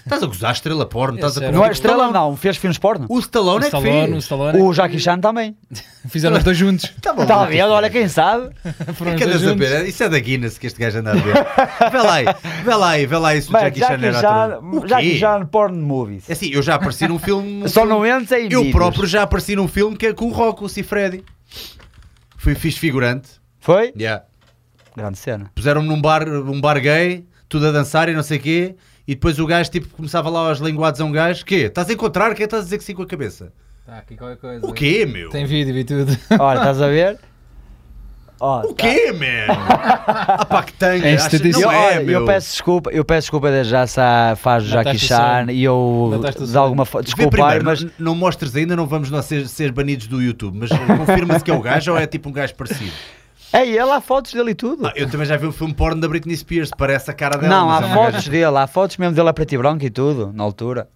[0.05, 1.15] Estás a gozar estrela porno?
[1.15, 3.07] Estás a era Não é o estrela não, fez filmes porno.
[3.09, 4.23] O Stallone O é que Stallone, o fez.
[4.23, 4.61] Stallone.
[4.61, 5.57] O Jackie Chan também.
[6.07, 6.93] Fizeram os dois juntos.
[7.01, 7.23] Tá bom.
[7.23, 8.49] Está a ver, olha quem sabe.
[8.93, 9.67] Foram os Que juntos.
[9.67, 9.87] ver?
[9.87, 11.33] Isso é da Guinness que este gajo anda a ver.
[11.91, 12.25] vê lá aí,
[12.63, 14.75] vê lá aí, vê lá aí se o Mas Jackie Chan Jackie era Chan, ator.
[14.75, 15.17] O Jackie?
[15.17, 16.29] Chan porn movies.
[16.29, 17.67] É assim, eu já apareci num filme.
[17.69, 18.71] Só não entra em Eu vídeos.
[18.71, 21.23] próprio já apareci num filme que é com o Rock, o Cifredi.
[22.37, 23.29] Fui fixe figurante.
[23.59, 23.91] Foi?
[23.97, 24.23] Yeah.
[24.95, 25.51] Grande cena.
[25.55, 28.75] Puseram-me num bar, um bar gay, tudo a dançar e não sei o quê.
[29.07, 31.45] E depois o gajo tipo, começava lá aos linguados a um gajo.
[31.45, 31.65] Quê?
[31.67, 32.33] Estás a encontrar?
[32.33, 33.51] Quem estás a dizer que sim com a cabeça?
[33.85, 34.65] Tá aqui qualquer coisa.
[34.65, 35.29] O quê, meu?
[35.29, 36.17] Tem vídeo e tudo.
[36.39, 37.19] Olha, estás a ver?
[38.39, 39.53] Ó, O quê, man?
[39.55, 40.73] ah pá, que.
[40.85, 41.61] Em Achas- 75.
[41.61, 42.19] Não Eu, é, meu.
[42.21, 43.99] eu peço desculpa, eu peço desculpa desde já se
[44.37, 45.51] faz o Jackie Mataste o Chan sonho.
[45.51, 49.23] e eu de alguma forma desculpar, primeiro, mas não, não mostres ainda, não vamos nós
[49.25, 52.33] ser, ser banidos do YouTube, mas confirma-se que é o gajo ou é tipo um
[52.33, 52.91] gajo parecido?
[53.57, 54.85] Ei, ele há fotos dele e tudo.
[54.87, 57.53] Ah, eu também já vi o filme porno da Britney Spears, parece a cara dela.
[57.55, 59.89] não, há é fotos gaja- dele, há fotos mesmo dele a preto e branco e
[59.89, 60.89] tudo, na altura.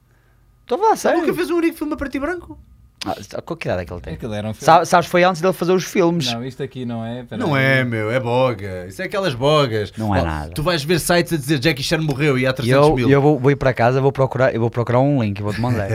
[0.61, 1.21] Estou a falar sério.
[1.21, 2.59] Nunca fez um único filme a preto e branco?
[3.05, 3.15] Ah,
[3.45, 4.13] qual que idade é que ele tem?
[4.15, 4.65] Aquilo era um filme.
[4.65, 6.33] Sa- Sabes, foi antes dele fazer os filmes.
[6.33, 7.25] Não, isto aqui não é.
[7.37, 7.63] Não aí.
[7.63, 8.87] é, meu, é boga.
[8.87, 9.93] Isso é aquelas bogas.
[9.97, 10.51] Não é nada.
[10.53, 13.09] Tu vais ver sites a dizer Jackie Chan morreu e há E 300 eu, mil.
[13.09, 15.61] eu vou, vou ir para casa, vou procurar, eu vou procurar um link e vou-te
[15.61, 15.87] mandar.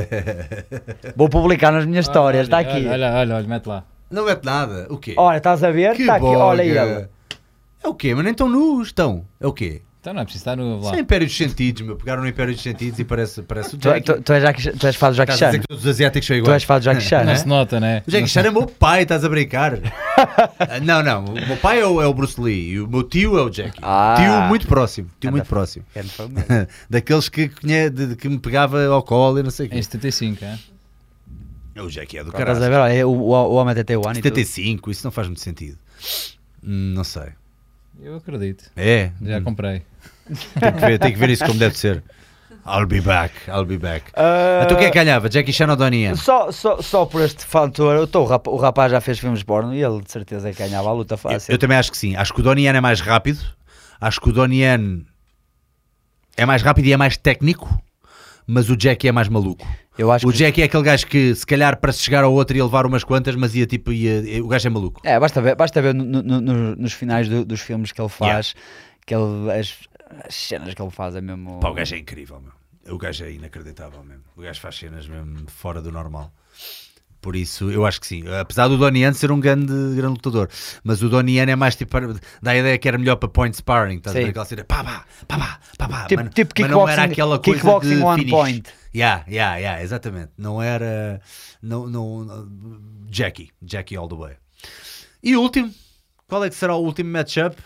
[1.15, 2.87] vou publicar nas minhas histórias, está Olha, aqui.
[2.89, 3.85] Olha, olha, olha, mete lá.
[4.11, 4.87] Não mete nada.
[4.91, 5.15] O quê?
[5.17, 5.99] Olha, estás a ver?
[5.99, 7.09] Está aqui, olha ele.
[7.83, 8.15] É o quê?
[8.15, 9.25] Mas nem estão nus, estão.
[9.41, 9.83] É o quê?
[10.01, 10.89] Então não é preciso estar no lá.
[10.91, 11.97] Isso é Império dos Sentidos, meu.
[11.97, 14.03] Pegaram no Império dos Sentidos e parece, parece o Tu, Jackie.
[14.03, 15.51] tu, tu és Jackie, tu és fã do Jackie Estás a Chan?
[15.53, 16.55] dizer que todos os asiáticos são Tu iguais.
[16.57, 17.37] és fã do Jackie Chan, Não né?
[17.37, 18.03] se nota, né?
[18.07, 19.79] O Jackie Chan é meu pai, estás a brincar.
[20.59, 21.25] Ah, não, não.
[21.25, 23.51] O meu pai é o, é o Bruce Lee e o meu tio é o
[23.51, 23.79] Jackie.
[23.83, 24.15] Ah.
[24.19, 25.09] Tio muito próximo.
[25.19, 25.87] Tio muito próximo.
[25.95, 26.03] É.
[26.91, 29.71] Daqueles que, conhe- de- de que me pegava ao colo e não sei o Em
[29.71, 29.83] quê.
[29.83, 30.59] 75, é?
[31.77, 32.73] O Jackie é do Estás a caralho.
[32.73, 32.79] ver?
[32.81, 34.35] Olha, é o, o, o homem até tem o ano e tudo.
[34.37, 35.79] 75, isso não faz muito sentido.
[36.63, 37.31] Hum, Não sei.
[38.01, 38.71] Eu acredito.
[38.77, 39.11] É?
[39.23, 39.83] Já Hum, comprei.
[40.61, 42.03] tem, que ver, tem que ver isso como deve ser.
[42.67, 44.11] I'll be back, I'll be back.
[44.15, 45.29] Ah, Então quem é que ganhava?
[45.29, 46.15] Jackie Chan ou Donnie Yen?
[46.17, 49.43] Só, só, só por este fator, eu tô, o, rap- o rapaz já fez filmes
[49.43, 51.53] porno e ele de certeza que ganhava a luta Eu, fácil.
[51.53, 52.17] eu também acho que sim.
[52.17, 53.41] Acho que o Donnie Yen é mais rápido.
[54.01, 55.05] Acho que o Donnie Yen
[56.37, 57.79] é mais rápido e é mais técnico.
[58.47, 59.67] Mas o Jackie é mais maluco.
[59.97, 60.39] Eu acho O que.
[60.39, 63.05] Jackie é aquele gajo que, se calhar, para se chegar ao outro ia levar umas
[63.05, 65.01] quantas, mas ia tipo, ia, o gajo é maluco.
[65.05, 68.09] É, basta ver, basta ver no- no- no- nos finais do- dos filmes que ele
[68.09, 68.55] faz,
[69.07, 69.79] que ele, as,
[70.27, 71.61] as cenas que ele faz é mesmo.
[71.61, 72.95] Pá, o gajo é incrível, meu.
[72.95, 74.25] O gajo é inacreditável mesmo.
[74.37, 76.33] O gajo faz cenas mesmo fora do normal.
[77.25, 78.23] Por isso, eu acho que sim.
[78.39, 80.47] Apesar do Donnie Yen ser um grande, grande lutador,
[80.85, 81.97] mas o Donnie Yen é mais tipo,
[82.43, 84.85] dá a ideia que era melhor para point sparring, estás a ver aquela cena, pá,
[84.85, 86.05] pá, pá, pá, pá, pá.
[86.05, 88.31] Tipo- mas, tipo mas não era aquela coisa kickboxing de one finish.
[88.31, 88.69] point.
[88.95, 90.33] Yeah, yeah, yeah, exatamente.
[90.37, 91.19] Não era,
[91.63, 92.47] não, não,
[93.11, 94.35] Jackie, Jackie all the way.
[95.23, 95.73] E o último,
[96.29, 97.57] qual é que será o último matchup?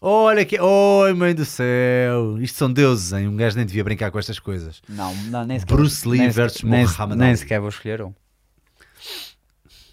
[0.00, 3.26] Olha que, oi mãe do céu, isto são deuses, hein?
[3.26, 4.80] Um gajo nem devia brincar com estas coisas.
[4.88, 5.74] Não, não, nem sequer.
[5.74, 7.36] Bruce Lee nem versus nem, Muhammad nem Ali.
[7.36, 8.14] sequer vou escolher um.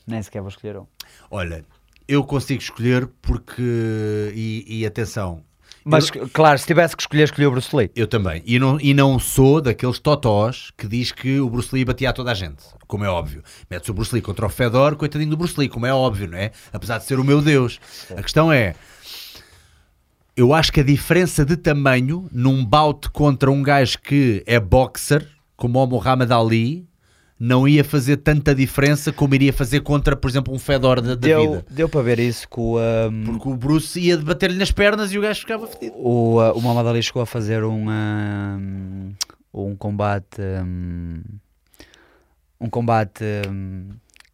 [0.08, 0.86] Nem sequer vou escolher um.
[1.30, 1.66] Olha,
[2.08, 4.32] eu consigo escolher porque.
[4.34, 5.44] E, e atenção,
[5.84, 7.92] Mas, claro, se tivesse que escolher, escolhi o Bruce Lee.
[7.96, 8.42] eu também.
[8.46, 12.14] E não, e não sou daqueles totós que diz que o Bruce Lee batia a
[12.14, 13.44] toda a gente, como é óbvio.
[13.70, 16.38] Metes o Bruce Lee contra o Fedor, coitadinho do Bruce Lee, como é óbvio, não
[16.38, 16.52] é?
[16.72, 17.80] Apesar de ser o meu Deus.
[18.16, 18.76] A questão é.
[20.36, 25.28] Eu acho que a diferença de tamanho num bout contra um gajo que é boxer,
[25.56, 26.88] como o Muhammad Ali,
[27.40, 31.16] não ia fazer tanta diferença como iria fazer contra, por exemplo, um Fedor da, da
[31.16, 31.66] Deu, vida.
[31.70, 35.20] deu para ver isso que o, um, Porque o Bruce ia bater-lhe nas pernas e
[35.20, 35.96] o gajo ficava fedido.
[35.98, 39.14] o, uh, o Muhammad Ali chegou a fazer um, um,
[39.54, 40.42] um combate.
[40.42, 41.22] Um,
[42.60, 43.24] um combate.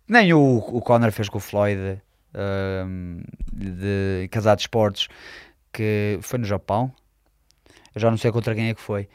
[0.08, 2.02] Nem o, o Conor fez com o Floyd
[3.54, 5.08] de Casado de Esportes,
[5.72, 6.92] que foi no Japão.
[7.94, 9.08] Eu já não sei contra quem é que foi.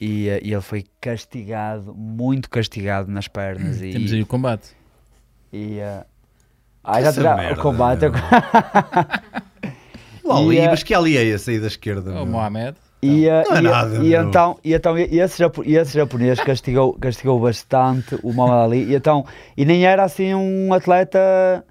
[0.00, 3.80] E, uh, e ele foi castigado, muito castigado nas pernas.
[3.80, 4.70] e, Temos aí o combate.
[5.52, 6.04] e, uh,
[6.84, 8.00] ah, já terá- merda, o combate.
[8.00, 8.12] meu.
[10.32, 12.10] Ali, E, eh, mas que ali é esse aí da esquerda?
[12.10, 12.26] O meu?
[12.26, 12.76] Mohamed.
[13.02, 16.94] E, Não é e, nada, e então, e então e esse, e esse japonês castigou,
[16.94, 19.24] castigou bastante o Muhammad Ali e, então,
[19.56, 21.64] e nem era assim um atleta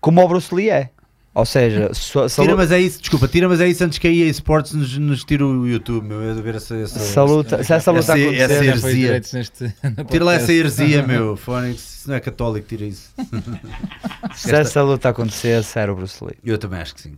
[0.00, 0.90] como o Bruce Lee é.
[1.34, 3.98] Ou seja, se, se, a Tira, mas é isso, desculpa, tira, mas é isso antes
[3.98, 7.18] que a EA Sports nos, nos tire o YouTube, meu, eu ver essa, essa, se
[7.18, 9.38] a luta, se essa luta Essa- acontecer, essa Já foi heresia.
[9.38, 9.74] neste.
[10.10, 13.12] Tira lá essa heresia, meu, Fónix, se não é católico, tira isso.
[14.36, 16.36] se essa luta acontecesse, era o Bruce Lee.
[16.44, 17.16] Eu também acho que sim.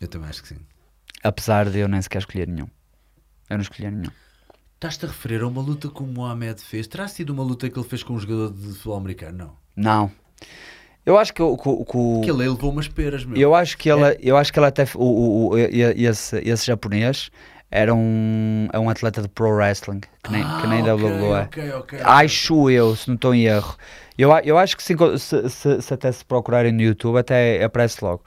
[0.00, 0.56] Eu também acho que sim.
[1.24, 2.68] Apesar de eu nem sequer escolher nenhum.
[3.48, 4.10] Eu não escolhi nenhum.
[4.74, 6.86] Estás-te a referir a uma luta que o Mohamed fez?
[6.86, 9.38] Terá sido uma luta que ele fez com um jogador de futebol americano?
[9.38, 9.84] Não.
[10.06, 10.10] Não.
[11.04, 11.56] Eu acho que o.
[11.56, 11.68] que
[12.24, 13.36] que ele levou umas peras, meu.
[13.36, 17.30] Eu acho que ele, eu acho que ele até o, o, o- esse, esse japonês
[17.70, 21.42] era um, é um atleta de pro wrestling que nem, que nem Ah, WWE.
[21.44, 22.00] ok, ok, ok.
[22.02, 23.76] Acho eu, se não estou em erro.
[24.18, 28.22] Eu, eu acho que se, se, se- até se procurarem no YouTube, até aparece logo.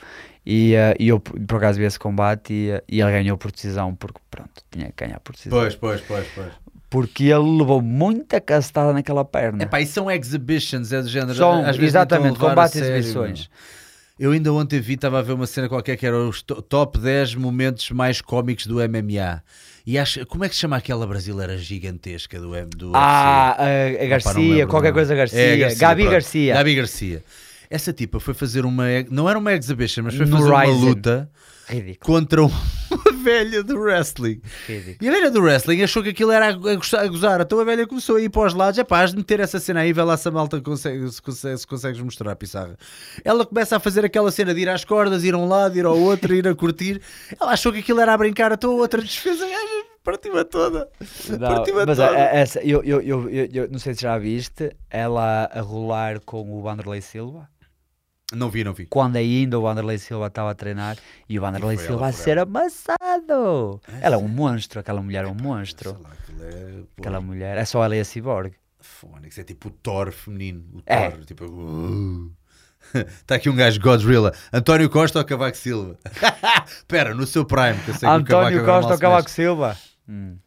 [0.45, 3.37] E, eh, e eu por por acaso vi esse combate e, eh, e ele ganhou
[3.37, 5.57] por decisão, porque pronto, tinha que ganhar por decisão.
[5.59, 6.53] Pois, pois, pois, pois.
[6.93, 9.63] Porque ele levou muita castada naquela perna.
[9.63, 11.33] Epá, e são exhibitions, é do género.
[11.33, 13.49] São, às vezes nem exatamente, combate exibições.
[14.19, 16.99] Eu ainda ontem vi, estava a ver uma cena qualquer que era os to- top
[16.99, 19.41] 10 momentos mais cómicos do MMA.
[19.87, 23.93] E acho, como é que se chama aquela brasileira gigantesca do, do Ah, a, a?
[23.95, 25.17] Opa, Garcia, lembro qualquer coisa nome.
[25.21, 25.39] Garcia.
[25.41, 26.13] É, Garcia, Gabi pronto.
[26.13, 26.53] Garcia.
[26.53, 27.23] Gabi Garcia.
[27.71, 28.85] Essa tipa foi fazer uma.
[29.09, 30.79] Não era uma exhibition, mas foi No fazer uma Ryzen.
[30.79, 31.29] luta
[31.67, 32.51] Ridículo, contra uma
[33.23, 34.41] velha do wrestling.
[34.67, 34.97] ridículo.
[35.01, 37.41] E a velha do wrestling achou que aquilo era a, a gostar- a gozar.
[37.41, 38.77] Então a velha começou a ir para os lados.
[38.77, 41.21] É pá, has de meter essa cena aí, vê lá se a malta consegue, se,
[41.21, 42.75] consegue, se consegues mostrar, pissarra.
[43.23, 45.85] Ela começa a fazer aquela cena de ir às cordas, ir a um lado, ir
[45.85, 47.01] ao outro, ir a curtir.
[47.39, 50.89] Ela achou que aquilo era a brincar, então a outra desfeza, a gaja partiu-a toda.
[50.99, 52.05] Mas toda.
[52.05, 56.19] a- a- essa, eu, eu, eu, eu, não sei se já viste ela a rolar
[56.19, 57.47] com o Vanderlei Silva.
[58.35, 58.85] Não vi, não vi.
[58.87, 60.97] Quando ainda o Vanderlei Silva estava a treinar
[61.29, 63.79] e o Vanderlei foi Silva ela a ser amassado.
[64.01, 65.97] ela é um monstro, aquela mulher é um Sei monstro.
[66.01, 66.09] lá,
[66.41, 66.83] é.
[66.97, 68.53] Aquela mulher, é só ela e a Cyborg.
[68.79, 70.63] Fónix, é tipo o Thor feminino.
[70.73, 71.09] O É.
[71.11, 72.31] Thor, tipo.
[72.93, 74.33] Está aqui um gajo Godzilla.
[74.51, 75.97] António Costa ou Cavaco Silva?
[76.67, 79.29] Espera, no seu prime, que eu sei que o António agora mal Costa ou Cavaco.
[79.29, 79.77] Silva?
[80.09, 80.37] Hum.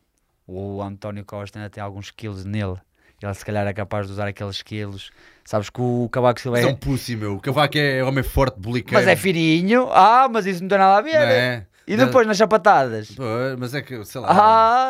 [0.47, 2.77] O António Costa ainda tem alguns quilos nele.
[3.23, 5.11] Ele se calhar é capaz de usar aqueles quilos.
[5.45, 6.73] Sabes que o Cavaco Silva Mas é é.
[6.73, 7.35] um pussy, meu.
[7.37, 8.95] O Cavaco é homem forte, boliqueiro.
[8.99, 9.89] Mas é fininho.
[9.93, 11.13] Ah, mas isso não tem nada a ver.
[11.15, 11.67] Não é?
[11.89, 13.13] E depois nas sapatadas.
[13.13, 13.23] Pô,
[13.59, 14.29] Mas é que, sei lá.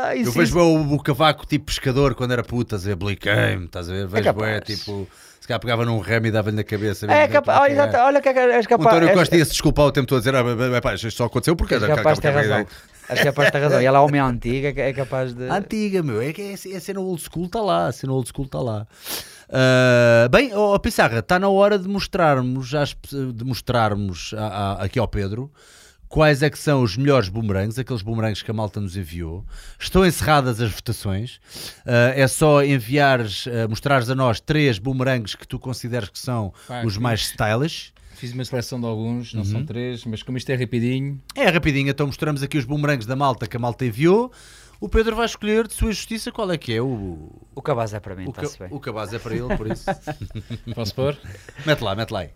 [0.09, 0.33] Ah, eu isso.
[0.33, 2.97] vejo o, o Cavaco tipo pescador quando era puto, estás a ver?
[2.97, 4.07] Bliquei-me, estás a ver?
[4.07, 4.49] Vejo capaz.
[4.57, 5.07] é tipo.
[5.39, 7.07] Se calhar pegava num remo e dava-lhe na cabeça.
[7.13, 7.61] É capaz.
[7.61, 8.01] Olha, é.
[8.01, 8.97] olha que é- és O capaz.
[8.97, 11.27] António Costa ia-se desculpar o tempo todo a dizer: ah, bem, bem, pá, isto só
[11.27, 12.67] aconteceu porque era capaz acaba- razão.
[13.09, 13.81] Acaba- És capaz de ter razão.
[13.83, 15.49] E ela é homem antiga, que é capaz de.
[15.51, 16.21] Antiga, meu.
[16.21, 17.87] É que é, é cena old school, está lá.
[17.89, 18.87] A cena old school está lá.
[19.49, 22.97] Ah, bem, ó Pissarra, está na hora de mostrarmos, às
[23.35, 25.51] de mostrarmos a- a- aqui ao Pedro
[26.09, 29.45] quais é que são os melhores boomerangs, aqueles boomerangs que a malta nos enviou.
[29.79, 31.41] Estão encerradas as votações.
[31.85, 36.53] Ah, é só enviares, ah, mostrares a nós três boomerangs que tu consideres que são
[36.87, 37.93] os que mais stylish.
[38.17, 39.47] Fiz uma seleção de alguns, não Uhum.
[39.47, 43.15] são três, mas como isto é rapidinho, É rapidinho, então mostramos aqui os boomerangs da
[43.15, 44.33] malta que a malta enviou.
[44.81, 48.01] O Pedro vai escolher de sua justiça qual é que é o, O cabaz é
[48.01, 48.69] para mim, o, ca- bem.
[48.71, 49.85] o cabaz é para ele, por isso.
[50.75, 51.17] posso pôr?
[51.67, 52.31] mete lá, mete lá aí.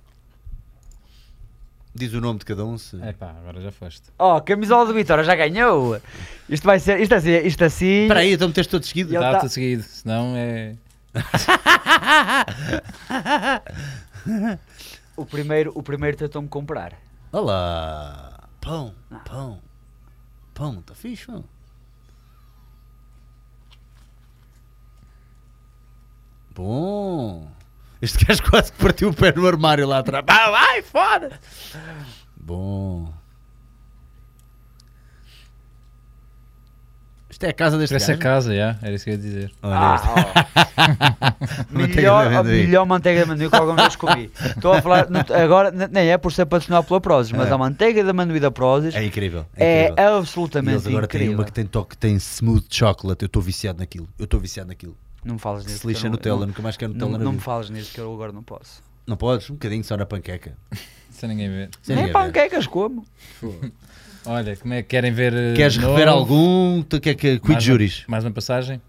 [1.95, 2.79] Diz o nome de cada um.
[2.79, 2.97] Se...
[3.03, 4.03] É pá, agora já foste.
[4.19, 6.01] Oh, camisola do Vitória já ganhou!
[6.49, 8.03] Isto vai ser, isto assim, isto assim.
[8.03, 9.13] Espera aí, então meteste todos seguidos.
[9.13, 10.75] Ele Está tá- tudo seguido, senão é.
[15.21, 16.99] O primeiro, o primeiro tentou-me comprar.
[17.31, 18.49] Olá!
[18.59, 18.95] Pão,
[19.27, 19.61] pão,
[20.55, 21.45] pão, tá fixe, pão.
[26.55, 27.53] Bom!
[28.01, 30.25] Este gajo quase que partiu o pé no armário lá atrás.
[30.27, 31.39] Ah, vai, foda!
[32.35, 33.13] Bom.
[37.41, 38.23] Isto é a casa deste Parece a gajo.
[38.23, 39.51] casa, já, era isso que eu ia dizer.
[39.63, 39.75] Olha.
[39.79, 41.35] Ah,
[41.73, 41.79] oh.
[41.79, 44.31] Melhor, a melhor manteiga de amendoim que alguma vez comi.
[44.45, 47.53] Estou a falar, não- agora n- nem é por ser patrocinado pela Prozis, mas É.
[47.53, 49.47] a manteiga de amendoim da Prozis É incrível.
[49.57, 50.05] é, É, incrível.
[50.05, 51.39] E absolutamente eles agora têm incrível.
[51.39, 53.23] uma que tem toque, tem smooth chocolate.
[53.25, 54.07] Eu estou viciado naquilo.
[54.19, 54.95] Eu estou viciado naquilo.
[55.25, 55.81] Não me falas Que nisso.
[55.81, 57.45] se lixa que eu não- Nutella, nunca mais quero Nutella Não, na não me vida.
[57.47, 58.83] falas nisso que eu agora não posso.
[59.07, 59.49] Não podes?
[59.49, 60.53] Um bocadinho só na panqueca.
[61.11, 61.71] Sem ninguém ver.
[61.83, 62.27] Sem Nem ninguém ver.
[62.27, 63.05] panquecas como.
[64.27, 65.33] Olha, como é que querem ver.
[65.33, 66.19] eh, Queres de rever novo?
[66.35, 66.83] algum?
[66.83, 68.05] Tu quer que quid Mais juris?
[68.07, 68.81] Mais uma passagem?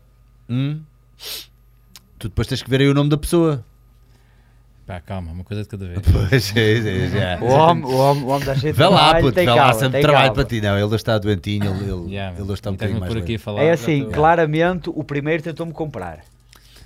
[0.50, 0.82] Hum?
[2.20, 3.64] Tu depois tens que ver aí o nome da pessoa.
[4.86, 6.00] Pá, calma, uma coisa de cada vez.
[6.30, 7.40] Pois é, é, já.
[7.42, 9.58] O homem, o homem, o homem cheio de Vê lá, trabalho, puto, tem vê lá,
[9.58, 10.36] calma, sempre tem trabalho calma.
[10.36, 10.62] para ti.
[10.62, 13.00] Não, ele hoje está doentinho, ele, ele, Yeah, ele hoje está um e estás-me bocadinho
[13.00, 13.62] mais por aqui a falar.
[13.64, 16.20] É já assim, estou- claramente o primeiro tentou-me comprar.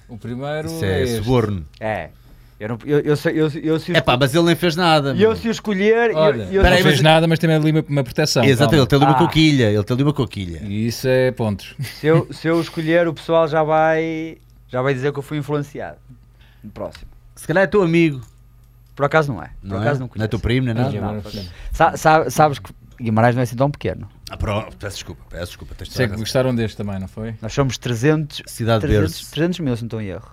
[0.08, 1.16] O primeiro Isso é é este.
[1.18, 1.66] suborno.
[1.80, 2.10] É.
[2.58, 5.10] Eu, não, eu, eu, sei- eu, eu, o É pá, mas ele nem fez nada.
[5.12, 6.12] esco- eu se escolher.
[6.12, 8.44] eu- Olha, eu, Peraí, não fez mas- nada, mas tem ali uma, uma proteção.
[8.46, 8.88] Exato, ele calma.
[8.88, 9.28] tem ali uma Ah.
[9.28, 9.72] coquilha.
[9.72, 10.62] Ele tem ali uma coquilha.
[10.64, 11.76] E isso é pontos.
[12.00, 14.38] se, eu, se eu escolher, o pessoal já vai,
[14.70, 15.98] já vai dizer que eu fui influenciado.
[16.64, 17.08] No próximo.
[17.36, 18.22] Se calhar é teu amigo.
[18.96, 19.48] Por acaso não é.
[19.60, 19.92] Por Não, acaso é?
[19.94, 20.30] não não é conheço.
[20.30, 20.98] teu primo, nem Mas nada.
[20.98, 21.50] agora não, sim.
[21.74, 22.72] Sa- sa- sabes que
[23.02, 24.08] Guimarães não é assim tão pequeno.
[24.30, 25.76] Ah, pronto, peço desculpa, peço desculpa.
[25.84, 27.36] Sei que gostaram deste também, não foi?
[27.42, 29.32] Nós somos 300, Cidade 300, Verde.
[29.32, 30.32] 300 mil, se não estou em erro.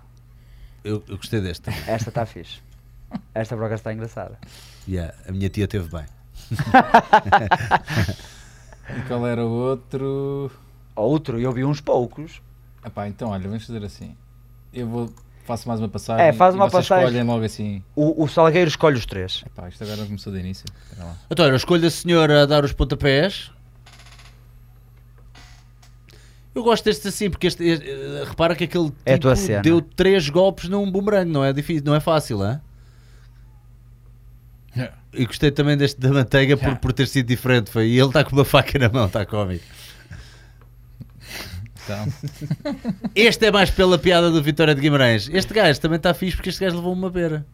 [0.85, 1.71] Eu, eu gostei deste.
[1.87, 2.61] Esta está fixe.
[3.35, 4.39] Esta acaso está engraçada.
[4.89, 6.07] Yeah, a minha tia teve bem.
[8.97, 10.51] E qual era o outro?
[10.95, 12.43] Outro, eu vi uns poucos.
[12.85, 14.15] Epá, então olha, vamos fazer assim.
[14.73, 15.13] Eu vou,
[15.45, 16.27] faço mais uma passagem.
[16.27, 17.07] É, faz uma passagem.
[17.07, 17.83] escolhem logo assim.
[17.95, 19.45] O, o Salgueiro escolhe os três.
[19.47, 20.67] Epá, isto agora não começou de início.
[21.31, 23.52] Então, olha, eu escolho a senhora a dar os pontapés.
[26.55, 29.29] Eu gosto destes assim, porque este, este- eh, repara que aquele É tipo
[29.63, 32.61] deu três golpes num boomerang, não é difícil, não é fácil, é?
[35.15, 36.81] E gostei também deste da manteiga por, Yeah.
[36.81, 37.71] por ter sido diferente.
[37.71, 39.63] Foi, e ele está com uma faca na mão, está cómico.
[41.85, 42.07] Então,
[43.15, 45.29] Este é mais pela piada do Vitória de Guimarães.
[45.31, 47.45] Este gajo também está fixe porque este gajo levou uma beira.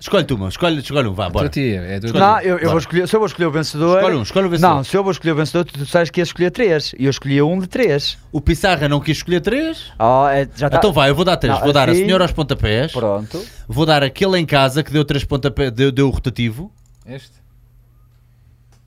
[0.00, 1.48] Escolhe tu, uma, escolhe, escolhe um, vá, tua bora.
[1.50, 2.00] tia, é.
[2.00, 3.98] Não, eu, eu vou escolher, se eu vou escolher o vencedor.
[3.98, 4.74] Escolhe um, escolhe o vencedor.
[4.76, 6.94] Não, se eu vou escolher o vencedor, tu, tu sabes que ias escolher três.
[6.98, 8.16] E eu escolhi um de três.
[8.32, 9.92] O Pissarra não quis escolher três.
[9.98, 10.78] Oh, é, já tá...
[10.78, 11.54] Então vai, eu vou dar três.
[11.54, 12.92] Não, vou dar a assim- senhora aos pontapés.
[12.92, 13.44] Pronto.
[13.68, 16.72] Vou dar aquele em casa que deu três pontapés, deu, deu o rotativo.
[17.04, 17.32] Este?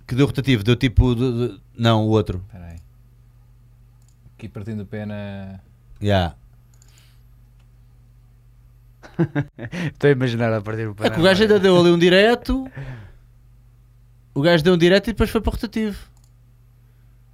[0.08, 1.14] Que deu rotativo, deu tipo.
[1.14, 2.42] de- de- não, o outro.
[2.48, 2.78] Espera aí.
[4.36, 5.60] Aqui partindo o pé na...
[6.02, 6.34] Yeah.
[9.94, 12.68] Estou a imaginar a partir do É que o gajo ainda deu ali um direto.
[14.34, 15.98] O gajo deu um direto e depois foi para o rotativo.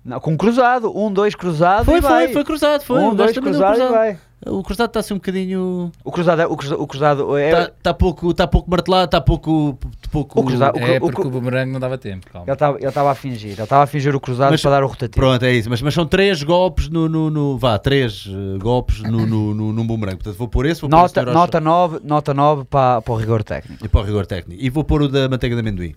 [0.03, 0.91] Não, com cruzado.
[0.97, 2.25] Um, dois cruzado Foi, e vai.
[2.25, 2.81] foi, foi cruzado.
[2.83, 2.99] Foi.
[2.99, 3.89] um, o dois cruzado, cruzado.
[3.91, 4.17] e vai.
[4.47, 5.91] O cruzado está assim um bocadinho.
[6.01, 7.49] O cruzado, é- o cruzado, o cruzado é...
[7.49, 9.77] Está tá pouco, tá pouco martelado, está pouco.
[10.09, 12.47] pouco O cruzado- O É o porque cru- o boomerang não dava tempo, calma.
[12.79, 13.51] Ele estava a fingir.
[13.51, 15.11] Ele estava a fingir o cruzado Mas- para dar o rotativo.
[15.13, 15.69] Pronto, é isso.
[15.69, 17.09] Mas, mas são três golpes no.
[17.09, 20.15] no, no- vá, três eh, golpes no, no, no, num boomerang.
[20.15, 23.17] Portanto, vou pôr esse, vou pôr Nota, aos- nota 9, nota 9 para, para o
[23.17, 23.85] rigor técnico.
[23.85, 24.63] E para o rigor técnico.
[24.63, 25.93] E vou pôr o da manteiga de amendoim.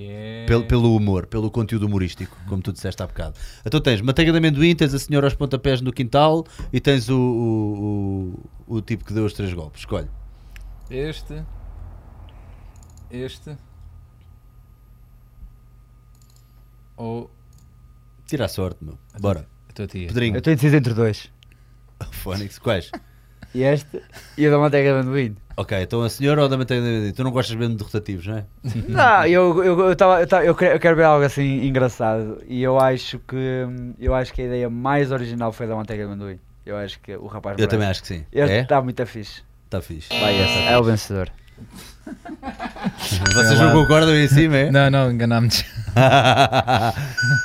[0.00, 0.46] Que é...
[0.46, 3.38] Pelo, pelo humor, pelo conteúdo humorístico, como tu disseste há bocado.
[3.66, 7.18] Então tens manteiga de amendoim, tens a senhora aos pontapés no quintal e tens o,
[7.18, 9.82] o, o, o tipo que deu os três golpes.
[9.82, 10.08] Escolhe.
[10.88, 11.44] Este.
[13.10, 13.54] Este.
[16.96, 17.30] Ou
[18.26, 18.96] Tira a sorte, meu.
[19.20, 19.46] Bora.
[19.68, 20.08] a tua tia.
[20.08, 21.30] Pedrinho, Eu estou indeciso entre dois.
[22.10, 22.90] Fónix, quais?
[23.54, 24.02] Este
[24.38, 25.36] e o da manteiga de amendoim.
[25.60, 27.12] Ok, então a senhora ou da manteiga?
[27.14, 28.44] Tu não gostas mesmo de rotativos, não é?
[28.88, 32.38] Não, eu, eu, eu, tava, eu, tava- eu, quero, eu quero ver algo assim engraçado.
[32.48, 33.66] E eu acho que
[33.98, 36.38] eu acho que a ideia mais original foi da manteiga de amendoim.
[36.64, 37.70] Eu acho que o rapaz Eu merece.
[37.76, 38.24] também acho que sim.
[38.32, 38.60] Este É?
[38.62, 39.42] está muito fixe.
[39.66, 40.08] Está fixe.
[40.18, 41.30] Vai esse, é o vencedor.
[43.34, 44.70] Vocês não concordam aí em cima, é?
[44.70, 45.62] Não, não, enganámos.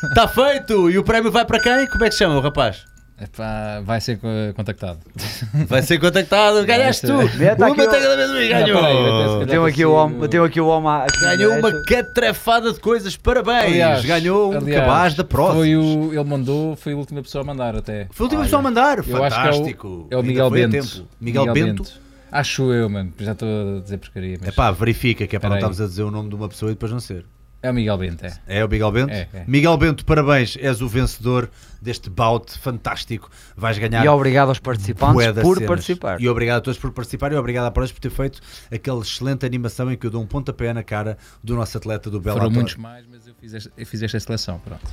[0.04, 0.90] Está feito!
[0.90, 1.86] E o prémio vai para quem?
[1.88, 2.86] Como é que se chama o rapaz?
[3.22, 4.28] Epá, vai ser co-
[4.58, 5.00] contactado.
[5.70, 6.66] Vai ser contactado.
[6.66, 7.14] Ganhaste tu!
[7.58, 9.46] Tá Uma aqui o- cada vez me ganhou!
[9.48, 11.86] Tenho aqui o homem, tenho aqui o homem aqui Ganhou uma direto.
[11.86, 14.04] catrefada de coisas, parabéns!
[14.04, 15.60] Ganhou um aliás, cabaz da próxima.
[15.60, 18.08] Foi o, ele mandou, foi a última pessoa a mandar até.
[18.12, 20.08] Foi a última pessoa a mandar, Eu acho que é o, fantástico!
[20.12, 20.72] é o Miguel Bento.
[20.72, 21.08] tempo.
[21.22, 21.84] Miguel, Bento?
[22.30, 23.14] Acho eu, mano.
[23.18, 24.38] Já estou a dizer porcaria.
[24.42, 26.50] Mas É pá, verifica que é para não estarmos a dizer o nome de uma
[26.50, 27.26] pessoa e depois não ser.
[27.66, 28.40] É o Miguel Bento, é.
[28.48, 29.12] É o Miguel Bento?
[29.12, 29.44] É, é.
[29.48, 31.50] Miguel Bento, parabéns, és o vencedor
[31.82, 33.30] deste bout fantástico.
[33.56, 35.68] Vais ganhar E obrigado aos participantes por cenas.
[35.68, 36.22] participar.
[36.22, 38.40] E obrigado a todos por participar e obrigado a Paredes por ter feito
[38.72, 42.20] aquela excelente animação em que eu dou um pontapé na cara do nosso atleta do
[42.20, 42.44] Bellator.
[42.44, 44.60] Foram muitos mais, mas eu fiz, esta, eu fiz esta seleção.
[44.60, 44.86] Pronto.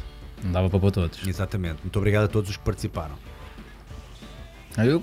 [0.42, 1.26] Não dava para pôr todos.
[1.26, 1.82] Exatamente.
[1.82, 3.14] Muito obrigado a todos os que participaram.
[4.76, 5.02] Aí eu-.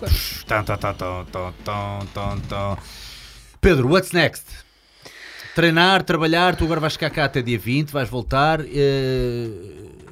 [3.62, 4.46] Pedro, what's next?
[5.56, 8.62] Treinar, trabalhar, tu agora vais ficar cá até dia 20, vais voltar.
[8.62, 9.50] eh,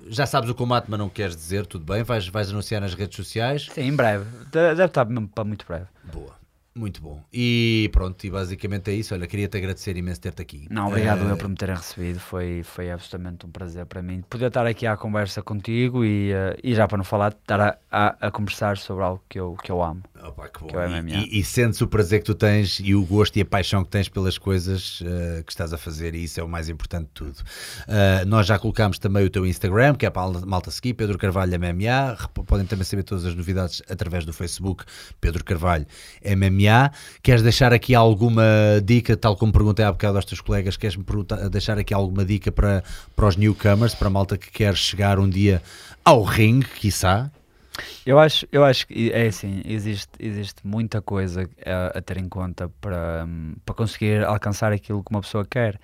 [0.10, 2.04] já sabes o combate, mas não queres dizer, tudo bem.
[2.04, 3.68] Vais, vais anunciar nas redes sociais.
[3.72, 4.26] Sim, em breve.
[4.52, 5.86] De- Deve estar mesmo para muito breve.
[6.04, 6.34] Boa,
[6.76, 7.22] muito bom.
[7.32, 9.14] E pronto, e basicamente é isso.
[9.14, 10.66] Olha, queria-te agradecer imenso ter-te aqui.
[10.70, 12.20] Não, obrigado Eh, eu por me terem recebido.
[12.20, 16.58] Foi, foi absolutamente um prazer para mim poder estar aqui à conversa contigo e, eh,
[16.64, 19.70] e já para não falar, estar a, a, a conversar sobre algo que eu, que
[19.72, 20.04] eu amo.
[20.24, 20.68] Opa, que bom.
[20.68, 23.46] Que é E- e, sentes o prazer que tu tens e o gosto e a
[23.46, 26.70] paixão que tens pelas coisas eh, que estás a fazer e isso é o mais
[26.70, 27.38] importante de tudo.
[27.88, 31.18] Eh, nós já colocámos também o teu Instagram, que é para a malta seguir, Pedro
[31.18, 32.18] Carvalho MMA.
[32.46, 34.84] Podem também saber todas as novidades através do Facebook,
[35.22, 35.86] Pedro Carvalho
[36.24, 36.92] MMA.
[37.22, 38.44] Queres deixar aqui alguma
[38.84, 41.06] dica, tal como perguntei há bocado aos teus colegas, queres-me
[41.52, 42.84] deixar aqui alguma dica para,
[43.16, 45.62] para os newcomers, para a malta que quer chegar um dia
[46.04, 47.32] ao ringue, quiçá?
[48.06, 52.28] Eu acho, eu acho que é assim, existe, existe muita coisa a, a ter em
[52.28, 55.80] conta para, hum, para conseguir alcançar aquilo que uma pessoa quer.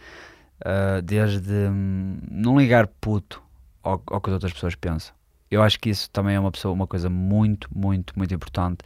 [0.63, 3.43] Ah, desde hum, não ligar puto
[3.83, 5.13] ao, ao que as outras pessoas pensam.
[5.51, 8.79] Eu acho que isso também é uma, pessoa, uma coisa muito, muito, muito importante.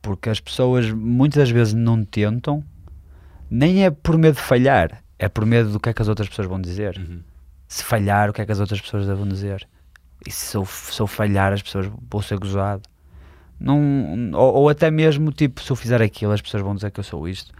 [0.00, 2.64] Porque as pessoas muitas das vezes não tentam,
[3.50, 6.28] nem é por medo de falhar, é por medo do que é que as outras
[6.28, 6.98] pessoas vão dizer.
[7.68, 9.68] Se falhar, o que é que as outras pessoas vão dizer?
[10.26, 12.82] E se eu, se eu falhar, as pessoas vão ser gozado.
[14.34, 17.04] Ou, ou até mesmo, tipo, se eu fizer aquilo, as pessoas vão dizer que eu
[17.04, 17.52] sou isto.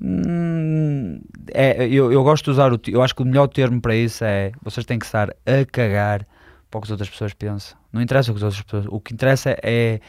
[0.00, 1.20] Hum,
[1.52, 2.80] é, eu, eu gosto de usar o.
[2.88, 6.26] Eu acho que o melhor termo para isso é vocês têm que estar a cagar
[6.70, 7.76] para o que as outras pessoas pensam.
[7.92, 8.86] Não interessa o que as outras pessoas.
[8.88, 10.00] O que interessa é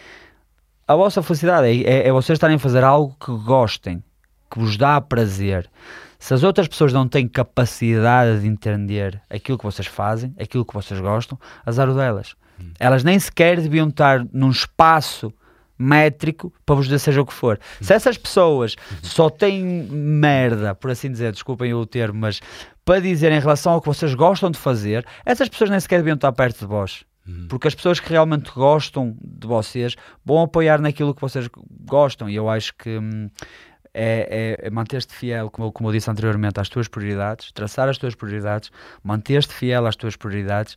[0.88, 1.68] a vossa felicidade.
[1.68, 4.02] É, é, é vocês estarem a fazer algo que gostem,
[4.50, 5.70] que vos dá prazer.
[6.22, 10.74] Se as outras pessoas não têm capacidade de entender aquilo que vocês fazem, aquilo que
[10.74, 12.36] vocês gostam, azar o delas.
[12.80, 15.34] Elas nem sequer deviam estar num espaço
[15.80, 17.60] métrico para vos dizer seja o que for.
[17.82, 22.40] Se essas pessoas só têm merda, por assim dizer, desculpem o termo, mas
[22.86, 26.14] para dizer em relação ao que vocês gostam de fazer, essas pessoas nem sequer deviam
[26.14, 27.04] estar perto de vós.
[27.48, 29.96] Porque as pessoas que realmente gostam de vocês
[30.26, 31.48] vão apoiar naquilo que vocês
[31.86, 32.30] gostam.
[32.30, 33.30] E eu acho que hum,
[33.94, 37.90] é, é- é manter-te fiel, como eu, como eu disse anteriormente, às tuas prioridades, traçar
[37.90, 38.72] as tuas prioridades,
[39.04, 40.76] manter-te fiel às tuas prioridades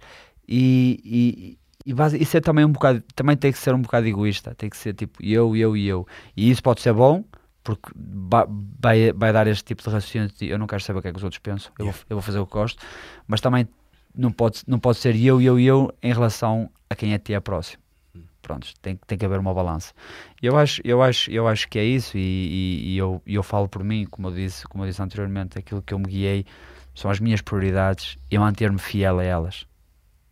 [0.48, 1.58] e, e,
[1.92, 4.76] e isso é também um bocado, também tem que ser um bocado egoísta, tem que
[4.76, 6.06] ser tipo eu, eu e eu.
[6.36, 7.24] E isso pode ser bom,
[7.62, 11.08] porque vai, vai dar este tipo de raciocínio de eu não quero saber o que
[11.08, 12.82] é que os outros pensam, eu, vou, eu vou fazer o que gosto,
[13.26, 13.66] mas também
[14.14, 17.34] não pode, não pode ser eu, eu e eu em relação a quem é ti
[17.34, 17.82] é próximo.
[18.44, 19.94] Pronto, tem, tem que haver uma balança.
[20.42, 23.66] Eu acho, eu acho, eu acho que é isso, e, e- e eu, eu falo
[23.70, 26.44] por mim, como eu, disse, como eu disse anteriormente, aquilo que eu me guiei
[26.94, 29.66] são as minhas prioridades e manter-me fiel a elas.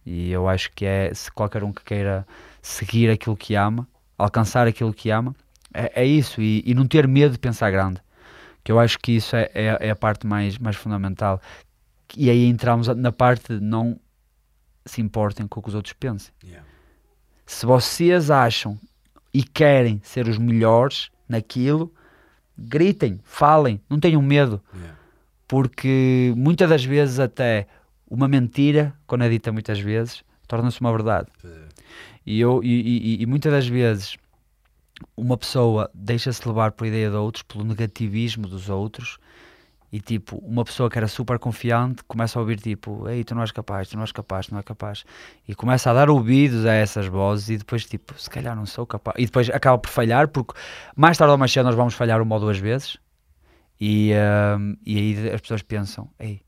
[0.05, 2.27] E eu acho que é, se qualquer um que queira
[2.61, 5.35] seguir aquilo que ama, alcançar aquilo que ama,
[5.73, 7.99] é, é isso, e, e não ter medo de pensar grande.
[8.63, 11.41] Que eu acho que isso é, é, é a parte mais, mais fundamental.
[12.15, 13.99] E aí entramos na parte de não
[14.85, 16.31] se importem com o que os outros pensem.
[16.45, 16.69] Yeah.
[17.53, 18.79] Se vocês acham
[19.33, 21.93] e querem ser os melhores naquilo,
[22.57, 24.99] gritem, falem, não tenham medo, Yeah.
[25.47, 27.67] porque muitas das vezes até
[28.11, 31.29] uma mentira, quando é dita muitas vezes, torna-se uma verdade.
[32.25, 32.69] E, eu, e,
[33.19, 34.17] e- e muitas das vezes
[35.15, 39.19] uma pessoa deixa-se levar por ideia de outros, pelo negativismo dos outros,
[39.93, 43.43] e tipo, uma pessoa que era super confiante começa a ouvir tipo, ei, tu não
[43.43, 45.05] és capaz, tu não és capaz, tu não és capaz,
[45.47, 48.87] e começa a dar ouvidos a essas vozes e depois tipo, se calhar não sou
[48.87, 50.55] capaz, e depois acaba por falhar, porque
[50.97, 52.97] mais tarde ou mais cedo nós vamos falhar uma ou duas vezes,
[53.81, 56.41] e, ahm, e aí as pessoas pensam, ei,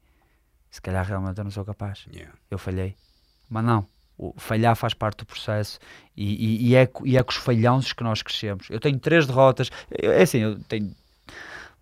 [0.71, 2.33] se calhar realmente eu não sou capaz Yeah.
[2.51, 2.97] eu falhei.
[3.51, 5.79] Mas não, o falhar faz parte do processo
[6.16, 6.25] e,
[6.65, 8.69] e- e é, e é com os falhanços que nós crescemos.
[8.71, 10.95] Eu tenho três derrotas, eu- é assim, eu tenho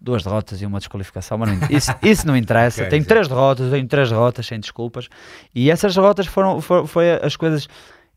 [0.03, 2.83] duas derrotas e uma desqualificação, mas não isso, isso não interessa.
[2.83, 3.09] Ok, tenho sim.
[3.09, 5.09] três derrotas, tenho três derrotas, sem desculpas.
[5.55, 7.69] E essas derrotas foram foi, foi as coisas.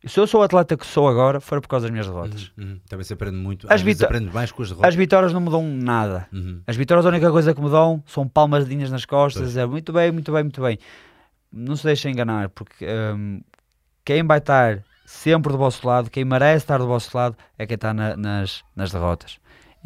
[0.07, 2.51] Se eu sou o atleta que sou agora, foi por causa das minhas derrotas.
[2.57, 2.79] Uhum.
[2.87, 3.65] Também se aprende muito.
[3.69, 4.95] As aprendes mais com as As derrotas.
[4.95, 6.27] vitórias não me dão nada.
[6.31, 6.61] Uhum.
[6.67, 9.57] As vitórias, a única coisa que me dão são palmadinhas nas costas.
[9.57, 10.77] É muito bem, muito bem, muito bem.
[11.51, 12.85] Não se deixem enganar, porque
[13.15, 13.41] hum,
[14.03, 17.75] quem vai estar sempre do vosso lado, quem merece estar do vosso lado, é quem
[17.75, 19.37] está na- nas, nas derrotas.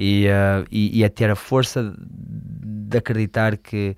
[0.01, 3.97] E, uh, e, e é ter a força de acreditar que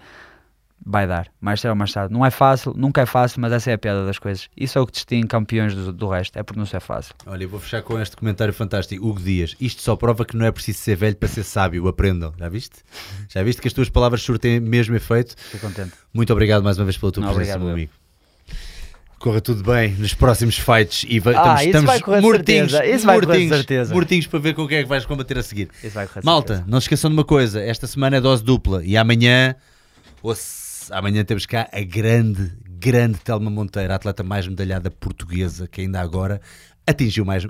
[0.84, 2.12] vai dar, mais cedo ou mais tarde.
[2.12, 4.50] Não é fácil, nunca é fácil, mas essa é a piada das coisas.
[4.58, 7.14] Isso é o que distingue campeões do, do resto, é porque não é fácil.
[7.28, 9.06] Olha, eu vou fechar com este comentário fantástico.
[9.06, 11.88] Hugo Dias, isto só prova que não é preciso ser velho para ser sábio.
[11.88, 12.34] Aprendam.
[12.36, 12.80] Já viste?
[13.30, 15.36] Já viste que as tuas palavras surtem mesmo efeito?
[15.54, 15.92] Estou contente.
[16.12, 17.74] Muito obrigado mais uma vez pela tua Não, presença, obrigado, meu eu.
[17.76, 18.01] amigo.
[19.22, 23.92] Corra tudo bem nos próximos fights e vai, Ah, estamos, isso estamos mortinhos, certeza, mortinhos,
[23.92, 25.70] mortinhos para ver com o que é que vais combater a seguir.
[26.24, 26.72] Malta, certeza.
[26.72, 29.56] não se esqueçam de uma coisa: esta semana é dose dupla e amanhã,
[30.24, 35.68] ou se- amanhã temos cá a grande, grande Telma Monteiro, a atleta mais medalhada portuguesa
[35.68, 36.42] que ainda agora
[36.88, 37.46] atingiu mais.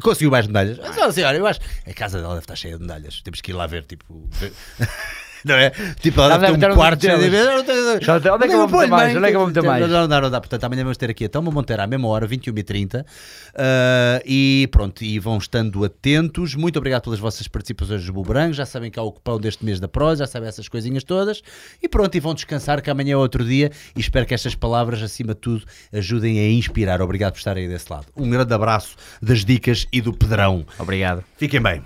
[0.00, 0.78] Conseguiu mais medalhas.
[0.94, 1.58] Só assim, olha, eu acho.
[1.84, 3.20] A casa dela deve estar cheia de medalhas.
[3.22, 4.28] Temos que ir lá ver, tipo.
[4.30, 4.52] ver-
[5.44, 5.70] Não é?
[6.00, 7.30] Tipo, ela deve ter um quarto cheio de
[8.20, 9.16] tem- Onde é que eu vou meter mais?
[9.16, 9.90] Onde é que eu vou meter mais?
[9.90, 10.40] Não dá, não dá.
[10.40, 13.04] Portanto, amanhã vamos ter aqui a Telma Monteiro à mesma hora, 21h30.
[13.54, 16.54] Ah, e pronto, e vão estando atentos.
[16.54, 18.56] Muito obrigado pelas vossas participações dos Buberangos.
[18.56, 21.42] Já sabem que há o cupão deste mês da Prós, já sabem essas coisinhas todas.
[21.82, 23.70] E pronto, e vão descansar, que amanhã é outro dia.
[23.96, 27.00] E espero que estas palavras, acima de tudo, ajudem a inspirar.
[27.02, 28.06] Obrigado por estarem aí desse lado.
[28.16, 30.64] Um grande abraço das dicas e do Pedrão.
[30.78, 31.22] Obrigado.
[31.36, 31.82] Fiquem bem.